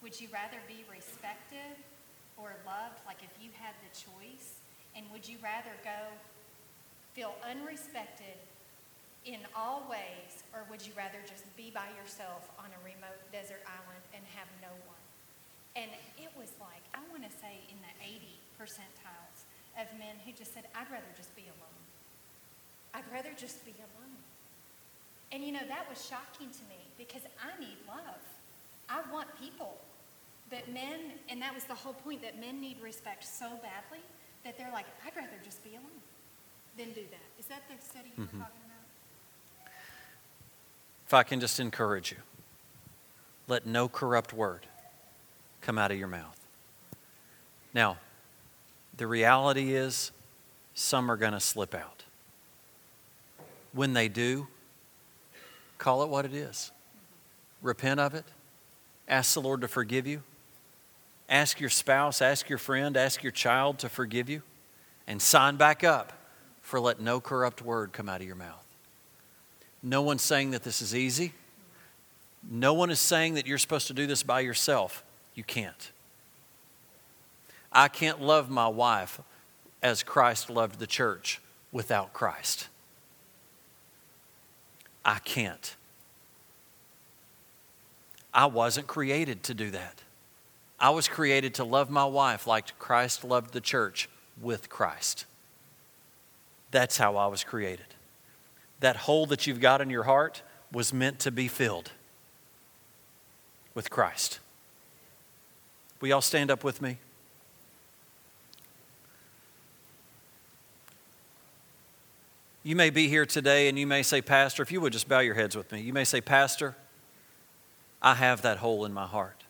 Would 0.00 0.16
you 0.16 0.28
rather 0.32 0.56
be 0.68 0.84
respected 0.88 1.76
or 2.36 2.56
loved, 2.64 3.04
like 3.04 3.20
if 3.20 3.32
you 3.40 3.52
had 3.60 3.76
the 3.84 3.92
choice? 3.92 4.60
And 4.96 5.04
would 5.12 5.28
you 5.28 5.36
rather 5.44 5.72
go 5.84 6.08
feel 7.12 7.36
unrespected 7.44 8.40
in 9.24 9.40
all 9.56 9.84
ways, 9.90 10.44
or 10.54 10.64
would 10.70 10.84
you 10.84 10.92
rather 10.96 11.18
just 11.28 11.44
be 11.56 11.68
by 11.68 11.88
yourself 12.00 12.48
on 12.58 12.72
a 12.72 12.80
remote 12.84 13.20
desert 13.32 13.60
island 13.66 14.04
and 14.14 14.22
have 14.36 14.48
no 14.62 14.72
one? 14.86 15.05
And 15.76 15.92
it 16.16 16.32
was 16.32 16.48
like, 16.56 16.80
I 16.96 17.04
want 17.12 17.22
to 17.22 17.32
say 17.36 17.60
in 17.68 17.76
the 17.84 17.92
80 18.00 18.24
percentiles 18.56 19.44
of 19.76 19.86
men 20.00 20.16
who 20.24 20.32
just 20.32 20.54
said, 20.54 20.64
I'd 20.74 20.90
rather 20.90 21.12
just 21.16 21.36
be 21.36 21.44
alone. 21.44 21.80
I'd 22.94 23.04
rather 23.12 23.36
just 23.36 23.64
be 23.64 23.76
alone. 23.76 24.16
And 25.30 25.44
you 25.44 25.52
know, 25.52 25.66
that 25.68 25.84
was 25.88 26.00
shocking 26.00 26.48
to 26.48 26.64
me 26.72 26.80
because 26.96 27.22
I 27.36 27.52
need 27.60 27.76
love. 27.86 28.24
I 28.88 29.02
want 29.12 29.28
people. 29.38 29.76
But 30.48 30.72
men, 30.72 31.20
and 31.28 31.42
that 31.42 31.52
was 31.52 31.64
the 31.64 31.74
whole 31.74 31.92
point, 31.92 32.22
that 32.22 32.40
men 32.40 32.60
need 32.60 32.80
respect 32.80 33.24
so 33.24 33.46
badly 33.60 34.00
that 34.44 34.56
they're 34.56 34.72
like, 34.72 34.86
I'd 35.04 35.14
rather 35.14 35.36
just 35.44 35.62
be 35.62 35.70
alone 35.70 36.00
than 36.78 36.88
do 36.92 37.02
that. 37.10 37.26
Is 37.38 37.46
that 37.46 37.62
the 37.68 37.84
study 37.84 38.12
you 38.16 38.24
mm-hmm. 38.24 38.38
were 38.38 38.44
talking 38.44 38.62
about? 38.64 39.72
If 41.06 41.12
I 41.12 41.22
can 41.22 41.40
just 41.40 41.60
encourage 41.60 42.12
you, 42.12 42.18
let 43.48 43.66
no 43.66 43.88
corrupt 43.88 44.32
word 44.32 44.66
come 45.66 45.78
out 45.78 45.90
of 45.90 45.98
your 45.98 46.06
mouth. 46.06 46.38
Now, 47.74 47.96
the 48.96 49.08
reality 49.08 49.74
is, 49.74 50.12
some 50.74 51.10
are 51.10 51.16
going 51.16 51.32
to 51.32 51.40
slip 51.40 51.74
out. 51.74 52.04
When 53.72 53.92
they 53.92 54.06
do, 54.06 54.46
call 55.76 56.04
it 56.04 56.08
what 56.08 56.24
it 56.24 56.32
is. 56.32 56.70
Repent 57.62 57.98
of 57.98 58.14
it. 58.14 58.24
Ask 59.08 59.34
the 59.34 59.40
Lord 59.40 59.60
to 59.62 59.68
forgive 59.68 60.06
you. 60.06 60.22
Ask 61.28 61.58
your 61.58 61.70
spouse, 61.70 62.22
ask 62.22 62.48
your 62.48 62.58
friend, 62.58 62.96
ask 62.96 63.24
your 63.24 63.32
child 63.32 63.80
to 63.80 63.88
forgive 63.88 64.30
you. 64.30 64.42
And 65.08 65.20
sign 65.20 65.56
back 65.56 65.82
up 65.82 66.12
for 66.62 66.78
let 66.78 67.00
no 67.00 67.20
corrupt 67.20 67.60
word 67.60 67.92
come 67.92 68.08
out 68.08 68.20
of 68.20 68.26
your 68.26 68.36
mouth. 68.36 68.64
No 69.82 70.00
one's 70.00 70.22
saying 70.22 70.52
that 70.52 70.62
this 70.62 70.80
is 70.80 70.94
easy. 70.94 71.32
No 72.48 72.72
one 72.72 72.90
is 72.90 73.00
saying 73.00 73.34
that 73.34 73.48
you're 73.48 73.58
supposed 73.58 73.88
to 73.88 73.94
do 73.94 74.06
this 74.06 74.22
by 74.22 74.40
yourself. 74.40 75.02
You 75.36 75.44
can't. 75.44 75.92
I 77.70 77.86
can't 77.86 78.20
love 78.20 78.50
my 78.50 78.66
wife 78.66 79.20
as 79.82 80.02
Christ 80.02 80.50
loved 80.50 80.80
the 80.80 80.86
church 80.86 81.40
without 81.70 82.12
Christ. 82.12 82.68
I 85.04 85.18
can't. 85.20 85.76
I 88.34 88.46
wasn't 88.46 88.86
created 88.86 89.44
to 89.44 89.54
do 89.54 89.70
that. 89.70 90.02
I 90.80 90.90
was 90.90 91.06
created 91.06 91.54
to 91.54 91.64
love 91.64 91.90
my 91.90 92.04
wife 92.04 92.46
like 92.46 92.78
Christ 92.78 93.24
loved 93.24 93.52
the 93.52 93.60
church 93.60 94.08
with 94.40 94.68
Christ. 94.68 95.24
That's 96.70 96.98
how 96.98 97.16
I 97.16 97.26
was 97.28 97.44
created. 97.44 97.86
That 98.80 98.96
hole 98.96 99.26
that 99.26 99.46
you've 99.46 99.60
got 99.60 99.80
in 99.80 99.88
your 99.88 100.02
heart 100.02 100.42
was 100.72 100.92
meant 100.92 101.18
to 101.20 101.30
be 101.30 101.48
filled 101.48 101.92
with 103.74 103.88
Christ. 103.88 104.40
Will 106.00 106.08
y'all 106.08 106.20
stand 106.20 106.50
up 106.50 106.62
with 106.62 106.82
me? 106.82 106.98
You 112.62 112.74
may 112.74 112.90
be 112.90 113.08
here 113.08 113.24
today 113.24 113.68
and 113.68 113.78
you 113.78 113.86
may 113.86 114.02
say, 114.02 114.20
Pastor, 114.20 114.62
if 114.62 114.72
you 114.72 114.80
would 114.80 114.92
just 114.92 115.08
bow 115.08 115.20
your 115.20 115.36
heads 115.36 115.56
with 115.56 115.70
me, 115.70 115.80
you 115.80 115.92
may 115.92 116.02
say, 116.02 116.20
Pastor, 116.20 116.74
I 118.02 118.14
have 118.14 118.42
that 118.42 118.58
hole 118.58 118.84
in 118.84 118.92
my 118.92 119.06
heart. 119.06 119.44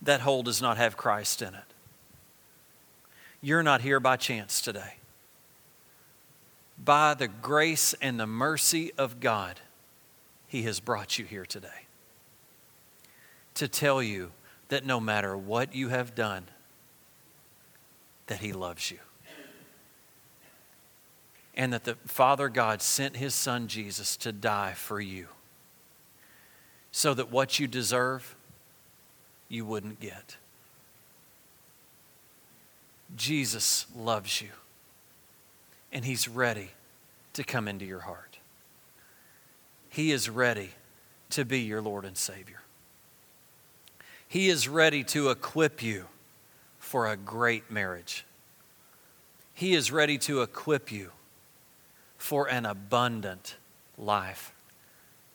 That 0.00 0.22
hole 0.22 0.42
does 0.42 0.62
not 0.62 0.78
have 0.78 0.96
Christ 0.96 1.42
in 1.42 1.54
it. 1.54 1.74
You're 3.42 3.62
not 3.62 3.82
here 3.82 4.00
by 4.00 4.16
chance 4.16 4.62
today. 4.62 4.94
By 6.82 7.12
the 7.12 7.28
grace 7.28 7.94
and 8.00 8.18
the 8.18 8.26
mercy 8.26 8.92
of 8.96 9.20
God, 9.20 9.60
He 10.48 10.62
has 10.62 10.80
brought 10.80 11.18
you 11.18 11.26
here 11.26 11.44
today 11.44 11.86
to 13.54 13.68
tell 13.68 14.02
you 14.02 14.32
that 14.68 14.84
no 14.84 15.00
matter 15.00 15.36
what 15.36 15.74
you 15.74 15.88
have 15.88 16.14
done, 16.14 16.44
that 18.26 18.38
He 18.38 18.52
loves 18.52 18.90
you. 18.90 18.98
And 21.56 21.72
that 21.72 21.84
the 21.84 21.96
Father 22.06 22.48
God 22.48 22.82
sent 22.82 23.16
His 23.16 23.34
Son 23.34 23.68
Jesus 23.68 24.16
to 24.18 24.32
die 24.32 24.72
for 24.72 25.00
you 25.00 25.28
so 26.90 27.14
that 27.14 27.30
what 27.30 27.58
you 27.58 27.66
deserve, 27.66 28.34
you 29.48 29.64
wouldn't 29.64 30.00
get. 30.00 30.36
Jesus 33.16 33.86
loves 33.96 34.40
you, 34.40 34.48
and 35.92 36.04
He's 36.04 36.28
ready 36.28 36.70
to 37.34 37.44
come 37.44 37.68
into 37.68 37.84
your 37.84 38.00
heart. 38.00 38.38
He 39.88 40.10
is 40.10 40.28
ready 40.28 40.70
to 41.30 41.44
be 41.44 41.60
your 41.60 41.82
Lord 41.82 42.04
and 42.04 42.16
Savior. 42.16 42.63
He 44.34 44.48
is 44.48 44.68
ready 44.68 45.04
to 45.04 45.30
equip 45.30 45.80
you 45.80 46.06
for 46.80 47.06
a 47.06 47.16
great 47.16 47.70
marriage. 47.70 48.26
He 49.52 49.74
is 49.74 49.92
ready 49.92 50.18
to 50.18 50.42
equip 50.42 50.90
you 50.90 51.12
for 52.18 52.50
an 52.50 52.66
abundant 52.66 53.54
life, 53.96 54.52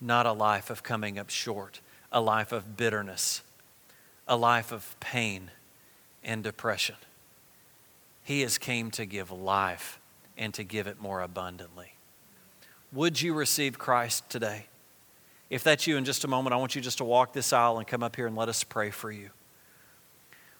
not 0.02 0.26
a 0.26 0.34
life 0.34 0.70
of 0.70 0.84
coming 0.84 1.18
up 1.18 1.30
short, 1.30 1.80
a 2.12 2.20
life 2.20 2.52
of 2.52 2.76
bitterness, 2.76 3.42
a 4.28 4.36
life 4.36 4.74
of 4.74 5.00
pain 5.00 5.52
and 6.22 6.44
depression. 6.44 6.98
He 8.26 8.42
has 8.42 8.58
came 8.58 8.92
to 8.92 9.06
give 9.06 9.32
life 9.32 9.98
and 10.38 10.54
to 10.56 10.66
give 10.66 10.88
it 10.88 11.00
more 11.00 11.22
abundantly. 11.22 11.94
Would 12.92 13.22
you 13.22 13.34
receive 13.34 13.80
Christ 13.80 14.30
today? 14.30 14.66
If 15.50 15.64
that's 15.64 15.88
you 15.88 15.98
in 15.98 16.06
just 16.06 16.24
a 16.24 16.28
moment, 16.28 16.54
I 16.54 16.58
want 16.58 16.76
you 16.76 16.82
just 16.82 17.00
to 17.00 17.04
walk 17.04 17.34
this 17.34 17.54
aisle 17.54 17.80
and 17.80 17.88
come 17.88 18.04
up 18.04 18.16
here 18.16 18.28
and 18.28 18.36
let 18.36 18.50
us 18.50 18.64
pray 18.64 18.92
for 18.92 19.12
you. 19.12 19.32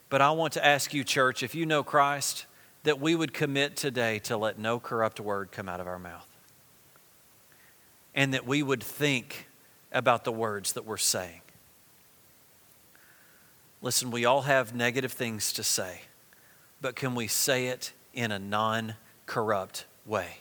But 0.10 0.22
I 0.22 0.32
want 0.32 0.54
to 0.54 0.66
ask 0.66 0.94
you, 0.94 1.04
church, 1.04 1.44
if 1.44 1.54
you 1.54 1.66
know 1.66 1.84
Christ, 1.84 2.48
that 2.84 3.00
we 3.00 3.16
would 3.16 3.34
commit 3.34 3.76
today 3.76 4.20
to 4.20 4.38
let 4.38 4.58
no 4.58 4.80
corrupt 4.80 5.20
word 5.20 5.52
come 5.52 5.70
out 5.70 5.80
of 5.80 5.88
our 5.88 6.00
mouth. 6.00 6.28
And 8.16 8.34
that 8.34 8.48
we 8.48 8.64
would 8.64 8.82
think 8.82 9.48
about 9.92 10.24
the 10.24 10.32
words 10.32 10.74
that 10.74 10.86
we're 10.86 10.98
saying. 10.98 11.42
Listen, 13.82 14.10
we 14.10 14.26
all 14.26 14.42
have 14.42 14.74
negative 14.74 15.12
things 15.12 15.54
to 15.54 15.64
say, 15.64 16.02
but 16.82 16.96
can 16.96 17.16
we 17.16 17.28
say 17.28 17.68
it 17.68 17.94
in 18.14 18.32
a 18.32 18.40
non 18.40 18.96
corrupt 19.26 19.86
way? 20.06 20.40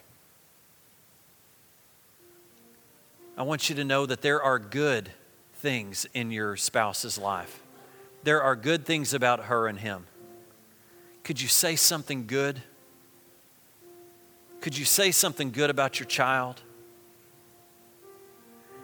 I 3.39 3.43
want 3.43 3.69
you 3.69 3.77
to 3.77 3.85
know 3.85 4.05
that 4.05 4.21
there 4.21 4.43
are 4.43 4.59
good 4.59 5.11
things 5.55 6.09
in 6.13 6.33
your 6.33 6.57
spouse's 6.57 7.17
life. 7.17 7.63
There 8.25 8.43
are 8.43 8.57
good 8.57 8.85
things 8.85 9.15
about 9.15 9.45
her 9.45 9.69
and 9.69 9.79
him. 9.79 10.07
Could 11.23 11.41
you 11.41 11.47
say 11.47 11.77
something 11.77 12.27
good? 12.27 12.61
Could 14.61 14.77
you 14.77 14.85
say 14.85 15.13
something 15.13 15.53
good 15.53 15.71
about 15.71 16.01
your 16.01 16.09
child? 16.09 16.63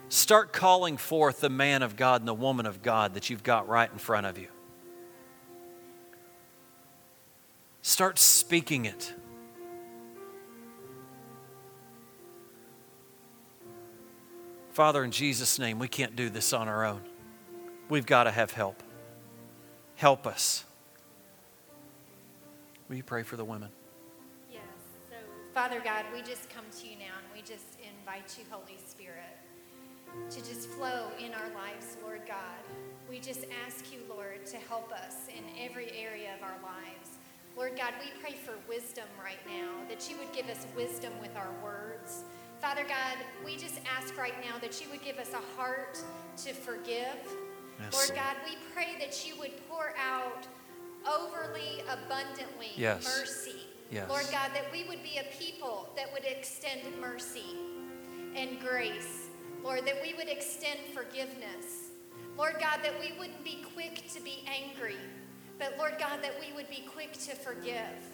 Start 0.09 0.53
calling 0.53 0.99
forth 0.99 1.41
the 1.41 1.51
man 1.51 1.83
of 1.83 1.97
God 1.97 2.21
and 2.21 2.29
the 2.29 2.33
woman 2.33 2.65
of 2.65 2.81
God 2.81 3.15
that 3.15 3.31
you've 3.31 3.43
got 3.43 3.67
right 3.69 3.91
in 3.91 3.99
front 3.99 4.25
of 4.25 4.39
you. 4.39 4.47
Start 7.83 8.21
speaking 8.21 8.85
it. 8.85 9.15
Father, 14.75 15.05
in 15.05 15.13
Jesus' 15.13 15.61
name, 15.61 15.79
we 15.79 15.87
can't 15.87 16.17
do 16.17 16.29
this 16.29 16.53
on 16.53 16.67
our 16.67 16.85
own. 16.85 17.01
We've 17.89 18.05
got 18.05 18.25
to 18.25 18.33
have 18.33 18.51
help. 18.51 18.83
Help 19.95 20.27
us. 20.27 20.65
Will 22.89 22.97
you 22.97 23.05
pray 23.05 23.23
for 23.23 23.37
the 23.37 23.45
women? 23.45 23.69
Yes. 24.51 24.63
So, 25.09 25.15
Father 25.55 25.81
God, 25.85 26.05
we 26.13 26.23
just 26.23 26.51
come 26.51 26.65
to 26.81 26.89
you 26.89 26.99
now 26.99 27.15
and 27.23 27.33
we 27.33 27.41
just 27.41 27.79
invite 27.99 28.37
you, 28.37 28.45
Holy 28.51 28.77
Spirit, 28.85 29.39
to 30.29 30.39
just 30.41 30.69
flow 30.71 31.07
in 31.21 31.33
our 31.35 31.55
lives, 31.55 31.97
Lord 32.03 32.23
God. 32.27 32.59
We 33.09 33.21
just 33.21 33.47
ask 33.65 33.93
you, 33.93 34.01
Lord, 34.09 34.45
to 34.47 34.57
help 34.57 34.91
us 34.91 35.29
in 35.29 35.45
every 35.65 35.93
area 35.97 36.31
of 36.37 36.43
our 36.43 36.59
lives. 36.65 37.11
Lord 37.57 37.77
God, 37.79 37.93
we 38.01 38.11
pray 38.21 38.35
for 38.35 38.55
wisdom 38.69 39.07
right 39.23 39.39
now, 39.47 39.71
that 39.89 40.11
you 40.11 40.17
would 40.19 40.33
give 40.33 40.49
us 40.49 40.67
wisdom 40.77 41.13
with 41.21 41.37
our 41.37 41.53
words 41.63 42.25
Father 42.65 42.85
God, 42.85 43.19
we 43.45 43.59
just 43.59 43.79
ask 43.95 44.17
right 44.17 44.33
now 44.41 44.59
that 44.63 44.81
you 44.81 44.89
would 44.91 45.03
give 45.03 45.19
us 45.19 45.33
a 45.35 45.61
heart 45.61 45.99
to 46.39 46.55
forgive. 46.55 47.19
Yes. 47.79 47.93
Lord 47.93 48.19
God, 48.19 48.37
we 48.49 48.57
pray 48.73 48.97
that 48.99 49.27
you 49.27 49.39
would 49.39 49.53
pour 49.69 49.93
out 50.03 50.47
overly 51.07 51.83
abundantly 51.83 52.71
yes. 52.75 53.05
mercy. 53.05 53.67
Yes. 53.91 54.09
Lord 54.09 54.25
God, 54.33 54.53
that 54.55 54.73
we 54.73 54.85
would 54.85 55.03
be 55.03 55.19
a 55.19 55.25
people 55.39 55.91
that 55.95 56.11
would 56.15 56.25
extend 56.25 56.81
mercy 57.03 57.55
and 58.35 58.59
grace. 58.59 59.29
Lord, 59.63 59.85
that 59.85 60.01
we 60.03 60.15
would 60.15 60.29
extend 60.29 60.81
forgiveness. 60.95 61.91
Lord 62.39 62.55
God, 62.59 62.79
that 62.83 62.99
we 62.99 63.13
wouldn't 63.19 63.45
be 63.45 63.63
quick 63.75 64.11
to 64.15 64.23
be 64.23 64.43
angry, 64.49 64.97
but 65.59 65.75
Lord 65.77 65.97
God, 65.99 66.21
that 66.23 66.33
we 66.41 66.55
would 66.55 66.71
be 66.71 66.83
quick 66.91 67.13
to 67.13 67.37
forgive. 67.37 68.14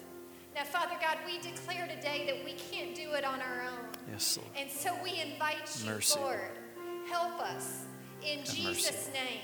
Now, 0.55 0.63
Father 0.65 0.95
God, 0.99 1.17
we 1.25 1.39
declare 1.39 1.87
today 1.87 2.25
that 2.27 2.43
we 2.43 2.53
can't 2.53 2.93
do 2.95 3.13
it 3.13 3.23
on 3.23 3.39
our 3.41 3.61
own. 3.63 3.85
Yes, 4.11 4.37
Lord. 4.37 4.49
And 4.57 4.69
so 4.69 4.93
we 5.03 5.21
invite 5.21 5.79
you, 5.83 5.91
mercy. 5.91 6.19
Lord, 6.19 6.51
help 7.09 7.39
us 7.39 7.85
in 8.21 8.39
Have 8.39 8.53
Jesus' 8.53 8.91
mercy. 8.91 9.11
name. 9.13 9.41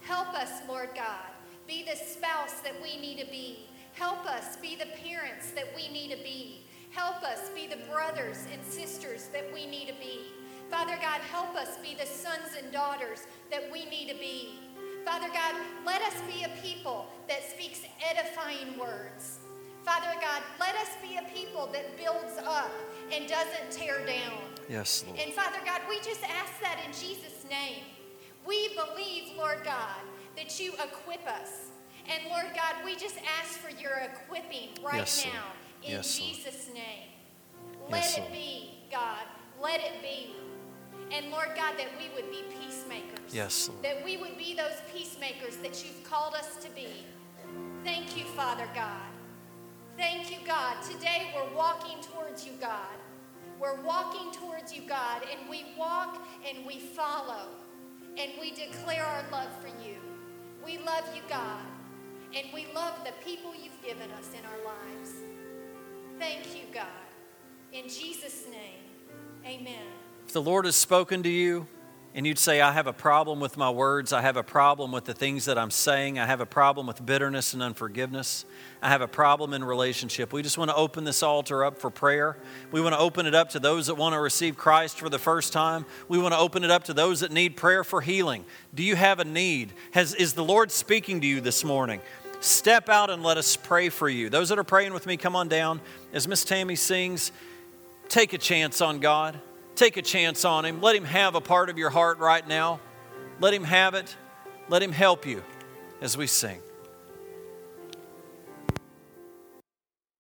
Help 0.00 0.34
us, 0.34 0.50
Lord 0.68 0.90
God. 0.94 1.30
Be 1.68 1.84
the 1.88 1.96
spouse 1.96 2.60
that 2.64 2.74
we 2.82 3.00
need 3.00 3.18
to 3.20 3.26
be. 3.26 3.66
Help 3.94 4.26
us 4.26 4.56
be 4.56 4.74
the 4.74 4.86
parents 5.08 5.52
that 5.52 5.66
we 5.76 5.88
need 5.88 6.10
to 6.10 6.16
be. 6.22 6.66
Help 6.90 7.22
us 7.22 7.50
be 7.54 7.66
the 7.68 7.78
brothers 7.90 8.46
and 8.52 8.62
sisters 8.64 9.28
that 9.32 9.48
we 9.54 9.66
need 9.66 9.86
to 9.86 9.94
be. 9.94 10.20
Father 10.70 10.96
God, 11.00 11.20
help 11.30 11.54
us 11.54 11.78
be 11.82 11.94
the 11.94 12.06
sons 12.06 12.56
and 12.60 12.72
daughters 12.72 13.26
that 13.50 13.70
we 13.72 13.84
need 13.86 14.08
to 14.08 14.14
be. 14.14 14.58
Father 15.04 15.28
God, 15.28 15.54
let 15.86 16.02
us 16.02 16.14
be 16.22 16.44
a 16.44 16.48
people 16.62 17.06
that 17.28 17.48
speaks 17.48 17.82
edifying 18.10 18.78
words. 18.78 19.38
Father 19.84 20.14
God, 20.20 20.42
let 20.60 20.76
us 20.76 20.90
be 21.02 21.16
a 21.16 21.22
people 21.34 21.68
that 21.72 21.96
builds 21.96 22.38
up 22.46 22.70
and 23.12 23.28
doesn't 23.28 23.70
tear 23.70 24.04
down. 24.06 24.38
Yes, 24.68 25.04
Lord. 25.06 25.18
And 25.18 25.32
Father 25.32 25.58
God, 25.64 25.80
we 25.88 25.96
just 25.98 26.22
ask 26.22 26.60
that 26.60 26.78
in 26.86 26.92
Jesus' 26.92 27.44
name. 27.50 27.82
We 28.46 28.70
believe, 28.76 29.36
Lord 29.36 29.58
God, 29.64 30.00
that 30.36 30.60
you 30.60 30.72
equip 30.74 31.26
us. 31.26 31.70
And 32.08 32.30
Lord 32.30 32.46
God, 32.54 32.84
we 32.84 32.96
just 32.96 33.16
ask 33.40 33.58
for 33.58 33.70
your 33.70 33.92
equipping 33.98 34.70
right 34.84 34.98
yes, 34.98 35.24
now 35.24 35.52
in 35.82 35.92
yes, 35.92 36.18
Jesus' 36.18 36.68
name. 36.72 37.08
Let 37.90 38.02
yes, 38.02 38.18
it 38.18 38.32
be, 38.32 38.70
God. 38.90 39.24
Let 39.60 39.80
it 39.80 40.00
be. 40.00 40.34
And 41.14 41.30
Lord 41.30 41.50
God, 41.54 41.74
that 41.76 41.88
we 41.98 42.08
would 42.14 42.30
be 42.30 42.42
peacemakers. 42.60 43.32
Yes, 43.32 43.68
Lord. 43.68 43.82
That 43.82 44.04
we 44.04 44.16
would 44.16 44.38
be 44.38 44.54
those 44.54 44.80
peacemakers 44.92 45.56
that 45.56 45.84
you've 45.84 46.02
called 46.04 46.34
us 46.34 46.56
to 46.62 46.70
be. 46.70 46.88
Thank 47.84 48.16
you, 48.16 48.24
Father 48.24 48.68
God. 48.74 49.11
Thank 50.02 50.32
you, 50.32 50.38
God. 50.44 50.82
Today 50.82 51.30
we're 51.32 51.56
walking 51.56 51.98
towards 52.02 52.44
you, 52.44 52.54
God. 52.60 52.96
We're 53.60 53.80
walking 53.82 54.32
towards 54.32 54.74
you, 54.74 54.82
God, 54.82 55.22
and 55.30 55.48
we 55.48 55.64
walk 55.78 56.26
and 56.44 56.66
we 56.66 56.80
follow. 56.80 57.46
and 58.18 58.32
we 58.40 58.50
declare 58.50 59.04
our 59.04 59.24
love 59.30 59.48
for 59.60 59.68
you. 59.68 59.96
We 60.64 60.78
love 60.78 61.04
you, 61.14 61.22
God, 61.28 61.62
and 62.34 62.46
we 62.52 62.66
love 62.74 62.94
the 63.04 63.12
people 63.24 63.52
you've 63.54 63.80
given 63.82 64.10
us 64.12 64.28
in 64.38 64.44
our 64.44 64.74
lives. 64.74 65.12
Thank 66.18 66.54
you, 66.56 66.62
God. 66.74 66.86
In 67.72 67.88
Jesus' 67.88 68.44
name, 68.50 68.82
amen. 69.46 69.86
If 70.26 70.32
the 70.32 70.42
Lord 70.42 70.64
has 70.66 70.76
spoken 70.76 71.22
to 71.22 71.30
you, 71.30 71.66
and 72.14 72.26
you'd 72.26 72.38
say, 72.38 72.60
I 72.60 72.72
have 72.72 72.86
a 72.86 72.92
problem 72.92 73.40
with 73.40 73.56
my 73.56 73.70
words. 73.70 74.12
I 74.12 74.20
have 74.20 74.36
a 74.36 74.42
problem 74.42 74.92
with 74.92 75.06
the 75.06 75.14
things 75.14 75.46
that 75.46 75.56
I'm 75.56 75.70
saying. 75.70 76.18
I 76.18 76.26
have 76.26 76.40
a 76.40 76.46
problem 76.46 76.86
with 76.86 77.04
bitterness 77.04 77.54
and 77.54 77.62
unforgiveness. 77.62 78.44
I 78.82 78.90
have 78.90 79.00
a 79.00 79.08
problem 79.08 79.54
in 79.54 79.64
relationship. 79.64 80.30
We 80.30 80.42
just 80.42 80.58
want 80.58 80.70
to 80.70 80.76
open 80.76 81.04
this 81.04 81.22
altar 81.22 81.64
up 81.64 81.78
for 81.78 81.90
prayer. 81.90 82.36
We 82.70 82.82
want 82.82 82.94
to 82.94 82.98
open 82.98 83.24
it 83.24 83.34
up 83.34 83.50
to 83.50 83.60
those 83.60 83.86
that 83.86 83.94
want 83.94 84.12
to 84.14 84.20
receive 84.20 84.58
Christ 84.58 84.98
for 84.98 85.08
the 85.08 85.18
first 85.18 85.54
time. 85.54 85.86
We 86.08 86.18
want 86.18 86.34
to 86.34 86.38
open 86.38 86.64
it 86.64 86.70
up 86.70 86.84
to 86.84 86.92
those 86.92 87.20
that 87.20 87.32
need 87.32 87.56
prayer 87.56 87.82
for 87.82 88.02
healing. 88.02 88.44
Do 88.74 88.82
you 88.82 88.94
have 88.94 89.18
a 89.18 89.24
need? 89.24 89.72
Has, 89.92 90.14
is 90.14 90.34
the 90.34 90.44
Lord 90.44 90.70
speaking 90.70 91.22
to 91.22 91.26
you 91.26 91.40
this 91.40 91.64
morning? 91.64 92.02
Step 92.40 92.90
out 92.90 93.08
and 93.08 93.22
let 93.22 93.38
us 93.38 93.56
pray 93.56 93.88
for 93.88 94.08
you. 94.08 94.28
Those 94.28 94.50
that 94.50 94.58
are 94.58 94.64
praying 94.64 94.92
with 94.92 95.06
me, 95.06 95.16
come 95.16 95.34
on 95.34 95.48
down. 95.48 95.80
As 96.12 96.28
Miss 96.28 96.44
Tammy 96.44 96.76
sings, 96.76 97.32
take 98.08 98.34
a 98.34 98.38
chance 98.38 98.82
on 98.82 98.98
God. 98.98 99.40
Take 99.74 99.96
a 99.96 100.02
chance 100.02 100.44
on 100.44 100.64
Him. 100.64 100.80
Let 100.80 100.96
Him 100.96 101.04
have 101.04 101.34
a 101.34 101.40
part 101.40 101.70
of 101.70 101.78
your 101.78 101.90
heart 101.90 102.18
right 102.18 102.46
now. 102.46 102.80
Let 103.40 103.54
Him 103.54 103.64
have 103.64 103.94
it. 103.94 104.16
Let 104.68 104.82
Him 104.82 104.92
help 104.92 105.26
you 105.26 105.42
as 106.00 106.16
we 106.16 106.26
sing. 106.26 106.60